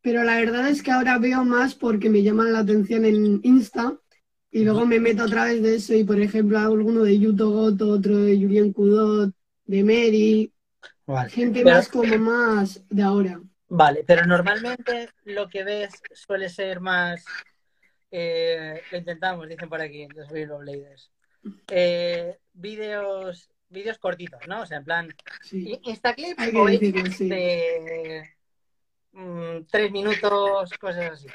Pero 0.02 0.22
la 0.22 0.36
verdad 0.36 0.68
es 0.68 0.82
que 0.82 0.90
ahora 0.90 1.18
veo 1.18 1.46
más 1.46 1.74
porque 1.74 2.10
me 2.10 2.22
llaman 2.22 2.52
la 2.52 2.58
atención 2.58 3.06
en 3.06 3.40
Insta 3.42 3.98
y 4.50 4.64
luego 4.64 4.84
me 4.84 5.00
meto 5.00 5.22
a 5.22 5.28
través 5.28 5.62
de 5.62 5.76
eso 5.76 5.94
y, 5.94 6.04
por 6.04 6.20
ejemplo, 6.20 6.58
hago 6.58 6.74
alguno 6.74 7.04
de 7.04 7.18
Yuto 7.18 7.50
Goto, 7.50 7.88
otro 7.88 8.18
de 8.18 8.36
Julien 8.36 8.70
Cudot, 8.74 9.32
de 9.64 9.82
Mary, 9.82 10.52
Vale. 11.06 11.30
gente 11.30 11.62
Pero- 11.62 11.74
más 11.76 11.88
como 11.88 12.18
más 12.18 12.82
de 12.90 13.02
ahora. 13.02 13.40
Vale, 13.68 14.04
pero 14.06 14.24
normalmente 14.26 15.10
lo 15.24 15.48
que 15.48 15.64
ves 15.64 15.90
suele 16.12 16.48
ser 16.48 16.80
más. 16.80 17.24
eh, 18.10 18.80
lo 18.92 18.98
intentamos, 18.98 19.48
dicen 19.48 19.68
por 19.68 19.80
aquí, 19.80 20.06
los 20.08 20.28
Bladers. 20.30 21.10
Eh, 21.68 22.38
vídeos, 22.52 23.50
vídeos 23.68 23.98
cortitos, 23.98 24.40
¿no? 24.48 24.62
O 24.62 24.66
sea, 24.66 24.78
en 24.78 24.84
plan, 24.84 25.08
Sí, 25.42 25.62
i- 25.84 25.90
Instaclips 25.90 26.38
hay 26.38 26.52
que 26.52 26.58
o 26.58 26.66
decirlo, 26.66 27.06
sí. 27.10 27.28
de 27.28 28.30
mm, 29.12 29.64
tres 29.70 29.90
minutos, 29.92 30.70
cosas 30.80 31.12
así. 31.12 31.26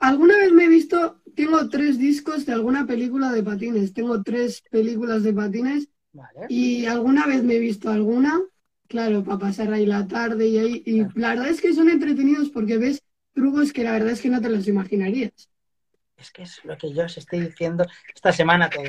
Alguna 0.00 0.36
vez 0.38 0.52
me 0.52 0.64
he 0.64 0.68
visto, 0.68 1.20
tengo 1.36 1.68
tres 1.68 1.98
discos 1.98 2.46
de 2.46 2.52
alguna 2.52 2.86
película 2.86 3.30
de 3.32 3.42
patines, 3.42 3.92
tengo 3.92 4.22
tres 4.22 4.62
películas 4.70 5.22
de 5.22 5.32
patines 5.32 5.88
Vale. 6.12 6.46
Y 6.48 6.86
alguna 6.86 7.26
vez 7.26 7.42
me 7.42 7.54
he 7.54 7.58
visto 7.58 7.90
alguna, 7.90 8.40
claro, 8.88 9.24
para 9.24 9.38
pasar 9.38 9.72
ahí 9.72 9.86
la 9.86 10.06
tarde 10.06 10.48
y 10.48 10.58
ahí. 10.58 10.82
Y 10.86 11.02
la 11.18 11.30
verdad 11.30 11.48
es 11.48 11.60
que 11.60 11.72
son 11.72 11.88
entretenidos 11.90 12.50
porque 12.50 12.78
ves 12.78 13.02
trucos 13.32 13.72
que 13.72 13.84
la 13.84 13.92
verdad 13.92 14.10
es 14.10 14.20
que 14.20 14.28
no 14.30 14.40
te 14.40 14.48
los 14.50 14.66
imaginarías. 14.68 15.48
Es 16.16 16.30
que 16.30 16.42
es 16.42 16.64
lo 16.64 16.76
que 16.78 16.92
yo 16.92 17.04
os 17.04 17.18
estoy 17.18 17.40
diciendo 17.40 17.84
esta 18.14 18.32
semana 18.32 18.70
todo. 18.70 18.84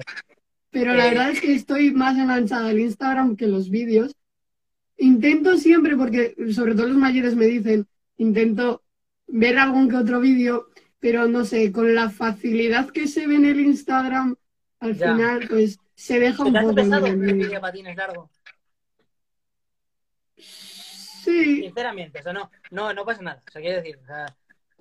Pero 0.71 0.93
la 0.93 1.07
Eh. 1.07 1.09
verdad 1.09 1.31
es 1.31 1.41
que 1.41 1.53
estoy 1.53 1.91
más 1.91 2.17
enganchada 2.17 2.69
al 2.69 2.79
Instagram 2.79 3.35
que 3.35 3.47
los 3.47 3.69
vídeos. 3.69 4.13
Intento 4.97 5.57
siempre, 5.57 5.97
porque 5.97 6.35
sobre 6.53 6.73
todo 6.75 6.87
los 6.87 6.97
mayores 6.97 7.35
me 7.35 7.45
dicen, 7.45 7.85
intento 8.17 8.83
ver 9.27 9.57
algún 9.57 9.89
que 9.89 9.97
otro 9.97 10.19
vídeo, 10.21 10.67
pero 10.99 11.27
no 11.27 11.43
sé, 11.45 11.71
con 11.71 11.93
la 11.95 12.09
facilidad 12.09 12.89
que 12.89 13.07
se 13.07 13.27
ve 13.27 13.35
en 13.35 13.45
el 13.45 13.59
Instagram, 13.59 14.35
al 14.79 14.95
Ya. 14.95 15.13
final, 15.13 15.47
pues 15.49 15.77
se 15.95 16.19
deja 16.19 16.43
¿Te 16.43 16.49
un 16.49 16.53
poco 16.53 17.05
el 17.07 17.17
vídeo. 17.17 17.61
patines 17.61 17.95
largo? 17.97 18.29
Sí, 20.37 21.61
Sinceramente, 21.63 22.19
o 22.19 22.23
sea, 22.23 22.33
no, 22.33 22.51
no, 22.71 22.93
no 22.93 23.05
pasa 23.05 23.21
nada. 23.21 23.41
O 23.47 23.51
sea, 23.51 23.61
quiero 23.61 23.77
decir, 23.77 23.97
o 24.03 24.05
sea, 24.05 24.25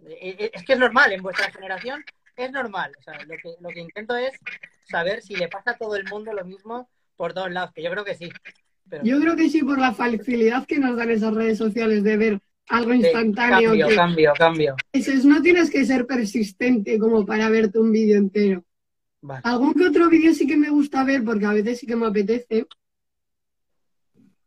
eh, 0.06 0.36
eh, 0.38 0.50
es 0.52 0.64
que 0.64 0.74
es 0.74 0.78
normal 0.78 1.12
en 1.12 1.22
vuestra 1.22 1.50
generación, 1.50 2.04
es 2.36 2.52
normal. 2.52 2.92
O 2.98 3.02
sea, 3.02 3.14
lo 3.24 3.36
que, 3.36 3.54
lo 3.60 3.68
que 3.70 3.80
intento 3.80 4.16
es 4.16 4.34
saber 4.88 5.22
si 5.22 5.36
le 5.36 5.48
pasa 5.48 5.72
a 5.72 5.78
todo 5.78 5.96
el 5.96 6.04
mundo 6.04 6.32
lo 6.32 6.44
mismo 6.44 6.88
por 7.16 7.32
todos 7.32 7.50
lados, 7.50 7.72
que 7.72 7.82
yo 7.82 7.90
creo 7.90 8.04
que 8.04 8.14
sí. 8.14 8.28
Pero 8.88 9.04
Yo 9.04 9.18
creo 9.20 9.36
que 9.36 9.48
sí, 9.48 9.62
por 9.62 9.78
la 9.78 9.94
facilidad 9.94 10.66
que 10.66 10.78
nos 10.78 10.96
dan 10.96 11.10
esas 11.10 11.32
redes 11.32 11.56
sociales 11.56 12.02
de 12.04 12.16
ver 12.16 12.40
algo 12.68 12.92
sí, 12.92 12.98
instantáneo. 12.98 13.70
cambio, 13.70 13.88
que 13.88 13.94
cambio, 13.94 14.32
cambio. 14.36 14.76
eso 14.92 15.12
es, 15.12 15.24
no 15.24 15.40
tienes 15.40 15.70
que 15.70 15.84
ser 15.84 16.06
persistente 16.06 16.98
como 16.98 17.24
para 17.24 17.48
verte 17.48 17.78
un 17.78 17.92
vídeo 17.92 18.18
entero. 18.18 18.64
Vale. 19.22 19.40
Algún 19.44 19.72
que 19.72 19.86
otro 19.86 20.08
vídeo 20.10 20.34
sí 20.34 20.46
que 20.46 20.56
me 20.58 20.68
gusta 20.68 21.02
ver 21.04 21.24
porque 21.24 21.46
a 21.46 21.52
veces 21.52 21.78
sí 21.78 21.86
que 21.86 21.96
me 21.96 22.06
apetece. 22.06 22.66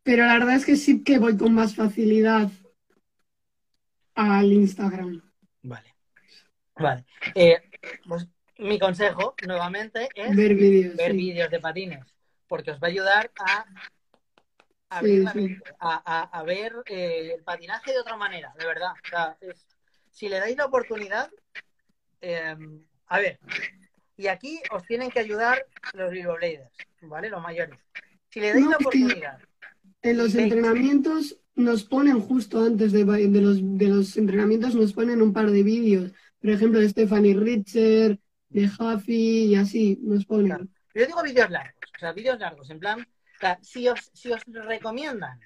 Pero 0.07 0.25
la 0.25 0.35
verdad 0.35 0.55
es 0.55 0.65
que 0.65 0.77
sí 0.77 1.03
que 1.03 1.19
voy 1.19 1.35
con 1.35 1.53
más 1.53 1.75
facilidad 1.75 2.49
al 4.15 4.53
Instagram. 4.53 5.21
Vale. 5.63 5.95
Vale. 6.75 7.05
Eh, 7.35 7.61
pues 8.07 8.25
mi 8.57 8.79
consejo, 8.79 9.35
nuevamente, 9.45 10.07
es 10.15 10.33
Ver 10.33 10.55
vídeos. 10.55 10.95
ver 10.95 11.11
sí. 11.11 11.33
de 11.33 11.59
patines, 11.59 12.05
porque 12.47 12.71
os 12.71 12.79
va 12.79 12.87
a 12.87 12.89
ayudar 12.89 13.31
a 14.89 15.01
Sí, 15.01 15.25
sí. 15.33 15.57
a, 15.81 16.43
ver 16.45 16.73
eh, 16.85 17.33
el 17.35 17.43
patinaje 17.43 17.91
de 17.91 17.99
otra 17.99 18.15
manera, 18.15 18.53
de 18.57 18.65
verdad. 18.65 18.91
O 19.03 19.09
sea, 19.09 19.37
es- 19.41 19.67
si 20.09 20.29
le 20.29 20.39
dais 20.39 20.55
la 20.55 20.67
oportunidad, 20.67 21.29
eh, 22.21 22.55
a 23.07 23.19
ver, 23.19 23.39
y 24.15 24.27
aquí 24.27 24.61
os 24.71 24.85
tienen 24.85 25.11
que 25.11 25.19
ayudar 25.19 25.65
los 25.93 26.09
Bladers, 26.11 26.71
¿vale? 27.01 27.27
Los 27.27 27.41
mayores. 27.41 27.77
Si 28.29 28.39
le 28.39 28.53
dais 28.53 28.63
No, 28.63 28.71
la 28.71 28.77
oportunidad, 28.77 29.39
En 30.01 30.17
los 30.17 30.31
Sí. 30.31 30.39
entrenamientos 30.39 31.39
nos 31.55 31.83
ponen 31.83 32.19
justo 32.21 32.63
antes 32.63 32.91
de, 32.91 33.03
de 33.03 33.41
los, 33.41 33.57
de 33.61 33.87
los 33.87 34.15
entrenamientos 34.17 34.75
nos 34.75 34.93
ponen 34.93 35.21
un 35.21 35.33
par 35.33 35.49
de 35.49 35.63
vídeos. 35.63 36.11
por 36.39 36.51
ejemplo, 36.51 36.79
de 36.79 36.87
Stephanie 36.89 37.33
Richer, 37.33 38.19
de 38.49 38.67
Jaffy 38.67 39.45
y 39.45 39.55
así, 39.55 39.99
nos 40.03 40.25
ponen. 40.25 40.47
Claro. 40.47 40.67
Yo 40.93 41.05
digo 41.07 41.23
vídeos 41.23 41.49
largos, 41.49 41.91
o 41.95 41.99
sea, 41.99 42.11
vídeos 42.13 42.39
largos, 42.39 42.69
en 42.69 42.79
plan, 42.79 43.01
o 43.01 43.39
sea, 43.39 43.59
si 43.61 43.87
os, 43.87 44.11
si 44.13 44.31
os 44.31 44.41
recomiendan. 44.45 45.39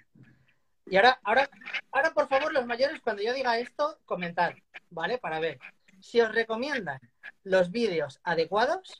Y 0.86 0.98
ahora, 0.98 1.20
ahora, 1.24 1.50
ahora, 1.92 2.14
por 2.14 2.28
favor, 2.28 2.52
los 2.54 2.66
mayores, 2.66 3.00
cuando 3.02 3.24
yo 3.24 3.34
diga 3.34 3.58
esto, 3.58 4.00
comentad, 4.06 4.52
¿vale? 4.90 5.18
Para 5.18 5.40
ver. 5.40 5.60
Si 6.02 6.20
os 6.20 6.34
recomiendan 6.34 7.00
los 7.44 7.72
vídeos 7.72 8.20
adecuados, 8.24 9.00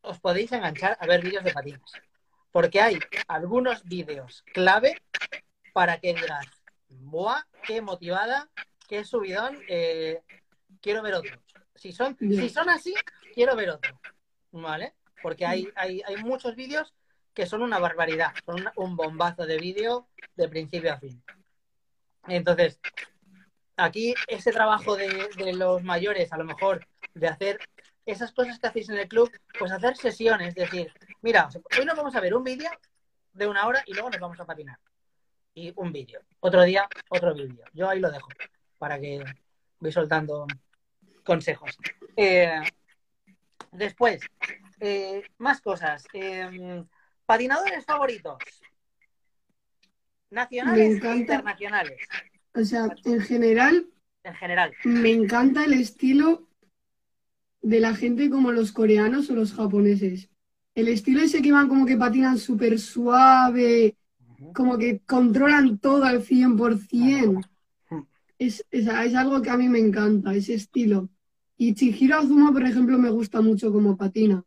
os 0.00 0.18
podéis 0.20 0.50
enganchar 0.52 0.96
a 1.00 1.06
ver 1.06 1.22
vídeos 1.22 1.44
de 1.44 1.52
patines. 1.52 1.80
Porque 2.52 2.80
hay 2.80 2.98
algunos 3.28 3.84
vídeos 3.84 4.44
clave 4.52 5.00
para 5.72 5.98
que 6.00 6.14
digas, 6.14 6.46
¡buah! 6.88 7.42
¡Qué 7.64 7.80
motivada! 7.80 8.50
¡Qué 8.88 9.04
subidón! 9.04 9.58
eh, 9.68 10.22
quiero 10.80 11.02
ver 11.02 11.14
otros. 11.14 11.38
Si 11.74 11.92
son, 11.92 12.16
si 12.18 12.48
son 12.48 12.68
así, 12.68 12.94
quiero 13.34 13.56
ver 13.56 13.70
otro. 13.70 13.98
¿Vale? 14.52 14.94
Porque 15.22 15.46
hay, 15.46 15.68
hay, 15.76 16.02
hay 16.04 16.16
muchos 16.16 16.56
vídeos 16.56 16.92
que 17.34 17.46
son 17.46 17.62
una 17.62 17.78
barbaridad. 17.78 18.32
Son 18.44 18.64
un 18.76 18.96
bombazo 18.96 19.46
de 19.46 19.58
vídeo 19.58 20.08
de 20.34 20.48
principio 20.48 20.92
a 20.92 20.98
fin. 20.98 21.22
Entonces, 22.26 22.80
aquí 23.76 24.14
ese 24.26 24.52
trabajo 24.52 24.96
de, 24.96 25.28
de 25.36 25.52
los 25.54 25.82
mayores, 25.82 26.32
a 26.32 26.36
lo 26.36 26.44
mejor, 26.44 26.86
de 27.14 27.28
hacer 27.28 27.60
esas 28.10 28.32
cosas 28.32 28.58
que 28.58 28.66
hacéis 28.66 28.88
en 28.88 28.98
el 28.98 29.08
club, 29.08 29.30
pues 29.58 29.72
hacer 29.72 29.96
sesiones, 29.96 30.48
es 30.48 30.70
decir, 30.70 30.92
mira, 31.22 31.48
hoy 31.78 31.84
nos 31.84 31.96
vamos 31.96 32.14
a 32.14 32.20
ver 32.20 32.34
un 32.34 32.44
vídeo 32.44 32.70
de 33.32 33.46
una 33.46 33.66
hora 33.66 33.82
y 33.86 33.92
luego 33.92 34.10
nos 34.10 34.20
vamos 34.20 34.40
a 34.40 34.44
patinar. 34.44 34.78
Y 35.54 35.72
un 35.76 35.92
vídeo. 35.92 36.20
Otro 36.40 36.62
día, 36.62 36.88
otro 37.08 37.34
vídeo. 37.34 37.64
Yo 37.72 37.88
ahí 37.88 38.00
lo 38.00 38.10
dejo 38.10 38.28
para 38.78 38.98
que 39.00 39.22
voy 39.78 39.92
soltando 39.92 40.46
consejos. 41.24 41.76
Eh, 42.16 42.60
después, 43.72 44.20
eh, 44.78 45.22
más 45.38 45.60
cosas. 45.60 46.06
Eh, 46.12 46.84
patinadores 47.26 47.84
favoritos. 47.84 48.38
Nacionales 50.30 51.02
e 51.02 51.16
internacionales, 51.16 52.08
O 52.54 52.64
sea, 52.64 52.86
en 53.04 53.20
general, 53.20 53.86
en 54.22 54.34
general. 54.34 54.72
me 54.84 55.10
encanta 55.10 55.64
el 55.64 55.72
estilo 55.72 56.46
de 57.62 57.80
la 57.80 57.94
gente 57.94 58.30
como 58.30 58.52
los 58.52 58.72
coreanos 58.72 59.30
o 59.30 59.34
los 59.34 59.52
japoneses. 59.52 60.28
El 60.74 60.88
estilo 60.88 61.20
ese 61.20 61.42
que 61.42 61.52
van 61.52 61.68
como 61.68 61.86
que 61.86 61.96
patinan 61.96 62.38
súper 62.38 62.78
suave, 62.78 63.96
como 64.54 64.78
que 64.78 65.00
controlan 65.00 65.78
todo 65.78 66.04
al 66.04 66.22
100%. 66.22 67.46
Es, 68.38 68.64
es, 68.70 68.86
es 68.86 69.14
algo 69.14 69.42
que 69.42 69.50
a 69.50 69.56
mí 69.56 69.68
me 69.68 69.78
encanta, 69.78 70.34
ese 70.34 70.54
estilo. 70.54 71.10
Y 71.56 71.74
Chihiro 71.74 72.16
Azuma, 72.16 72.52
por 72.52 72.64
ejemplo, 72.64 72.98
me 72.98 73.10
gusta 73.10 73.42
mucho 73.42 73.70
como 73.70 73.96
patina. 73.96 74.42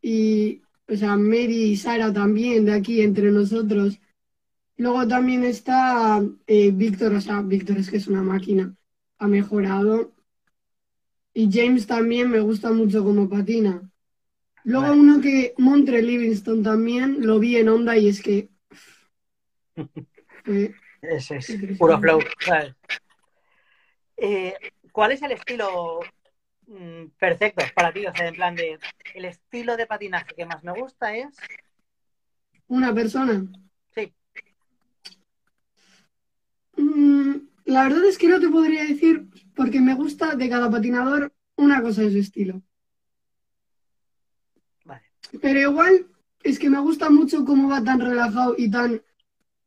Y, 0.00 0.62
o 0.86 0.94
sea, 0.94 1.16
Mary 1.16 1.72
y 1.72 1.76
Sara 1.76 2.12
también, 2.12 2.64
de 2.64 2.74
aquí, 2.74 3.00
entre 3.00 3.32
nosotros. 3.32 3.98
Luego 4.76 5.08
también 5.08 5.42
está 5.42 6.22
eh, 6.46 6.70
Víctor, 6.70 7.14
o 7.14 7.20
sea, 7.20 7.42
Víctor 7.42 7.78
es 7.78 7.90
que 7.90 7.96
es 7.96 8.06
una 8.06 8.22
máquina, 8.22 8.76
ha 9.18 9.26
mejorado. 9.26 10.12
Y 11.38 11.50
James 11.52 11.86
también 11.86 12.30
me 12.30 12.40
gusta 12.40 12.72
mucho 12.72 13.04
como 13.04 13.28
patina. 13.28 13.82
Luego 14.64 14.86
Vale. 14.86 15.00
uno 15.00 15.20
que, 15.20 15.52
Montre 15.58 16.00
Livingston 16.00 16.62
también, 16.62 17.26
lo 17.26 17.38
vi 17.38 17.58
en 17.58 17.68
onda 17.68 17.94
y 17.94 18.08
es 18.08 18.22
que... 18.22 18.48
fue- 20.44 20.74
Ese 21.02 21.36
es 21.36 21.58
puro 21.78 22.00
flow. 22.00 22.20
Eh, 24.16 24.54
¿Cuál 24.92 25.12
es 25.12 25.20
el 25.20 25.32
estilo 25.32 26.00
mm, 26.68 27.08
perfecto 27.18 27.66
para 27.74 27.92
ti? 27.92 28.06
O 28.06 28.14
sea, 28.14 28.28
en 28.28 28.34
plan 28.34 28.54
de 28.54 28.78
el 29.14 29.24
estilo 29.26 29.76
de 29.76 29.86
patinaje 29.86 30.34
que 30.34 30.46
más 30.46 30.64
me 30.64 30.72
gusta 30.72 31.14
es 31.14 31.36
una 32.66 32.94
persona. 32.94 33.44
Sí. 33.94 34.10
Mm, 36.78 37.34
la 37.66 37.82
verdad 37.82 38.06
es 38.06 38.16
que 38.16 38.26
no 38.28 38.40
te 38.40 38.48
podría 38.48 38.84
decir, 38.84 39.28
porque 39.56 39.80
me 39.80 39.94
gusta 39.94 40.36
de 40.36 40.48
cada 40.48 40.70
patinador 40.70 41.32
una 41.56 41.82
cosa 41.82 42.02
de 42.02 42.12
su 42.12 42.18
estilo. 42.18 42.62
Vale. 44.84 45.02
Pero 45.40 45.58
igual 45.60 46.06
es 46.42 46.58
que 46.58 46.70
me 46.70 46.78
gusta 46.78 47.08
mucho 47.10 47.44
cómo 47.44 47.70
va 47.70 47.82
tan 47.82 47.98
relajado 47.98 48.54
y 48.56 48.70
tan 48.70 49.02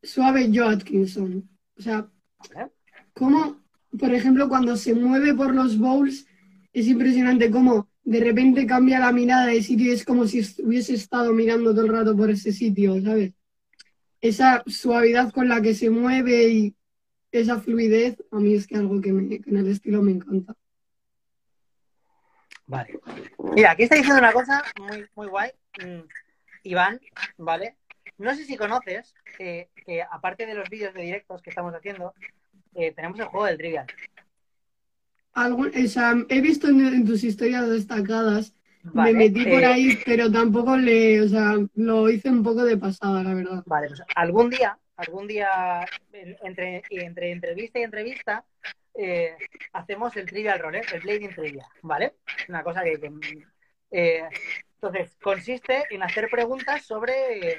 suave 0.01 0.49
Joe 0.53 0.75
Atkinson. 0.75 1.49
O 1.75 1.81
sea, 1.81 2.07
¿vale? 2.53 2.71
cómo, 3.13 3.61
por 3.99 4.13
ejemplo, 4.13 4.47
cuando 4.47 4.77
se 4.77 4.93
mueve 4.93 5.33
por 5.33 5.53
los 5.53 5.77
bowls, 5.77 6.27
es 6.71 6.87
impresionante 6.87 7.49
cómo 7.49 7.89
de 8.03 8.19
repente 8.19 8.67
cambia 8.67 8.99
la 8.99 9.11
mirada 9.11 9.47
de 9.47 9.61
sitio 9.63 9.87
y 9.87 9.91
es 9.91 10.05
como 10.05 10.27
si 10.27 10.41
hubiese 10.63 10.93
estado 10.93 11.33
mirando 11.33 11.71
todo 11.71 11.85
el 11.85 11.91
rato 11.91 12.15
por 12.15 12.29
ese 12.29 12.51
sitio, 12.53 13.01
¿sabes? 13.01 13.33
Esa 14.21 14.63
suavidad 14.67 15.31
con 15.31 15.49
la 15.49 15.61
que 15.61 15.73
se 15.73 15.89
mueve 15.89 16.49
y 16.49 16.75
esa 17.31 17.59
fluidez, 17.59 18.23
a 18.31 18.37
mí 18.37 18.53
es 18.55 18.67
que 18.67 18.75
algo 18.77 18.99
que, 19.01 19.11
me- 19.13 19.39
que 19.41 19.49
en 19.49 19.57
el 19.57 19.67
estilo 19.67 20.01
me 20.01 20.11
encanta. 20.13 20.55
Vale. 22.67 22.99
Mira, 23.55 23.71
aquí 23.71 23.83
está 23.83 23.95
diciendo 23.95 24.19
una 24.19 24.31
cosa 24.33 24.63
muy, 24.79 25.05
muy 25.15 25.27
guay. 25.27 25.51
Mm, 25.83 26.01
Iván, 26.63 26.99
¿vale? 27.37 27.77
No 28.17 28.35
sé 28.35 28.45
si 28.45 28.57
conoces 28.57 29.13
eh, 29.39 29.69
que 29.85 30.01
aparte 30.03 30.45
de 30.45 30.53
los 30.53 30.69
vídeos 30.69 30.93
de 30.93 31.01
directos 31.03 31.41
que 31.41 31.49
estamos 31.49 31.73
haciendo, 31.73 32.13
eh, 32.75 32.91
tenemos 32.91 33.19
el 33.19 33.25
juego 33.27 33.45
del 33.45 33.57
Trivial. 33.57 33.87
Algún- 35.33 35.71
o 35.75 35.87
sea, 35.87 36.15
he 36.27 36.41
visto 36.41 36.67
en, 36.67 36.81
en 36.81 37.05
tus 37.05 37.23
historias 37.23 37.69
destacadas, 37.69 38.53
Vale, 38.83 39.13
me 39.13 39.19
metí 39.19 39.45
por 39.45 39.61
eh, 39.61 39.65
ahí, 39.65 39.99
pero 40.05 40.31
tampoco 40.31 40.75
le, 40.75 41.21
o 41.21 41.27
sea, 41.27 41.55
lo 41.75 42.09
hice 42.09 42.29
un 42.29 42.43
poco 42.43 42.63
de 42.63 42.77
pasada, 42.77 43.23
la 43.23 43.33
verdad. 43.33 43.63
Vale, 43.65 43.87
pues 43.87 44.01
algún 44.15 44.49
día, 44.49 44.77
algún 44.99 45.27
día, 45.27 45.85
en- 46.11 46.37
entre, 46.43 46.83
entre 46.89 47.31
entrevista 47.31 47.79
y 47.79 47.83
entrevista, 47.83 48.45
eh, 48.95 49.35
hacemos 49.73 50.15
el 50.17 50.25
trivial 50.25 50.59
roller, 50.59 50.85
el 50.93 50.99
blading 51.01 51.33
trivia, 51.33 51.67
¿vale? 51.81 52.15
Una 52.47 52.63
cosa 52.63 52.83
que... 52.83 52.99
que, 52.99 53.11
eh, 53.91 54.23
entonces, 54.75 55.17
consiste 55.21 55.83
en 55.89 56.03
hacer 56.03 56.29
preguntas 56.29 56.85
sobre 56.85 57.57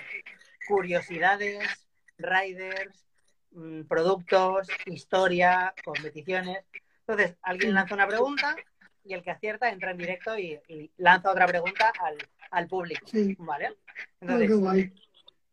curiosidades, 0.67 1.87
riders, 2.17 3.07
mm, 3.53 3.83
productos, 3.83 4.69
historia, 4.87 5.75
competiciones. 5.85 6.65
Entonces, 7.01 7.37
alguien 7.43 7.75
lanza 7.75 7.95
una 7.95 8.07
pregunta 8.09 8.57
y 9.05 9.13
el 9.15 9.23
que 9.23 9.31
acierta 9.33 9.71
entra 9.71 9.91
en 9.91 9.99
directo 9.99 10.39
y, 10.39 10.59
y 10.69 10.91
lanza 10.97 11.31
otra 11.31 11.47
pregunta 11.47 11.93
al, 12.01 12.17
al 12.51 12.69
público, 12.69 13.07
Sí, 13.07 13.35
¿vale? 13.39 13.77
Entonces, 14.21 14.51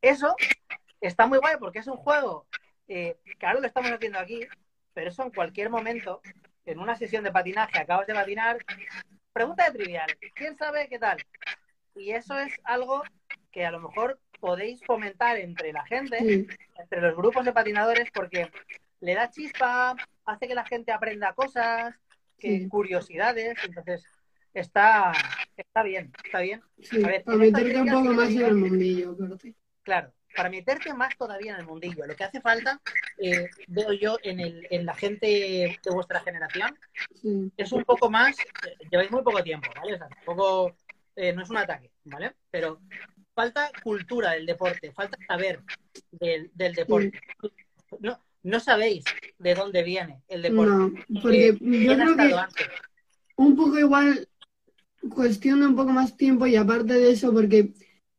eso 0.02 0.36
está 1.02 1.28
muy 1.28 1.40
guay 1.40 1.56
porque 1.60 1.80
es 1.80 1.88
un 1.88 1.98
juego 1.98 2.48
eh, 2.88 3.18
ahora 3.42 3.60
lo 3.60 3.68
estamos 3.68 3.92
haciendo 3.92 4.20
aquí, 4.20 4.40
pero 4.94 5.10
eso 5.10 5.24
en 5.24 5.32
cualquier 5.32 5.70
momento, 5.70 6.22
en 6.66 6.80
una 6.80 6.96
sesión 6.96 7.24
de 7.24 7.32
patinaje, 7.32 7.80
acabas 7.80 8.08
de 8.08 8.14
patinar, 8.14 8.58
pregunta 9.34 9.66
de 9.66 9.78
trivial, 9.78 10.08
¿quién 10.36 10.56
sabe 10.56 10.88
qué 10.88 11.00
tal? 11.00 11.18
Y 11.96 12.12
eso 12.12 12.38
es 12.40 12.54
algo 12.64 13.04
que 13.52 13.66
a 13.66 13.72
lo 13.72 13.80
mejor 13.80 14.20
podéis 14.40 14.84
fomentar 14.86 15.38
entre 15.38 15.74
la 15.74 15.86
gente, 15.86 16.20
Sí, 16.20 16.48
entre 16.78 17.02
los 17.02 17.16
grupos 17.16 17.44
de 17.46 17.54
patinadores, 17.54 18.10
porque 18.14 18.50
le 19.02 19.16
da 19.16 19.30
chispa, 19.30 19.96
hace 20.26 20.48
que 20.48 20.56
la 20.56 20.66
gente 20.66 20.92
aprenda 20.92 21.34
cosas, 21.34 21.94
que 22.38 22.60
Sí. 22.60 22.70
curiosidades, 22.70 23.58
entonces 23.64 24.06
está, 24.54 25.12
está 25.56 25.84
bien, 25.84 26.12
está 26.24 26.40
bien. 26.42 26.62
sí, 26.82 27.04
A 27.04 27.08
ver, 27.08 27.24
para 27.24 27.38
meterte 27.38 27.82
un 27.82 27.90
poco 27.90 28.14
más 28.14 28.30
en 28.30 28.42
el 28.44 28.56
mundillo, 28.56 29.18
pero. 29.18 29.38
Claro, 29.84 30.14
para 30.38 30.50
meterte 30.52 30.94
más 30.94 31.18
todavía 31.18 31.54
en 31.56 31.62
el 31.62 31.66
mundillo. 31.66 32.06
Lo 32.06 32.16
que 32.16 32.24
hace 32.24 32.40
falta, 32.40 32.80
eh, 33.18 33.50
veo 33.68 33.92
yo 33.92 34.18
en, 34.22 34.40
el, 34.40 34.68
en 34.70 34.86
la 34.86 34.94
gente 34.94 35.28
de 35.84 35.92
vuestra 35.92 36.20
generación, 36.20 36.78
sí. 37.20 37.52
es 37.58 37.72
un 37.72 37.84
poco 37.84 38.10
más, 38.12 38.38
eh, 38.40 38.78
lleváis 38.92 39.10
muy 39.10 39.24
poco 39.24 39.42
tiempo, 39.44 39.68
¿vale? 39.76 39.96
O 39.96 39.98
sea, 39.98 40.08
tampoco, 40.08 40.76
eh, 41.16 41.34
no 41.34 41.42
es 41.42 41.50
un 41.50 41.58
ataque, 41.58 41.90
¿vale? 42.04 42.34
Pero 42.52 42.80
falta 43.34 43.72
cultura 43.84 44.34
del 44.34 44.46
deporte, 44.46 44.92
falta 44.92 45.18
saber 45.28 45.60
del, 46.12 46.52
del 46.54 46.74
deporte. 46.76 47.20
No, 48.00 48.20
no 48.44 48.60
sabéis 48.60 49.06
de 49.40 49.56
dónde 49.56 49.82
viene 49.82 50.22
el 50.28 50.44
deporte. 50.44 50.72
No, 50.72 51.22
porque 51.22 51.48
Eh, 51.50 51.54
yo 51.54 51.58
¿Quién 51.60 52.02
ha 52.02 52.06
creo 52.06 52.16
que 52.16 52.34
antes? 52.36 52.68
un 53.38 53.56
poco 53.56 53.80
igual 53.80 54.28
cuestión 55.10 55.62
de 55.62 55.66
un 55.68 55.76
poco 55.76 55.92
más 55.92 56.16
tiempo 56.16 56.46
y 56.46 56.56
aparte 56.56 56.94
de 56.94 57.12
eso, 57.12 57.34
porque 57.34 57.74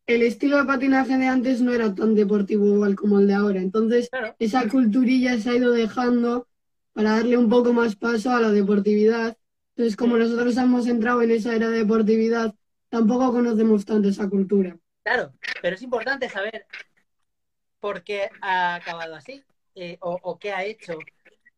el 0.08 0.22
estilo 0.22 0.56
de 0.56 0.64
patinaje 0.64 1.18
de 1.18 1.26
antes 1.26 1.60
no 1.60 1.72
era 1.72 1.94
tan 1.94 2.14
deportivo 2.14 2.66
igual 2.66 2.96
como 2.96 3.20
el 3.20 3.26
de 3.26 3.34
ahora. 3.34 3.60
Entonces, 3.60 4.08
Claro, 4.08 4.34
esa 4.38 4.66
culturilla 4.68 5.38
se 5.38 5.50
ha 5.50 5.54
ido 5.54 5.70
dejando 5.70 6.48
para 6.94 7.10
darle 7.10 7.36
un 7.36 7.48
poco 7.50 7.74
más 7.74 7.94
paso 7.94 8.30
a 8.30 8.40
la 8.40 8.50
deportividad. 8.50 9.36
Entonces, 9.76 9.96
como 9.96 10.16
nosotros 10.16 10.56
hemos 10.56 10.86
entrado 10.86 11.20
en 11.22 11.30
esa 11.30 11.54
era 11.54 11.68
de 11.68 11.78
deportividad, 11.78 12.54
tampoco 12.88 13.30
conocemos 13.32 13.84
tanto 13.84 14.08
esa 14.08 14.28
cultura. 14.28 14.76
claro, 15.04 15.32
pero 15.60 15.76
es 15.76 15.82
importante 15.82 16.28
saber 16.28 16.66
por 17.78 18.02
qué 18.02 18.30
ha 18.40 18.76
acabado 18.76 19.14
así 19.14 19.44
eh, 19.74 19.98
o, 20.00 20.18
o 20.22 20.38
qué 20.38 20.52
ha 20.52 20.64
hecho 20.64 20.98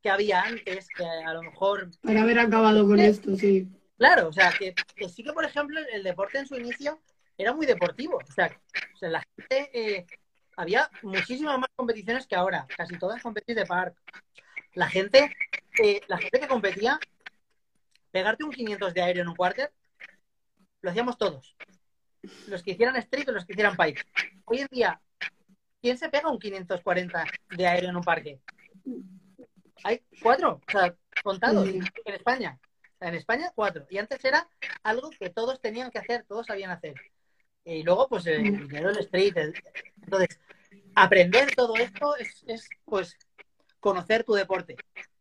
que 0.03 0.11
había 0.11 0.43
antes, 0.43 0.89
que 0.89 1.05
a 1.05 1.35
lo 1.35 1.43
mejor... 1.43 1.89
Para 2.03 2.23
haber 2.23 2.39
acabado 2.39 2.87
con 2.87 2.99
esto, 2.99 3.37
sí. 3.37 3.69
Claro, 3.97 4.29
o 4.29 4.33
sea, 4.33 4.53
que, 4.59 4.75
sí 5.09 5.23
que, 5.23 5.33
por 5.33 5.45
ejemplo, 5.45 5.79
el 5.93 6.03
deporte 6.03 6.39
en 6.39 6.47
su 6.47 6.57
inicio 6.57 6.99
era 7.41 7.53
muy 7.53 7.67
deportivo. 7.67 8.19
O 8.19 8.33
sea, 8.33 8.57
la 9.01 9.23
gente... 9.37 9.71
Eh, 9.73 10.07
había 10.61 10.91
muchísimas 11.03 11.59
más 11.59 11.71
competiciones 11.75 12.27
que 12.27 12.37
ahora, 12.37 12.67
casi 12.77 12.99
todas 12.99 13.23
competiciones 13.23 13.65
de 13.65 13.67
park. 13.67 13.97
La 14.75 14.89
gente, 14.89 15.35
eh, 15.83 16.03
la 16.07 16.19
gente 16.19 16.39
que 16.39 16.49
competía, 16.49 17.01
pegarte 18.11 18.45
un 18.45 18.51
500 18.51 18.93
de 18.93 19.03
aire 19.03 19.21
en 19.21 19.29
un 19.29 19.35
quarter, 19.35 19.73
lo 20.83 20.91
hacíamos 20.91 21.17
todos. 21.17 21.57
Los 22.47 22.63
que 22.63 22.73
hicieran 22.73 22.97
street 22.97 23.31
o 23.31 23.33
los 23.33 23.47
que 23.47 23.55
hicieran 23.55 23.75
pipe. 23.75 24.03
Hoy 24.45 24.59
en 24.59 24.69
día, 24.71 25.01
¿quién 25.81 25.97
se 25.97 26.11
pega 26.11 26.31
un 26.31 26.39
540 26.39 27.25
de 27.57 27.67
aire 27.67 27.87
en 27.87 27.97
un 27.97 28.03
parque? 28.03 28.43
Hay 29.83 30.03
cuatro, 30.21 30.61
o 30.69 30.71
sea, 30.71 30.95
contados 31.25 31.67
en 31.67 31.83
España. 32.05 32.59
en 33.01 33.15
España, 33.15 33.51
cuatro. 33.55 33.87
Y 33.89 33.97
antes 33.97 34.23
era 34.27 34.47
algo 34.83 35.09
que 35.09 35.31
todos 35.31 35.59
tenían 35.59 35.91
que 35.91 36.01
hacer, 36.01 36.27
todos 36.29 36.47
sabían 36.47 36.71
hacer. 36.71 36.95
Y 37.65 37.83
luego, 37.83 38.09
pues, 38.09 38.27
el 38.27 38.69
dinero 38.69 38.89
del 38.89 39.05
street. 39.05 39.35
Entonces, 40.03 40.41
aprender 40.95 41.55
todo 41.55 41.77
esto 41.77 42.17
es, 42.17 42.43
es, 42.47 42.69
pues, 42.85 43.17
conocer 43.81 44.25
tu 44.25 44.35
deporte. 44.35 44.77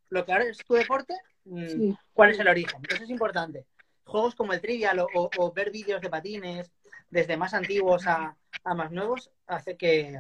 Lo 0.10 0.26
que 0.26 0.34
ahora 0.34 0.46
es 0.46 0.58
tu 0.58 0.74
deporte, 0.74 1.14
mm, 1.46 1.94
cuál 2.14 2.32
es 2.32 2.40
el 2.40 2.48
origen. 2.48 2.78
Entonces 2.78 3.06
es 3.06 3.10
importante. 3.10 3.66
Juegos 4.04 4.36
como 4.36 4.54
el 4.54 4.62
Trivial 4.62 5.06
o, 5.14 5.54
ver 5.54 5.72
vídeos 5.72 6.02
de 6.02 6.10
patines, 6.10 6.72
desde 7.10 7.38
más 7.38 7.54
antiguos 7.54 8.06
a, 8.08 8.36
más 8.76 8.92
nuevos, 8.92 9.32
hace 9.48 9.78
que, 9.78 10.20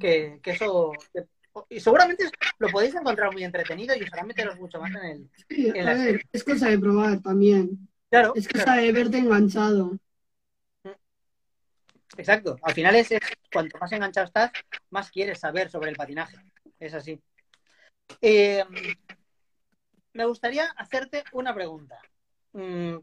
que, 0.00 0.40
eso... 0.44 0.92
y 1.68 1.80
seguramente 1.80 2.24
lo 2.58 2.68
podéis 2.68 2.94
encontrar 2.94 3.32
muy 3.32 3.44
entretenido 3.44 3.94
y 3.96 4.02
os 4.02 4.12
hará 4.12 4.24
meteros 4.24 4.58
mucho 4.58 4.80
más 4.80 4.90
en 4.90 5.04
el... 5.04 5.30
Sí, 5.48 5.78
a 5.78 5.94
ver, 5.94 6.24
es 6.32 6.44
cosa 6.44 6.68
de 6.68 6.78
probar 6.78 7.20
también. 7.20 7.88
Claro. 8.08 8.32
Es 8.36 8.48
cosa 8.48 8.76
de 8.76 8.92
verte 8.92 9.18
enganchado. 9.18 9.98
Exacto. 12.16 12.56
Al 12.62 12.74
final 12.74 12.96
es, 12.96 13.08
cuanto 13.52 13.78
más 13.78 13.92
enganchado 13.92 14.26
estás, 14.26 14.50
más 14.90 15.10
quieres 15.10 15.40
saber 15.40 15.70
sobre 15.70 15.90
el 15.90 15.96
patinaje. 15.96 16.36
Es 16.78 16.94
así. 16.94 17.20
Eh, 18.20 18.64
me 20.12 20.24
gustaría 20.26 20.66
hacerte 20.76 21.24
una 21.32 21.54
pregunta. 21.54 21.98
Mm, 22.52 22.96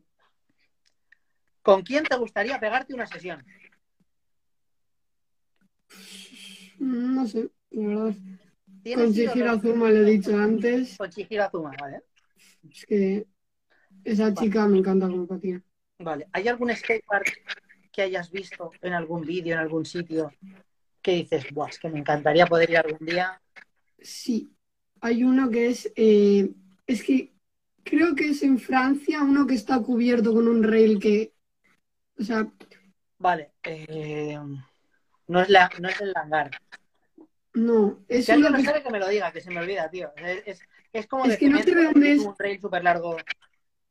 ¿Con 1.61 1.81
quién 1.81 2.03
te 2.03 2.15
gustaría 2.17 2.59
pegarte 2.59 2.93
una 2.93 3.07
sesión? 3.07 3.43
No 6.79 7.27
sé, 7.27 7.49
la 7.71 7.87
verdad. 7.87 8.15
Con 8.95 9.13
Chihiro 9.13 9.51
Azuma 9.51 9.89
le 9.89 9.99
he 9.99 10.11
dicho 10.11 10.37
antes. 10.37 10.97
Con 10.97 11.09
Chihiro 11.09 11.43
Azuma, 11.43 11.71
vale. 11.79 12.03
Es 12.71 12.85
que 12.85 13.27
esa 14.03 14.33
chica 14.33 14.67
me 14.67 14.77
encanta 14.77 15.07
como 15.07 15.27
patina. 15.27 15.61
Vale. 15.99 16.27
¿Hay 16.31 16.47
algún 16.47 16.73
skatepark 16.73 17.43
que 17.99 18.03
hayas 18.03 18.31
visto 18.31 18.71
en 18.81 18.93
algún 18.93 19.25
vídeo, 19.25 19.55
en 19.55 19.59
algún 19.59 19.85
sitio, 19.85 20.31
que 21.01 21.11
dices, 21.11 21.51
Buah, 21.51 21.67
es 21.67 21.79
que 21.79 21.89
me 21.89 21.99
encantaría 21.99 22.45
poder 22.45 22.69
ir 22.69 22.77
algún 22.77 23.05
día? 23.05 23.41
Sí, 23.99 24.49
hay 25.01 25.25
uno 25.25 25.49
que 25.49 25.67
es, 25.67 25.91
eh, 25.97 26.49
es 26.87 27.03
que 27.03 27.33
creo 27.83 28.15
que 28.15 28.29
es 28.29 28.41
en 28.41 28.57
Francia, 28.57 29.21
uno 29.21 29.45
que 29.45 29.55
está 29.55 29.81
cubierto 29.81 30.33
con 30.33 30.47
un 30.47 30.63
rail 30.63 30.97
que, 30.97 31.33
o 32.17 32.23
sea... 32.23 32.49
Vale, 33.17 33.51
eh, 33.63 34.39
no, 35.27 35.41
es 35.41 35.49
la, 35.49 35.69
no 35.81 35.89
es 35.89 35.99
el 35.99 36.13
hangar. 36.15 36.51
No, 37.53 37.99
es 38.07 38.27
si 38.27 38.31
alguien 38.31 38.53
no 38.53 38.63
sabe 38.63 38.81
que 38.81 38.91
me 38.91 38.99
lo 38.99 39.09
diga, 39.09 39.33
que 39.33 39.41
se 39.41 39.51
me 39.51 39.59
olvida, 39.59 39.89
tío. 39.89 40.13
Es, 40.45 40.61
es, 40.93 41.05
como 41.05 41.25
es 41.25 41.37
que 41.37 41.49
no 41.49 41.59
te 41.59 42.13
es... 42.13 42.21
un 42.21 42.33
rail 42.39 42.61
súper 42.61 42.81
largo. 42.81 43.17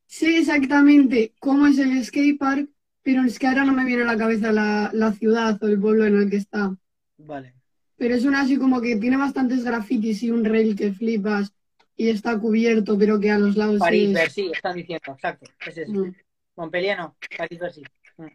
Sé 0.07 0.39
exactamente 0.39 1.35
cómo 1.39 1.67
es 1.67 1.79
el 1.79 2.03
skatepark, 2.03 2.71
pero 3.09 3.23
es 3.23 3.39
que 3.39 3.47
ahora 3.47 3.65
no 3.65 3.73
me 3.73 3.87
viene 3.87 4.03
a 4.03 4.05
la 4.05 4.19
cabeza 4.19 4.53
la, 4.53 4.91
la 4.93 5.13
ciudad 5.13 5.59
o 5.63 5.67
el 5.67 5.81
pueblo 5.81 6.05
en 6.05 6.19
el 6.19 6.29
que 6.29 6.37
está. 6.37 6.77
Vale. 7.17 7.55
Pero 7.97 8.15
es 8.15 8.27
una 8.27 8.43
así 8.43 8.59
como 8.59 8.83
que 8.83 8.97
tiene 8.97 9.17
bastantes 9.17 9.65
grafitis 9.65 10.23
y 10.25 10.31
un 10.31 10.45
rail 10.45 10.77
que 10.77 10.93
flipas 10.93 11.55
y 11.97 12.11
está 12.11 12.39
cubierto, 12.39 12.99
pero 12.99 13.19
que 13.19 13.31
a 13.31 13.39
los 13.39 13.57
lados. 13.57 13.79
París, 13.79 14.15
es... 14.15 14.35
sí, 14.35 14.51
están 14.55 14.77
diciendo, 14.77 15.11
exacto. 15.11 15.51
Es 15.67 15.79
ese. 15.79 15.91
Mm. 15.91 16.15
Montpellier 16.57 16.99
no, 16.99 17.17
París, 17.35 17.59
sí. 17.73 17.83
Mm. 18.19 18.27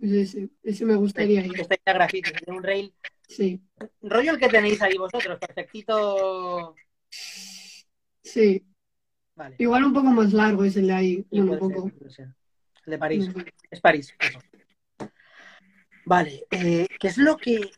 Pues 0.00 0.10
ese, 0.10 0.48
ese 0.64 0.84
me 0.84 0.96
gustaría 0.96 1.46
ir. 1.46 1.60
Está 1.60 1.76
ya 1.86 1.92
grafitis, 1.92 2.32
tiene 2.32 2.58
un 2.58 2.64
rail. 2.64 2.92
Sí. 3.28 3.62
Rollo 4.02 4.32
el 4.32 4.38
que 4.40 4.48
tenéis 4.48 4.82
ahí 4.82 4.98
vosotros, 4.98 5.38
perfectito. 5.38 6.74
Sí. 7.08 8.66
Vale. 9.36 9.54
Igual 9.60 9.84
un 9.84 9.92
poco 9.92 10.08
más 10.08 10.32
largo 10.32 10.64
es 10.64 10.76
el 10.76 10.88
de 10.88 10.92
ahí. 10.92 11.26
un 11.30 11.56
poco. 11.56 11.86
el 11.86 12.34
de 12.86 12.98
París. 12.98 13.28
Es 13.70 13.80
París. 13.80 14.14
Vale. 16.04 16.46
Eh, 16.50 16.86
¿Qué 16.98 17.08
es 17.08 17.18
lo 17.18 17.36
que 17.36 17.70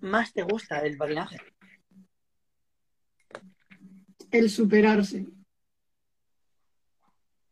más 0.00 0.32
te 0.32 0.42
gusta 0.42 0.82
del 0.82 0.96
patinaje? 0.96 1.38
El 4.30 4.50
superarse. 4.50 5.26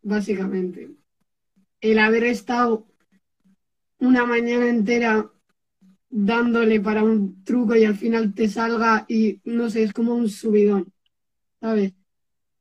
Básicamente. 0.03 0.91
El 1.81 1.99
haber 1.99 2.25
estado 2.25 2.87
una 3.99 4.27
mañana 4.27 4.69
entera 4.69 5.31
dándole 6.11 6.81
para 6.81 7.03
un 7.03 7.45
truco 7.45 7.77
y 7.77 7.85
al 7.85 7.97
final 7.97 8.35
te 8.35 8.49
salga 8.49 9.05
y 9.09 9.41
no 9.45 9.69
sé, 9.71 9.83
es 9.83 9.93
como 9.93 10.15
un 10.15 10.29
subidón, 10.29 10.93
¿sabes? 11.61 11.93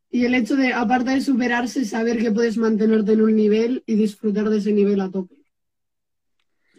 Y 0.10 0.26
el 0.26 0.36
hecho 0.36 0.55
de, 0.55 0.74
aparte 0.74 1.12
de 1.12 1.22
superarse, 1.22 1.84
saber 1.86 2.18
que 2.20 2.32
puedes 2.32 2.58
mantenerte 2.58 3.14
en 3.14 3.22
un 3.22 3.36
nivel 3.36 3.84
y 3.86 3.95
disfrutar 3.95 4.49
de 4.49 4.58
ese 4.58 4.72
nivel 4.72 5.01
a 5.01 5.12
tope. 5.12 5.36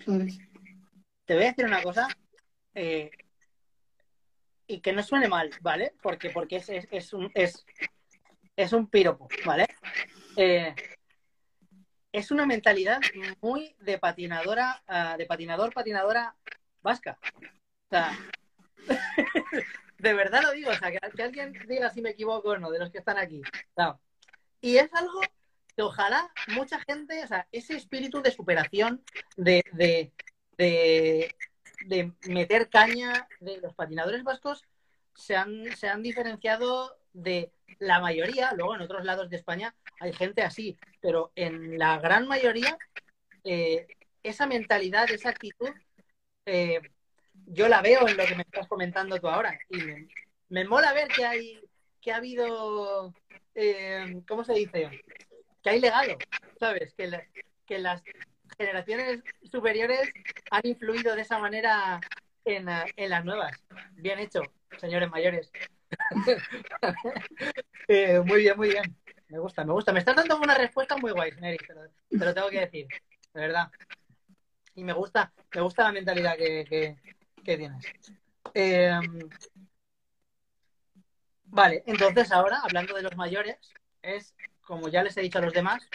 ¿Sabes? 0.05 0.39
Te 1.25 1.35
voy 1.35 1.45
a 1.45 1.49
decir 1.49 1.67
una 1.67 1.83
cosa, 1.83 2.09
eh, 2.75 3.11
y 4.67 4.81
que 4.81 4.93
no 4.93 5.03
suene 5.03 5.29
mal, 5.29 5.51
¿vale? 5.61 5.95
Porque, 6.01 6.31
porque 6.31 6.57
es, 6.57 6.69
es, 6.69 7.13
un, 7.13 7.31
es, 7.35 7.67
es 8.57 8.73
un 8.73 8.89
piropo, 8.89 9.29
¿vale? 9.45 9.67
Eh, 10.37 10.75
es 12.13 12.31
una 12.31 12.47
mentalidad 12.47 13.01
muy 13.41 13.75
de 13.81 13.99
patinadora, 13.99 14.83
ah, 14.87 15.17
de 15.17 15.27
patinador, 15.27 15.73
patinadora 15.73 16.35
vasca. 16.83 17.19
O 17.23 17.89
sea, 17.91 18.19
de 19.99 20.15
verdad 20.15 20.43
lo 20.43 20.53
digo, 20.53 20.71
o 20.71 20.75
sea, 20.75 20.91
que, 20.91 21.23
alguien 21.23 21.53
diga 21.69 21.91
si 21.91 22.01
me 22.01 22.11
equivoco 22.11 22.51
o 22.51 22.59
no, 22.59 22.71
de 22.71 22.79
los 22.79 22.91
que 22.91 22.99
están 22.99 23.19
aquí. 23.19 23.43
Y 24.61 24.77
es 24.77 24.93
algo 24.95 25.21
que 25.77 25.83
ojalá 25.83 26.33
mucha 26.49 26.81
gente, 26.81 27.23
o 27.23 27.27
sea, 27.27 27.47
ese 27.53 27.77
espíritu 27.77 28.23
de 28.23 28.31
superación, 28.31 29.05
de, 29.37 29.63
de, 29.73 30.13
de 31.87 32.13
meter 32.29 32.69
caña 32.69 33.29
de 33.41 33.59
los 33.59 33.75
patinadores 33.75 34.25
vascos 34.25 34.63
se 35.15 35.37
han, 35.37 35.77
se 35.77 35.89
han 35.89 36.03
diferenciado 36.03 36.97
de 37.13 37.53
la 37.79 38.01
mayoría, 38.01 38.53
luego 38.55 38.75
en 38.75 38.83
otros 38.83 39.05
lados 39.05 39.29
de 39.31 39.37
España 39.37 39.75
hay 40.01 40.13
gente 40.13 40.43
así, 40.43 40.79
pero 41.01 41.33
en 41.35 41.79
la 41.79 41.99
gran 41.99 42.27
mayoría 42.27 42.77
eh, 43.45 43.87
esa 44.23 44.47
mentalidad, 44.47 45.11
esa 45.11 45.31
actitud, 45.31 45.71
eh, 46.47 46.81
yo 47.51 47.69
la 47.69 47.83
veo 47.83 48.07
en 48.09 48.17
lo 48.17 48.27
que 48.27 48.35
me 48.35 48.43
estás 48.43 48.67
comentando 48.67 49.19
tú 49.19 49.29
ahora 49.29 49.59
y 49.69 49.79
me, 50.49 50.65
mola 50.65 50.93
ver 50.93 51.09
que 51.09 51.25
hay 51.25 51.61
que 52.01 52.13
ha 52.13 52.17
habido, 52.17 53.13
eh, 53.55 54.23
¿cómo 54.29 54.45
se 54.45 54.55
dice? 54.55 55.03
Que 55.63 55.71
hay 55.71 55.81
legado, 55.81 56.17
¿sabes? 56.59 56.95
Que, 56.95 57.11
que 57.67 57.79
las 57.79 58.03
generaciones 58.57 59.23
superiores 59.51 60.11
han 60.51 60.63
influido 60.65 61.15
de 61.15 61.23
esa 61.23 61.39
manera 61.39 62.01
en, 62.45 62.67
las 63.11 63.25
nuevas. 63.25 63.53
Bien 63.93 64.19
hecho, 64.19 64.43
señores 64.79 65.11
mayores. 65.11 65.51
Eh, 67.91 68.21
muy 68.21 68.41
bien, 68.41 68.55
muy 68.55 68.69
bien. 68.69 68.95
Me 69.29 69.39
gusta, 69.39 69.65
me 69.65 69.73
gusta. 69.73 69.95
Me 69.95 70.01
estás 70.01 70.15
dando 70.15 70.37
una 70.37 70.55
respuesta 70.55 70.99
muy 70.99 71.11
guay, 71.11 71.31
Neri, 71.41 71.57
te, 71.57 71.73
lo 72.19 72.35
tengo 72.35 72.51
que 72.51 72.61
decir, 72.61 72.87
de 73.33 73.41
verdad. 73.41 73.71
Y 74.75 74.85
me 74.85 74.93
gusta, 74.93 75.33
me 75.55 75.63
gusta 75.63 75.85
la 75.85 75.93
mentalidad 75.93 76.37
que, 76.37 76.99
tienes. 77.45 77.85
Em, 78.55 79.29
vale, 81.45 81.83
entonces 81.87 82.33
ahora, 82.33 82.61
hablando 82.63 82.95
de 82.95 83.03
los 83.03 83.17
mayores, 83.17 83.57
es, 84.03 84.35
como 84.61 84.89
ya 84.89 85.03
les 85.03 85.17
he 85.17 85.23
dicho 85.23 85.39
a 85.39 85.43
los 85.43 85.53
demás, 85.53 85.89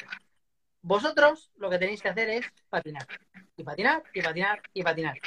vosotros 0.81 1.51
lo 1.57 1.69
que 1.69 1.79
tenéis 1.79 2.01
que 2.01 2.09
hacer 2.09 2.29
es 2.29 2.45
patinar. 2.69 3.07
Y 3.55 3.63
patinar, 3.63 4.03
y 4.13 4.21
patinar, 4.21 4.61
y 4.73 4.83
patinar. 4.83 5.17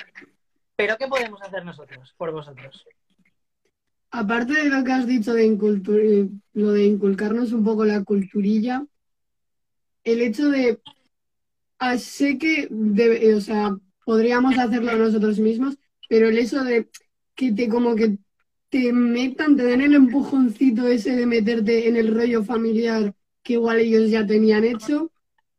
Pero 0.77 0.97
¿qué 0.99 1.07
podemos 1.09 1.41
hacer 1.43 1.65
nosotros 1.65 2.15
por 2.17 2.33
vosotros? 2.33 2.85
Aparte 4.11 4.53
de 4.53 4.69
lo 4.69 4.85
que 4.85 4.93
has 4.93 5.07
dicho 5.07 5.33
de 5.35 6.31
lo 6.53 6.73
de 6.73 6.85
inculcarnos 6.85 7.53
un 7.53 7.65
poco 7.65 7.85
la 7.85 8.05
culturilla, 8.05 8.85
el 10.05 10.21
hecho 10.21 10.49
de 10.51 10.81
ah, 11.79 11.99
sé 11.99 12.39
que 12.39 12.69
o 13.35 13.41
sea, 13.41 13.77
podríamos 14.05 14.57
hacerlo 14.59 14.97
nosotros 14.97 15.39
mismos, 15.39 15.77
pero 16.09 16.29
el 16.29 16.39
hecho 16.39 16.65
de 16.65 16.89
que 17.35 17.53
te 17.53 17.69
como 17.69 17.95
que 17.95 18.19
te 18.69 18.93
metan, 18.93 19.57
te 19.57 19.65
den 19.65 19.81
el 19.81 19.95
empujoncito 19.95 20.87
ese 20.89 21.15
de 21.15 21.27
meterte 21.27 21.89
en 21.89 21.97
el 21.97 22.15
rollo 22.15 22.43
familiar 22.43 23.15
que 23.43 23.55
igual 23.55 23.79
ellos 23.79 24.11
ya 24.11 24.27
tenían 24.27 24.65
hecho. 24.65 25.13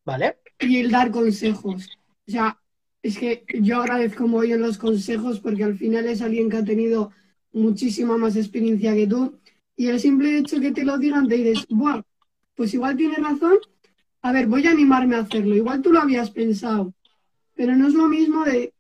¿Vale? 0.04 0.38
Y 0.60 0.78
el 0.78 0.92
dar 0.92 1.10
consejos. 1.12 1.88
O 2.28 2.32
sea, 2.32 2.60
es 3.02 3.18
que 3.18 3.46
yo 3.62 3.82
agradezco 3.82 4.28
muy 4.28 4.52
en 4.52 4.62
los 4.62 4.78
consejos 4.78 5.40
porque 5.40 5.64
al 5.64 5.78
final 5.78 6.06
es 6.08 6.22
alguien 6.22 6.50
que 6.50 6.58
ha 6.58 6.66
tenido 6.66 7.12
muchísima 7.54 8.18
más 8.18 8.36
experiencia 8.36 8.94
que 8.94 9.08
tú. 9.08 9.40
Y 9.76 9.88
el 9.88 10.00
simple 10.00 10.38
hecho 10.38 10.60
que 10.60 10.72
te 10.72 10.84
lo 10.84 10.98
digan, 10.98 11.28
te 11.28 11.36
dices, 11.36 11.66
Buah, 11.70 12.02
pues 12.56 12.74
igual 12.74 12.98
tienes 12.98 13.20
razón. 13.20 13.58
A 14.22 14.32
ver, 14.34 14.48
voy 14.48 14.66
a 14.68 14.72
animarme 14.72 15.16
a 15.16 15.20
hacerlo. 15.20 15.56
Igual 15.56 15.82
tú 15.82 15.94
lo 15.94 16.02
habías 16.02 16.32
pensado. 16.32 16.94
Pero 17.56 17.76
no 17.76 17.88
es 17.88 17.94
lo 17.94 18.08
mismo 18.08 18.44
de 18.44 18.74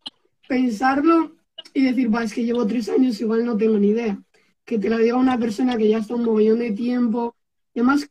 pensarlo 0.47 1.36
y 1.77 1.83
decir, 1.83 2.13
va, 2.13 2.23
es 2.23 2.33
que 2.33 2.43
llevo 2.43 2.65
tres 2.65 2.89
años, 2.89 3.21
igual 3.21 3.45
no 3.45 3.55
tengo 3.55 3.77
ni 3.77 3.89
idea. 3.89 4.19
Que 4.65 4.79
te 4.79 4.89
lo 4.89 4.97
diga 4.97 5.15
una 5.15 5.37
persona 5.37 5.77
que 5.77 5.87
ya 5.87 5.99
está 5.99 6.15
un 6.15 6.23
mogollón 6.23 6.57
de 6.57 6.71
tiempo. 6.71 7.35
Y 7.71 7.81
además, 7.81 8.09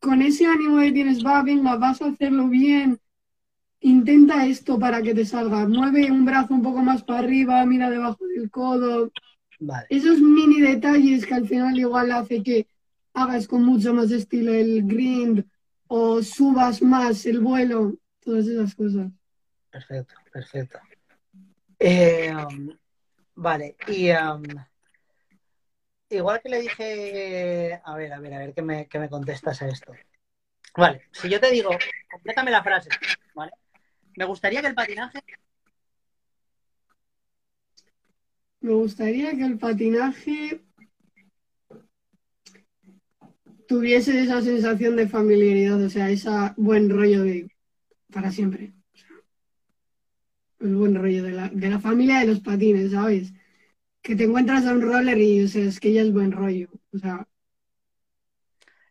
con 0.00 0.22
ese 0.22 0.46
ánimo 0.46 0.78
de 0.78 0.90
tienes, 0.90 1.22
va, 1.22 1.42
venga, 1.42 1.76
vas 1.76 2.00
a 2.00 2.06
hacerlo 2.06 2.48
bien. 2.48 2.98
Intenta 3.80 4.46
esto 4.46 4.78
para 4.78 5.02
que 5.02 5.14
te 5.14 5.26
salga. 5.26 5.68
Mueve 5.68 6.10
un 6.10 6.24
brazo 6.24 6.54
un 6.54 6.62
poco 6.62 6.82
más 6.82 7.04
para 7.04 7.18
arriba, 7.18 7.66
mira 7.66 7.90
debajo 7.90 8.24
del 8.26 8.50
codo. 8.50 9.12
Vale. 9.60 9.86
Esos 9.90 10.18
mini 10.20 10.62
detalles 10.62 11.26
que 11.26 11.34
al 11.34 11.46
final 11.46 11.78
igual 11.78 12.10
hace 12.10 12.42
que 12.42 12.66
hagas 13.12 13.46
con 13.46 13.64
mucho 13.64 13.92
más 13.92 14.10
estilo 14.10 14.54
el 14.54 14.86
grind 14.86 15.44
o 15.88 16.22
subas 16.22 16.80
más 16.80 17.26
el 17.26 17.40
vuelo, 17.40 17.98
todas 18.20 18.46
esas 18.46 18.74
cosas. 18.74 19.12
Perfecto, 19.70 20.14
perfecto. 20.32 20.78
Eh, 21.78 22.32
um, 22.34 22.72
vale, 23.34 23.76
y 23.88 24.10
um, 24.10 24.42
igual 26.08 26.40
que 26.42 26.48
le 26.48 26.60
dije, 26.60 27.80
a 27.84 27.94
ver, 27.96 28.12
a 28.12 28.20
ver, 28.20 28.34
a 28.34 28.38
ver, 28.38 28.54
¿qué 28.54 28.62
me, 28.62 28.88
me 28.92 29.08
contestas 29.08 29.62
a 29.62 29.68
esto? 29.68 29.92
Vale, 30.76 31.02
si 31.12 31.28
yo 31.28 31.40
te 31.40 31.50
digo, 31.50 31.70
complétame 32.10 32.50
la 32.50 32.62
frase, 32.62 32.90
¿vale? 33.34 33.52
Me 34.16 34.24
gustaría 34.24 34.60
que 34.60 34.68
el 34.68 34.74
patinaje 34.74 35.20
Me 38.60 38.72
gustaría 38.72 39.36
que 39.36 39.44
el 39.44 39.58
patinaje 39.58 40.62
tuviese 43.68 44.22
esa 44.22 44.40
sensación 44.40 44.96
de 44.96 45.06
familiaridad, 45.06 45.82
o 45.82 45.90
sea, 45.90 46.08
ese 46.08 46.30
buen 46.56 46.88
rollo 46.88 47.24
de 47.24 47.50
para 48.10 48.30
siempre. 48.30 48.72
El 50.64 50.76
buen 50.76 50.94
rollo 50.94 51.22
de 51.22 51.32
la, 51.32 51.48
de 51.48 51.68
la 51.68 51.78
familia 51.78 52.20
de 52.20 52.26
los 52.26 52.40
patines, 52.40 52.90
¿sabes? 52.90 53.32
Que 54.02 54.16
te 54.16 54.24
encuentras 54.24 54.66
a 54.66 54.72
un 54.72 54.80
roller 54.80 55.18
y, 55.18 55.44
o 55.44 55.48
sea, 55.48 55.64
es 55.64 55.78
que 55.78 55.92
ya 55.92 56.02
es 56.02 56.12
buen 56.12 56.32
rollo. 56.32 56.68
O 56.92 56.98
sea, 56.98 57.28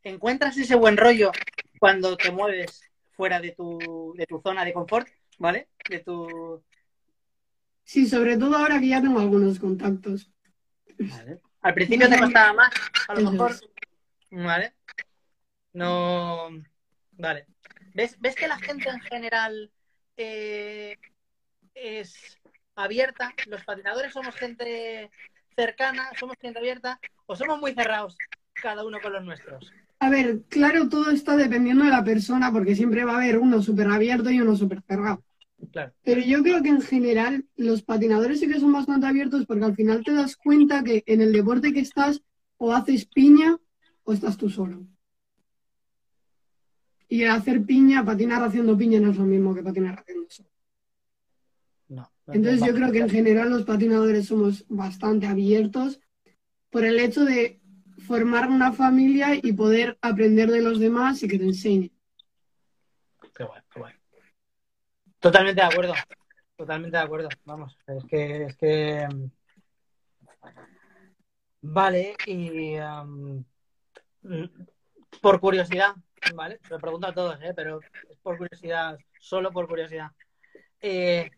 encuentras 0.03 0.57
ese 0.57 0.75
buen 0.75 0.97
rollo 0.97 1.31
cuando 1.79 2.15
te 2.15 2.31
mueves 2.31 2.81
fuera 3.13 3.39
de 3.39 3.51
tu, 3.51 4.13
de 4.15 4.25
tu 4.25 4.39
zona 4.41 4.63
de 4.65 4.73
confort, 4.73 5.07
¿vale? 5.39 5.69
De 5.89 5.99
tu... 5.99 6.63
sí, 7.83 8.07
sobre 8.07 8.37
todo 8.37 8.55
ahora 8.55 8.79
que 8.79 8.89
ya 8.89 9.01
tengo 9.01 9.19
algunos 9.19 9.59
contactos. 9.59 10.31
Vale. 10.99 11.39
Al 11.61 11.73
principio 11.73 12.09
te 12.09 12.19
costaba 12.19 12.53
más, 12.53 12.71
a 13.07 13.13
lo 13.13 13.19
Eso 13.21 13.31
mejor. 13.31 13.51
es. 13.51 13.69
Vale. 14.31 14.73
No. 15.73 16.49
Vale. 17.13 17.47
¿Ves, 17.93 18.19
ves 18.19 18.35
que 18.35 18.47
la 18.47 18.59
gente 18.59 18.89
en 18.89 18.99
general 19.01 19.71
eh, 20.17 20.97
es 21.75 22.39
abierta? 22.75 23.33
Los 23.47 23.63
patinadores 23.63 24.13
somos 24.13 24.35
gente 24.35 25.11
cercana, 25.55 26.09
somos 26.19 26.35
gente 26.39 26.59
abierta, 26.59 26.99
o 27.25 27.35
somos 27.35 27.59
muy 27.59 27.73
cerrados 27.73 28.17
cada 28.53 28.85
uno 28.85 28.99
con 29.01 29.13
los 29.13 29.23
nuestros. 29.23 29.71
A 29.99 30.09
ver, 30.09 30.41
claro, 30.49 30.89
todo 30.89 31.11
está 31.11 31.37
dependiendo 31.37 31.85
de 31.85 31.91
la 31.91 32.03
persona, 32.03 32.51
porque 32.51 32.75
siempre 32.75 33.05
va 33.05 33.13
a 33.13 33.17
haber 33.17 33.37
uno 33.37 33.61
súper 33.61 33.87
abierto 33.87 34.29
y 34.31 34.41
uno 34.41 34.55
súper 34.55 34.81
cerrado. 34.81 35.23
Claro. 35.71 35.93
Pero 36.03 36.21
yo 36.21 36.43
creo 36.43 36.61
que 36.61 36.69
en 36.69 36.81
general 36.81 37.45
los 37.55 37.83
patinadores 37.83 38.39
sí 38.39 38.49
que 38.49 38.59
son 38.59 38.73
bastante 38.73 39.07
abiertos 39.07 39.45
porque 39.45 39.63
al 39.63 39.75
final 39.75 40.03
te 40.03 40.11
das 40.11 40.35
cuenta 40.35 40.83
que 40.83 41.03
en 41.05 41.21
el 41.21 41.31
deporte 41.31 41.71
que 41.71 41.79
estás 41.79 42.21
o 42.57 42.73
haces 42.73 43.05
piña 43.05 43.57
o 44.03 44.13
estás 44.13 44.35
tú 44.37 44.49
solo. 44.49 44.85
Y 47.07 47.23
el 47.23 47.31
hacer 47.31 47.63
piña, 47.63 48.03
patinar 48.03 48.43
haciendo 48.43 48.77
piña 48.77 48.99
no 48.99 49.11
es 49.11 49.17
lo 49.17 49.23
mismo 49.23 49.55
que 49.55 49.63
patinar 49.63 49.99
haciendo 49.99 50.25
solo. 50.29 50.49
No. 51.93 52.11
no 52.25 52.33
Entonces 52.33 52.65
yo 52.65 52.73
creo 52.73 52.91
que 52.91 52.99
en 52.99 53.09
general 53.09 53.49
los 53.49 53.63
patinadores 53.63 54.27
somos 54.27 54.65
bastante 54.67 55.27
abiertos 55.27 55.99
por 56.69 56.83
el 56.83 56.99
hecho 56.99 57.23
de 57.23 57.61
formar 58.07 58.49
una 58.49 58.71
familia 58.73 59.35
y 59.35 59.53
poder 59.53 59.97
aprender 60.01 60.49
de 60.49 60.61
los 60.61 60.79
demás 60.79 61.21
y 61.23 61.27
que 61.27 61.37
te 61.37 61.45
enseñen. 61.45 61.91
Qué 63.35 63.43
guay, 63.43 63.61
qué 63.71 63.79
guay. 63.79 63.93
Totalmente 65.19 65.61
de 65.61 65.67
acuerdo. 65.67 65.93
Totalmente 66.55 66.97
de 66.97 67.03
acuerdo. 67.03 67.29
Vamos, 67.45 67.77
es 67.87 68.03
que, 68.05 68.43
es 68.45 68.57
que. 68.57 69.07
mm, 69.11 69.25
Vale, 71.65 72.15
y 72.25 72.77
um, 72.77 73.43
mm, 74.23 74.45
por 75.21 75.39
curiosidad, 75.39 75.95
¿vale? 76.35 76.59
Lo 76.69 76.77
pregunto 76.77 77.07
a 77.07 77.13
todos, 77.13 77.41
¿eh? 77.41 77.53
Pero 77.55 77.79
es 78.09 78.17
por 78.17 78.37
curiosidad, 78.37 78.97
solo 79.17 79.49
por 79.51 79.67
curiosidad. 79.67 80.11
Eh, 80.81 81.31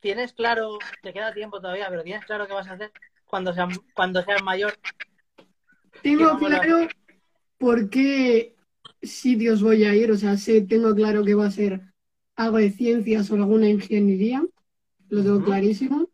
¿Tienes 0.00 0.32
claro, 0.32 0.78
te 1.02 1.12
queda 1.12 1.34
tiempo 1.34 1.60
todavía, 1.60 1.88
pero 1.88 2.02
tienes 2.02 2.24
claro 2.24 2.46
qué 2.46 2.52
vas 2.52 2.68
a 2.68 2.74
hacer 2.74 2.92
cuando 3.26 3.52
seas, 3.52 3.80
cuando 3.94 4.22
seas 4.22 4.42
mayor? 4.42 4.74
Tengo 6.02 6.24
vamos 6.24 6.42
a- 6.42 6.46
claro 6.46 6.88
por 7.58 7.90
qué 7.90 8.54
sitios 9.02 9.62
voy 9.62 9.84
a 9.84 9.94
ir, 9.94 10.10
o 10.10 10.16
sea, 10.16 10.36
sé, 10.36 10.60
tengo 10.62 10.94
claro 10.94 11.24
que 11.24 11.34
va 11.34 11.46
a 11.46 11.50
ser 11.50 11.80
algo 12.36 12.58
de 12.58 12.70
ciencias 12.70 13.30
o 13.30 13.34
alguna 13.34 13.68
ingeniería, 13.68 14.44
lo 15.08 15.22
tengo 15.22 15.42
clarísimo. 15.44 16.08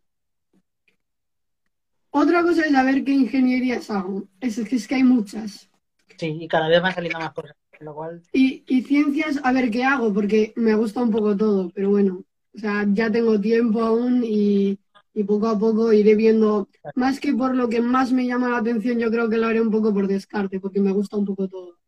Otra 2.10 2.42
cosa 2.42 2.62
es 2.62 2.72
saber 2.72 3.04
qué 3.04 3.12
ingenierías 3.12 3.90
hago. 3.90 4.24
Es, 4.40 4.56
es 4.58 4.68
que 4.68 4.76
es 4.76 4.88
que 4.88 4.94
hay 4.94 5.04
muchas. 5.04 5.68
Sí, 6.16 6.38
y 6.40 6.48
cada 6.48 6.68
vez 6.68 6.80
van 6.80 6.94
saliendo 6.94 7.18
más 7.18 7.32
cosas, 7.32 7.56
lo 7.80 7.94
cual, 7.94 8.22
Y, 8.32 8.64
y 8.66 8.82
ciencias, 8.82 9.40
a 9.42 9.52
ver 9.52 9.70
qué 9.70 9.84
hago, 9.84 10.14
porque 10.14 10.52
me 10.56 10.74
gusta 10.74 11.02
un 11.02 11.10
poco 11.10 11.36
todo, 11.36 11.70
pero 11.74 11.90
bueno, 11.90 12.24
o 12.54 12.58
sea, 12.58 12.84
ya 12.88 13.10
tengo 13.10 13.40
tiempo 13.40 13.82
aún 13.82 14.22
y, 14.24 14.78
y 15.12 15.24
poco 15.24 15.48
a 15.48 15.58
poco 15.58 15.92
iré 15.92 16.14
viendo, 16.14 16.68
más 16.94 17.18
que 17.18 17.32
por 17.32 17.54
lo 17.54 17.68
que 17.68 17.80
más 17.80 18.12
me 18.12 18.26
llama 18.26 18.50
la 18.50 18.58
atención, 18.58 18.98
yo 18.98 19.10
creo 19.10 19.28
que 19.28 19.36
lo 19.36 19.46
haré 19.46 19.60
un 19.60 19.70
poco 19.70 19.92
por 19.92 20.06
descarte, 20.06 20.60
porque 20.60 20.80
me 20.80 20.92
gusta 20.92 21.16
un 21.16 21.24
poco 21.24 21.48
todo. 21.48 21.78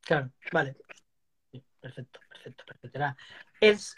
Claro, 0.00 0.30
vale. 0.52 0.76
Sí, 1.50 1.62
perfecto, 1.80 2.20
perfecto, 2.28 2.64
perfecto. 2.66 3.00
Es 3.60 3.94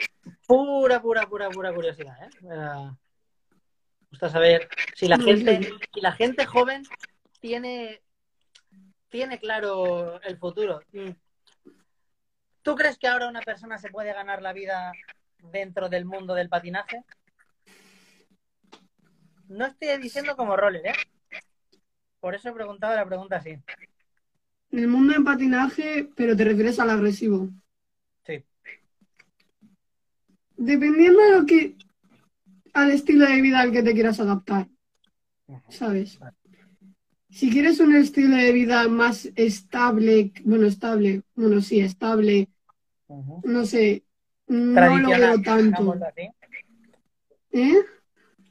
pura, 0.46 1.02
pura, 1.02 1.28
pura, 1.28 1.50
pura 1.50 1.74
curiosidad, 1.74 2.16
¿eh? 2.22 2.28
Me 2.42 2.96
gusta 4.10 4.30
saber 4.30 4.68
si 4.94 5.06
la 5.06 5.18
gente, 5.18 5.70
si 5.92 6.00
la 6.00 6.12
gente 6.12 6.46
joven 6.46 6.82
tiene, 7.40 8.00
tiene 9.08 9.38
claro 9.38 10.20
el 10.22 10.38
futuro. 10.38 10.80
Mm. 10.92 11.10
¿Tú 12.62 12.74
crees 12.74 12.98
que 12.98 13.08
ahora 13.08 13.28
una 13.28 13.40
persona 13.42 13.78
se 13.78 13.90
puede 13.90 14.12
ganar 14.12 14.42
la 14.42 14.52
vida 14.52 14.92
dentro 15.52 15.88
del 15.88 16.04
mundo 16.04 16.34
del 16.34 16.48
patinaje? 16.48 17.04
No 19.48 19.66
estoy 19.66 19.96
diciendo 19.98 20.36
como 20.36 20.56
roller, 20.56 20.86
¿eh? 20.86 20.92
Por 22.20 22.34
eso 22.34 22.48
he 22.48 22.52
preguntado 22.52 22.94
la 22.94 23.06
pregunta 23.06 23.36
así. 23.36 23.50
En 24.70 24.78
el 24.78 24.88
mundo 24.88 25.14
del 25.14 25.24
patinaje, 25.24 26.10
pero 26.14 26.36
te 26.36 26.44
refieres 26.44 26.78
al 26.78 26.90
agresivo. 26.90 27.48
Sí. 28.26 28.44
Dependiendo 30.56 31.22
de 31.22 31.32
lo 31.32 31.46
que, 31.46 31.76
al 32.74 32.90
estilo 32.90 33.26
de 33.26 33.40
vida 33.40 33.60
al 33.60 33.72
que 33.72 33.82
te 33.82 33.94
quieras 33.94 34.20
adaptar, 34.20 34.68
¿sabes? 35.68 36.18
Si 37.30 37.50
quieres 37.50 37.78
un 37.80 37.94
estilo 37.94 38.36
de 38.36 38.52
vida 38.52 38.88
más 38.88 39.30
estable, 39.36 40.32
bueno, 40.44 40.66
estable, 40.66 41.22
bueno, 41.34 41.60
sí, 41.60 41.80
estable, 41.80 42.48
no 43.44 43.64
sé, 43.64 44.04
no 44.48 44.98
lo 44.98 45.08
Tradicional, 45.10 45.20
veo 45.20 45.42
tanto. 45.42 45.92
así. 45.92 46.30
¿Eh? 47.52 47.76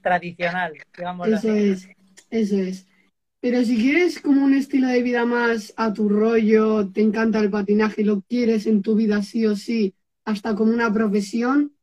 Tradicional, 0.01 0.73
digámoslo 0.95 1.35
Eso 1.35 1.49
así. 1.49 1.71
es, 1.71 1.87
eso 2.29 2.57
es. 2.57 2.87
Pero 3.39 3.63
si 3.63 3.77
quieres 3.77 4.19
como 4.19 4.43
un 4.43 4.53
estilo 4.53 4.87
de 4.87 5.03
vida 5.03 5.25
más 5.25 5.73
a 5.77 5.93
tu 5.93 6.09
rollo, 6.09 6.89
te 6.89 7.01
encanta 7.01 7.39
el 7.39 7.49
patinaje 7.51 8.01
y 8.01 8.05
lo 8.05 8.21
quieres 8.21 8.65
en 8.65 8.81
tu 8.81 8.95
vida 8.95 9.21
sí 9.21 9.45
o 9.45 9.55
sí, 9.55 9.93
hasta 10.25 10.55
como 10.55 10.73
una 10.73 10.91
profesión, 10.91 11.73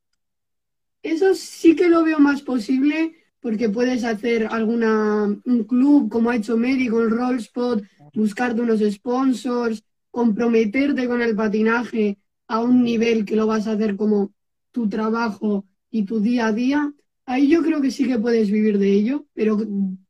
eso 1.03 1.35
sí 1.35 1.77
que 1.77 1.89
lo 1.89 2.03
veo 2.05 2.19
más 2.19 2.43
posible 2.43 3.15
porque 3.41 3.69
puedes 3.69 4.05
hacer 4.05 4.47
alguna 4.51 5.25
un 5.45 5.65
club 5.65 6.11
como 6.11 6.31
ha 6.31 6.37
hecho 6.37 6.57
Mary 6.57 6.89
con 6.89 7.11
Rollspot, 7.11 7.85
buscarte 8.15 8.63
unos 8.63 8.81
sponsors, 8.81 9.85
comprometerte 10.11 11.07
con 11.07 11.21
el 11.21 11.37
patinaje 11.37 12.19
a 12.49 12.61
un 12.61 12.83
nivel 12.83 13.25
que 13.25 13.37
lo 13.37 13.47
vas 13.47 13.67
a 13.67 13.73
hacer 13.73 13.97
como 13.97 14.33
tu 14.71 14.89
trabajo 14.89 15.65
y 15.91 16.05
tu 16.05 16.21
día 16.21 16.47
a 16.47 16.53
día. 16.53 16.93
Ahí 17.27 17.49
yo 17.49 17.63
creo 17.63 17.81
que 17.81 17.91
sí 17.91 18.07
que 18.07 18.19
puedes 18.19 18.51
vivir 18.51 18.79
de 18.79 18.91
ello, 18.93 19.27
pero 19.33 19.59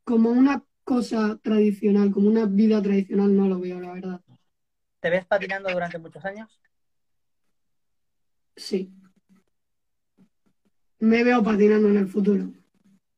como 0.03 0.31
una 0.31 0.63
cosa 0.83 1.39
tradicional, 1.41 2.11
como 2.11 2.29
una 2.29 2.45
vida 2.45 2.81
tradicional, 2.81 3.35
no 3.35 3.47
lo 3.47 3.59
veo, 3.59 3.79
la 3.79 3.93
verdad. 3.93 4.21
¿Te 4.99 5.09
ves 5.09 5.25
patinando 5.25 5.71
durante 5.71 5.97
muchos 5.97 6.23
años? 6.25 6.59
Sí. 8.55 8.91
Me 10.99 11.23
veo 11.23 11.43
patinando 11.43 11.89
en 11.89 11.97
el 11.97 12.07
futuro. 12.07 12.51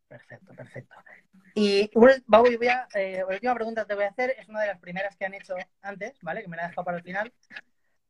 Perfecto, 0.07 0.53
perfecto. 0.53 0.95
Y 1.55 1.89
voy 1.95 2.67
a, 2.67 2.87
eh, 2.93 3.23
la 3.27 3.33
última 3.33 3.55
pregunta 3.55 3.81
que 3.81 3.87
te 3.87 3.95
voy 3.95 4.03
a 4.03 4.09
hacer 4.09 4.35
es 4.37 4.47
una 4.47 4.61
de 4.61 4.67
las 4.67 4.79
primeras 4.79 5.15
que 5.15 5.25
han 5.25 5.33
hecho 5.33 5.55
antes, 5.81 6.13
¿vale? 6.21 6.43
Que 6.43 6.47
me 6.47 6.55
la 6.55 6.65
he 6.65 6.67
dejado 6.67 6.85
para 6.85 6.97
el 6.97 7.03
final. 7.03 7.33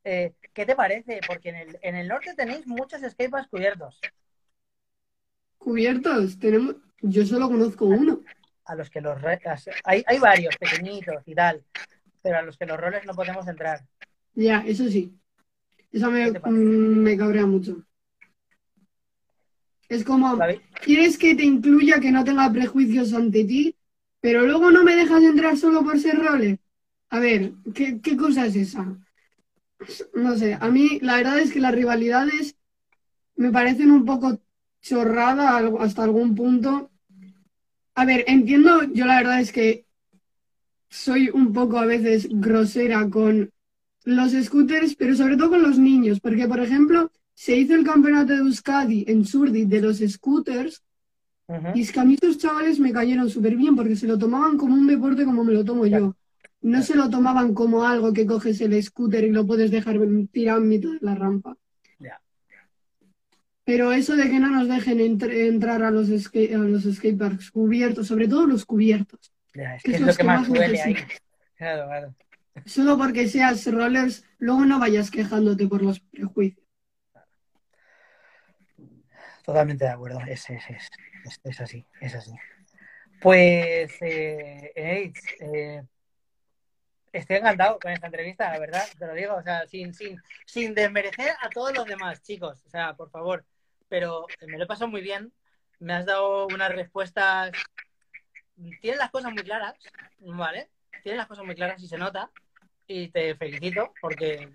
Eh, 0.09 0.33
¿Qué 0.53 0.65
te 0.65 0.73
parece? 0.73 1.19
Porque 1.27 1.49
en 1.49 1.55
el, 1.57 1.79
en 1.81 1.95
el 1.95 2.07
norte 2.07 2.33
tenéis 2.33 2.65
muchos 2.65 3.01
skateparks 3.01 3.49
cubiertos, 3.49 3.99
Cubiertos, 5.57 6.39
tenemos. 6.39 6.77
Yo 7.01 7.25
solo 7.25 7.47
conozco 7.49 7.85
uno. 7.85 8.21
a 8.65 8.75
los 8.75 8.89
que 8.89 9.01
los 9.01 9.17
hay, 9.83 10.03
hay 10.07 10.19
varios 10.19 10.55
pequeñitos 10.57 11.23
y 11.25 11.35
tal, 11.35 11.63
pero 12.21 12.37
a 12.37 12.41
los 12.41 12.57
que 12.57 12.65
los 12.65 12.79
roles 12.79 13.05
no 13.05 13.13
podemos 13.13 13.47
entrar. 13.47 13.81
Ya, 14.35 14.59
eso 14.65 14.87
sí. 14.87 15.13
Eso 15.91 16.11
me, 16.11 16.31
mm, 16.31 16.97
me 17.03 17.17
cabrea 17.17 17.45
mucho. 17.45 17.83
Es 19.89 20.03
como, 20.03 20.37
quieres 20.83 21.17
que 21.17 21.35
te 21.35 21.43
incluya 21.43 21.99
que 21.99 22.11
no 22.11 22.23
tenga 22.23 22.51
prejuicios 22.51 23.13
ante 23.13 23.45
ti, 23.45 23.75
pero 24.19 24.45
luego 24.45 24.69
no 24.69 24.83
me 24.83 24.95
dejas 24.95 25.23
entrar 25.23 25.55
solo 25.57 25.83
por 25.83 25.99
ser 25.99 26.17
roller. 26.17 26.59
A 27.09 27.19
ver, 27.19 27.53
¿qué, 27.73 28.01
qué 28.01 28.17
cosa 28.17 28.45
es 28.45 28.55
esa? 28.57 28.97
No 30.13 30.37
sé, 30.37 30.57
a 30.59 30.69
mí 30.69 30.99
la 31.01 31.17
verdad 31.17 31.39
es 31.39 31.51
que 31.51 31.59
las 31.59 31.73
rivalidades 31.73 32.55
me 33.35 33.51
parecen 33.51 33.91
un 33.91 34.05
poco 34.05 34.39
chorrada 34.81 35.57
hasta 35.79 36.03
algún 36.03 36.35
punto. 36.35 36.91
A 37.95 38.05
ver, 38.05 38.23
entiendo, 38.27 38.83
yo 38.83 39.05
la 39.05 39.17
verdad 39.17 39.39
es 39.39 39.51
que 39.51 39.85
soy 40.89 41.29
un 41.29 41.53
poco 41.53 41.77
a 41.77 41.85
veces 41.85 42.27
grosera 42.29 43.09
con 43.09 43.51
los 44.03 44.31
scooters, 44.31 44.95
pero 44.95 45.15
sobre 45.15 45.35
todo 45.37 45.51
con 45.51 45.61
los 45.61 45.77
niños, 45.77 46.19
porque 46.19 46.47
por 46.47 46.59
ejemplo, 46.59 47.11
se 47.33 47.57
hizo 47.57 47.75
el 47.75 47.83
campeonato 47.83 48.33
de 48.33 48.39
Euskadi 48.39 49.05
en 49.07 49.25
Surdi 49.25 49.65
de 49.65 49.81
los 49.81 49.97
scooters 49.99 50.83
y 51.71 51.81
es 51.81 51.91
que 51.91 51.99
a 51.99 52.05
mí 52.05 52.13
estos 52.15 52.37
chavales 52.37 52.79
me 52.79 52.91
cayeron 52.93 53.29
súper 53.29 53.55
bien 53.55 53.75
porque 53.75 53.95
se 53.95 54.07
lo 54.07 54.17
tomaban 54.17 54.57
como 54.57 54.73
un 54.73 54.87
deporte 54.87 55.25
como 55.25 55.43
me 55.43 55.53
lo 55.53 55.63
tomo 55.63 55.85
yo. 55.85 56.15
No 56.61 56.81
se 56.81 56.95
lo 56.95 57.09
tomaban 57.09 57.53
como 57.53 57.85
algo 57.85 58.13
que 58.13 58.25
coges 58.25 58.59
el 58.61 58.81
scooter 58.83 59.23
y 59.23 59.31
lo 59.31 59.45
puedes 59.45 59.71
dejar 59.71 59.97
tirado 60.31 60.59
en 60.59 60.67
mitad 60.67 60.89
de 60.91 60.99
la 61.01 61.15
rampa. 61.15 61.55
Ya. 61.99 62.19
Pero 63.63 63.91
eso 63.93 64.15
de 64.15 64.29
que 64.29 64.39
no 64.39 64.49
nos 64.49 64.67
dejen 64.67 64.99
entr- 64.99 65.31
entrar 65.47 65.83
a 65.83 65.91
los, 65.91 66.09
skate- 66.09 66.55
a 66.55 66.57
los 66.57 66.83
skateparks 66.83 67.51
cubiertos, 67.51 68.07
sobre 68.07 68.27
todo 68.27 68.47
los 68.47 68.65
cubiertos, 68.65 69.31
Ya, 69.53 69.75
es 69.75 69.83
que 69.83 69.91
que 69.91 69.95
es 69.97 70.01
es 70.01 70.07
lo 70.07 70.11
que 70.13 70.17
que 70.17 70.23
más 70.23 70.47
duele 70.47 70.81
ahí. 70.81 70.95
Claro, 71.57 71.87
claro. 71.87 72.15
Solo 72.65 72.97
porque 72.97 73.27
seas 73.27 73.65
rollers, 73.71 74.23
luego 74.37 74.65
no 74.65 74.79
vayas 74.79 75.09
quejándote 75.09 75.67
por 75.67 75.81
los 75.81 75.99
prejuicios. 75.99 76.63
Totalmente 79.43 79.85
de 79.85 79.91
acuerdo. 79.91 80.19
Es, 80.27 80.49
es, 80.49 80.63
es, 80.69 80.89
es, 81.43 81.61
así, 81.61 81.85
es 82.01 82.13
así. 82.15 82.31
Pues, 83.21 83.91
eh, 84.01 84.71
eh, 84.75 85.83
estoy 87.11 87.37
encantado 87.37 87.79
con 87.79 87.91
esta 87.91 88.07
entrevista, 88.07 88.51
la 88.51 88.59
verdad, 88.59 88.83
te 88.97 89.05
lo 89.07 89.13
digo, 89.13 89.35
o 89.35 89.41
sea, 89.41 89.65
sin, 89.67 89.93
sin, 89.93 90.21
sin 90.45 90.73
desmerecer 90.73 91.31
a 91.41 91.49
todos 91.49 91.73
los 91.75 91.85
demás, 91.85 92.21
chicos, 92.21 92.63
o 92.65 92.69
sea, 92.69 92.93
por 92.95 93.09
favor, 93.09 93.45
pero 93.89 94.27
me 94.45 94.57
lo 94.57 94.63
he 94.63 94.67
pasado 94.67 94.89
muy 94.89 95.01
bien, 95.01 95.31
me 95.79 95.93
has 95.93 96.05
dado 96.05 96.47
unas 96.47 96.71
respuestas, 96.71 97.51
tienes 98.81 98.99
las 98.99 99.11
cosas 99.11 99.31
muy 99.31 99.43
claras, 99.43 99.75
¿vale? 100.19 100.69
Tienes 101.03 101.17
las 101.17 101.27
cosas 101.27 101.45
muy 101.45 101.55
claras 101.55 101.81
y 101.81 101.87
se 101.87 101.97
nota, 101.97 102.29
y 102.87 103.09
te 103.09 103.35
felicito, 103.35 103.93
porque 104.01 104.49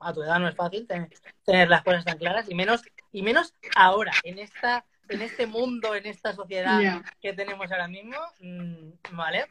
a 0.00 0.12
tu 0.12 0.22
edad 0.22 0.38
no 0.38 0.48
es 0.48 0.54
fácil 0.54 0.86
tener, 0.86 1.08
tener 1.44 1.68
las 1.68 1.82
cosas 1.82 2.04
tan 2.04 2.18
claras, 2.18 2.48
y 2.48 2.54
menos, 2.54 2.82
y 3.12 3.22
menos 3.22 3.54
ahora, 3.74 4.12
en 4.22 4.38
esta 4.38 4.84
en 5.08 5.22
este 5.22 5.46
mundo, 5.46 5.94
en 5.94 6.06
esta 6.06 6.32
sociedad 6.32 6.80
Ya. 6.80 7.02
que 7.20 7.32
tenemos 7.32 7.70
ahora 7.70 7.88
mismo, 7.88 8.16
mm, 8.40 8.90
¿vale? 9.12 9.46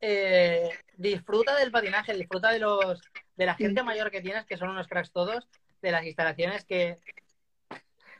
Eh, 0.00 0.68
disfruta 0.96 1.56
del 1.56 1.70
patinaje, 1.70 2.14
disfruta 2.14 2.50
de 2.52 2.60
los 2.60 3.00
de 3.36 3.46
la 3.46 3.54
gente 3.54 3.82
mayor 3.82 4.10
que 4.10 4.20
tienes, 4.20 4.44
que 4.46 4.56
son 4.56 4.70
unos 4.70 4.88
cracks 4.88 5.12
todos, 5.12 5.48
de 5.80 5.92
las 5.92 6.04
instalaciones 6.04 6.64
que, 6.64 6.96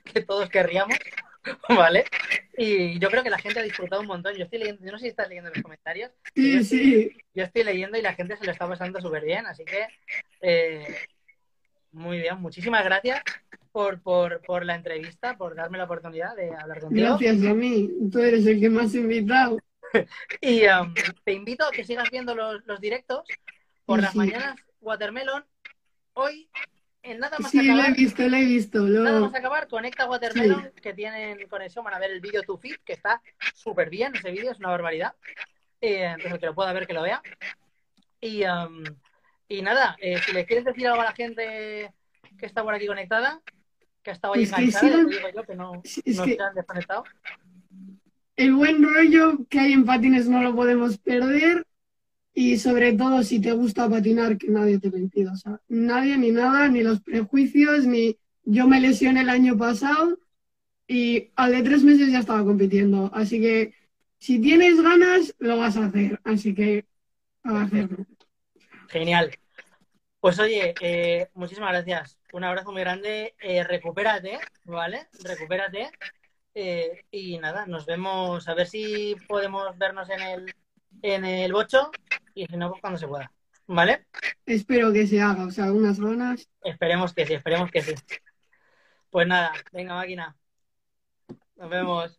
que 0.04 0.22
todos 0.22 0.48
querríamos, 0.48 0.96
¿vale? 1.68 2.04
Y 2.56 2.98
yo 2.98 3.10
creo 3.10 3.22
que 3.22 3.30
la 3.30 3.38
gente 3.38 3.60
ha 3.60 3.62
disfrutado 3.64 4.00
un 4.02 4.08
montón. 4.08 4.34
Yo 4.34 4.44
estoy 4.44 4.60
leyendo, 4.60 4.84
yo 4.84 4.92
no 4.92 4.98
sé 4.98 5.04
si 5.04 5.10
estás 5.10 5.28
leyendo 5.28 5.50
los 5.50 5.62
comentarios, 5.62 6.10
Sí, 6.34 6.64
sí. 6.64 7.10
yo 7.34 7.44
estoy 7.44 7.64
leyendo 7.64 7.98
y 7.98 8.02
la 8.02 8.14
gente 8.14 8.36
se 8.36 8.44
lo 8.44 8.52
está 8.52 8.68
pasando 8.68 9.00
súper 9.00 9.24
bien, 9.24 9.46
así 9.46 9.64
que 9.64 9.86
eh, 10.40 10.96
muy 11.92 12.18
bien, 12.18 12.40
muchísimas 12.40 12.84
gracias 12.84 13.22
por, 13.72 14.00
por, 14.02 14.40
por 14.42 14.64
la 14.64 14.74
entrevista, 14.74 15.36
por 15.36 15.54
darme 15.54 15.78
la 15.78 15.84
oportunidad 15.84 16.34
de 16.36 16.54
hablar 16.54 16.80
contigo. 16.80 17.06
Gracias 17.06 17.44
a 17.44 17.54
mí. 17.54 17.90
Tú 18.10 18.18
eres 18.20 18.46
el 18.46 18.60
que 18.60 18.68
más 18.70 18.94
invitado. 18.94 19.58
Y 20.40 20.66
um, 20.66 20.94
te 21.24 21.32
invito 21.32 21.64
a 21.66 21.70
que 21.70 21.84
sigas 21.84 22.10
viendo 22.10 22.34
los, 22.34 22.64
los 22.66 22.80
directos 22.80 23.26
por 23.86 24.00
las 24.00 24.12
Sí. 24.12 24.18
mañanas 24.18 24.56
Watermelon. 24.80 25.44
Hoy, 26.14 26.50
en 27.02 27.20
nada 27.20 27.38
más 27.38 27.50
Sí, 27.50 27.58
lo 27.62 27.72
he 27.72 27.76
acabar, 27.80 27.96
visto, 27.96 28.28
lo 28.28 28.36
he 28.36 28.44
visto. 28.44 28.80
nada 28.80 29.20
Lo... 29.20 29.26
más 29.26 29.34
acabar, 29.34 29.68
conecta 29.68 30.08
Watermelon, 30.08 30.72
que 30.82 30.92
tienen 30.94 31.46
conexión, 31.48 31.84
van 31.84 31.94
a 31.94 31.98
ver 31.98 32.10
el 32.10 32.20
vídeo 32.20 32.42
to 32.42 32.56
fit, 32.58 32.76
que 32.84 32.92
está 32.94 33.22
súper 33.54 33.88
bien 33.88 34.14
ese 34.16 34.30
vídeo, 34.30 34.50
es 34.50 34.58
una 34.58 34.68
barbaridad. 34.70 35.14
Eh, 35.80 36.04
entonces, 36.04 36.38
que 36.40 36.46
lo 36.46 36.54
pueda 36.54 36.72
ver, 36.72 36.86
que 36.86 36.92
lo 36.92 37.02
vea. 37.02 37.22
Y, 38.20 38.44
um, 38.44 38.82
y 39.48 39.62
nada, 39.62 39.96
eh, 40.00 40.18
si 40.26 40.32
le 40.32 40.44
quieres 40.44 40.64
decir 40.64 40.88
algo 40.88 41.00
a 41.02 41.04
la 41.04 41.12
gente 41.12 41.94
que 42.36 42.46
está 42.46 42.64
por 42.64 42.74
aquí 42.74 42.86
conectada, 42.88 43.40
que 44.02 44.10
ha 44.10 44.14
estado 44.14 44.34
ahí 44.34 44.40
Pues 44.46 44.54
que 44.54 44.62
enganchada, 44.62 44.88
sigan- 44.92 45.08
te 45.08 45.16
digo 45.16 45.28
yo, 45.34 45.42
que 45.44 45.54
no, 45.54 45.72
no 45.74 45.82
que 45.82 46.34
se 46.36 46.42
han 46.42 46.54
desconectado. 46.54 47.04
El 48.38 48.54
buen 48.54 48.82
rollo 48.82 49.46
que 49.50 49.58
hay 49.58 49.72
en 49.72 49.84
patines 49.84 50.28
no 50.28 50.40
lo 50.42 50.54
podemos 50.54 50.96
perder. 50.98 51.66
Y 52.32 52.56
sobre 52.58 52.92
todo, 52.92 53.24
si 53.24 53.40
te 53.40 53.50
gusta 53.50 53.90
patinar, 53.90 54.38
que 54.38 54.48
nadie 54.48 54.78
te 54.78 54.90
lo 54.90 54.96
impida. 54.96 55.32
O 55.32 55.36
sea, 55.36 55.60
nadie 55.66 56.16
ni 56.16 56.30
nada, 56.30 56.68
ni 56.68 56.84
los 56.84 57.00
prejuicios, 57.00 57.84
ni 57.84 58.16
yo 58.44 58.68
me 58.68 58.80
lesioné 58.80 59.22
el 59.22 59.28
año 59.28 59.58
pasado 59.58 60.20
y 60.86 61.32
al 61.34 61.50
de 61.50 61.62
tres 61.64 61.82
meses 61.82 62.12
ya 62.12 62.20
estaba 62.20 62.44
compitiendo. 62.44 63.10
Así 63.12 63.40
que 63.40 63.74
si 64.18 64.40
tienes 64.40 64.80
ganas, 64.80 65.34
lo 65.40 65.58
vas 65.58 65.76
a 65.76 65.86
hacer. 65.86 66.20
Así 66.22 66.54
que 66.54 66.86
a 67.42 67.62
hacerlo. 67.62 68.06
Genial. 68.88 69.36
Pues 70.20 70.38
oye, 70.38 70.74
eh, 70.80 71.28
muchísimas 71.34 71.72
gracias. 71.72 72.20
Un 72.32 72.44
abrazo 72.44 72.70
muy 72.70 72.82
grande. 72.82 73.34
Eh, 73.40 73.64
recupérate, 73.64 74.38
¿vale? 74.64 75.08
Recupérate. 75.24 75.90
Eh, 76.60 77.04
y 77.12 77.38
nada, 77.38 77.66
nos 77.66 77.86
vemos. 77.86 78.48
A 78.48 78.54
ver 78.54 78.66
si 78.66 79.14
podemos 79.28 79.78
vernos 79.78 80.10
en 80.10 80.20
el, 80.20 80.54
en 81.02 81.24
el 81.24 81.52
bocho. 81.52 81.92
Y 82.34 82.46
si 82.46 82.56
no, 82.56 82.70
pues 82.70 82.80
cuando 82.80 82.98
se 82.98 83.06
pueda. 83.06 83.30
¿Vale? 83.68 84.08
Espero 84.44 84.92
que 84.92 85.06
se 85.06 85.20
haga. 85.20 85.46
O 85.46 85.52
sea, 85.52 85.70
unas 85.70 86.00
ganas. 86.00 86.48
Esperemos 86.64 87.14
que 87.14 87.26
sí, 87.26 87.34
esperemos 87.34 87.70
que 87.70 87.82
sí. 87.82 87.94
Pues 89.08 89.28
nada, 89.28 89.52
venga, 89.70 89.94
máquina. 89.94 90.36
Nos 91.54 91.70
vemos. 91.70 92.18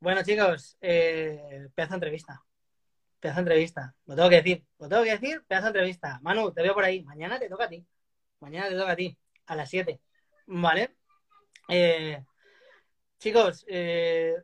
Bueno, 0.00 0.22
chicos, 0.24 0.78
eh, 0.80 1.68
pedazo 1.74 1.92
de 1.92 1.96
entrevista. 1.96 2.42
Pedazo 3.20 3.36
de 3.36 3.42
entrevista. 3.42 3.94
Lo 4.06 4.16
tengo 4.16 4.30
que 4.30 4.36
decir. 4.36 4.64
Lo 4.78 4.88
tengo 4.88 5.02
que 5.02 5.18
decir, 5.18 5.44
pedazo 5.46 5.64
de 5.64 5.68
entrevista. 5.68 6.20
Manu, 6.22 6.52
te 6.52 6.62
veo 6.62 6.72
por 6.72 6.84
ahí. 6.84 7.02
Mañana 7.02 7.38
te 7.38 7.50
toca 7.50 7.64
a 7.64 7.68
ti. 7.68 7.86
Mañana 8.40 8.68
te 8.68 8.76
toca 8.76 8.92
a 8.92 8.96
ti. 8.96 9.16
A 9.46 9.56
las 9.56 9.70
7. 9.70 10.00
¿Vale? 10.46 10.96
Eh, 11.68 12.24
chicos, 13.18 13.64
eh, 13.68 14.34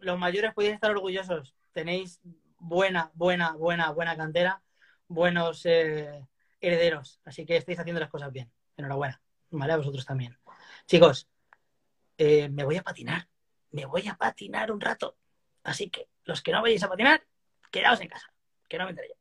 los 0.00 0.18
mayores 0.18 0.54
podéis 0.54 0.74
estar 0.74 0.90
orgullosos. 0.90 1.54
Tenéis 1.72 2.20
buena, 2.58 3.10
buena, 3.14 3.52
buena, 3.52 3.90
buena 3.90 4.16
cantera. 4.16 4.62
Buenos 5.06 5.64
eh, 5.66 6.26
herederos. 6.60 7.20
Así 7.24 7.46
que 7.46 7.56
estáis 7.56 7.78
haciendo 7.78 8.00
las 8.00 8.10
cosas 8.10 8.32
bien. 8.32 8.50
Enhorabuena. 8.76 9.20
¿Vale? 9.50 9.72
A 9.72 9.76
vosotros 9.76 10.04
también. 10.04 10.36
Chicos, 10.86 11.28
me 12.18 12.64
voy 12.64 12.76
a 12.76 12.82
patinar 12.82 13.28
me 13.70 13.86
voy 13.86 14.08
a 14.08 14.14
patinar 14.14 14.72
un 14.72 14.80
rato. 14.80 15.16
Así 15.62 15.90
que 15.90 16.08
los 16.24 16.42
que 16.42 16.52
no 16.52 16.62
vayáis 16.62 16.82
a 16.82 16.88
patinar, 16.88 17.26
quedaos 17.70 18.00
en 18.00 18.08
casa, 18.08 18.32
que 18.68 18.78
no 18.78 18.84
me 18.84 18.90
enteré. 18.90 19.17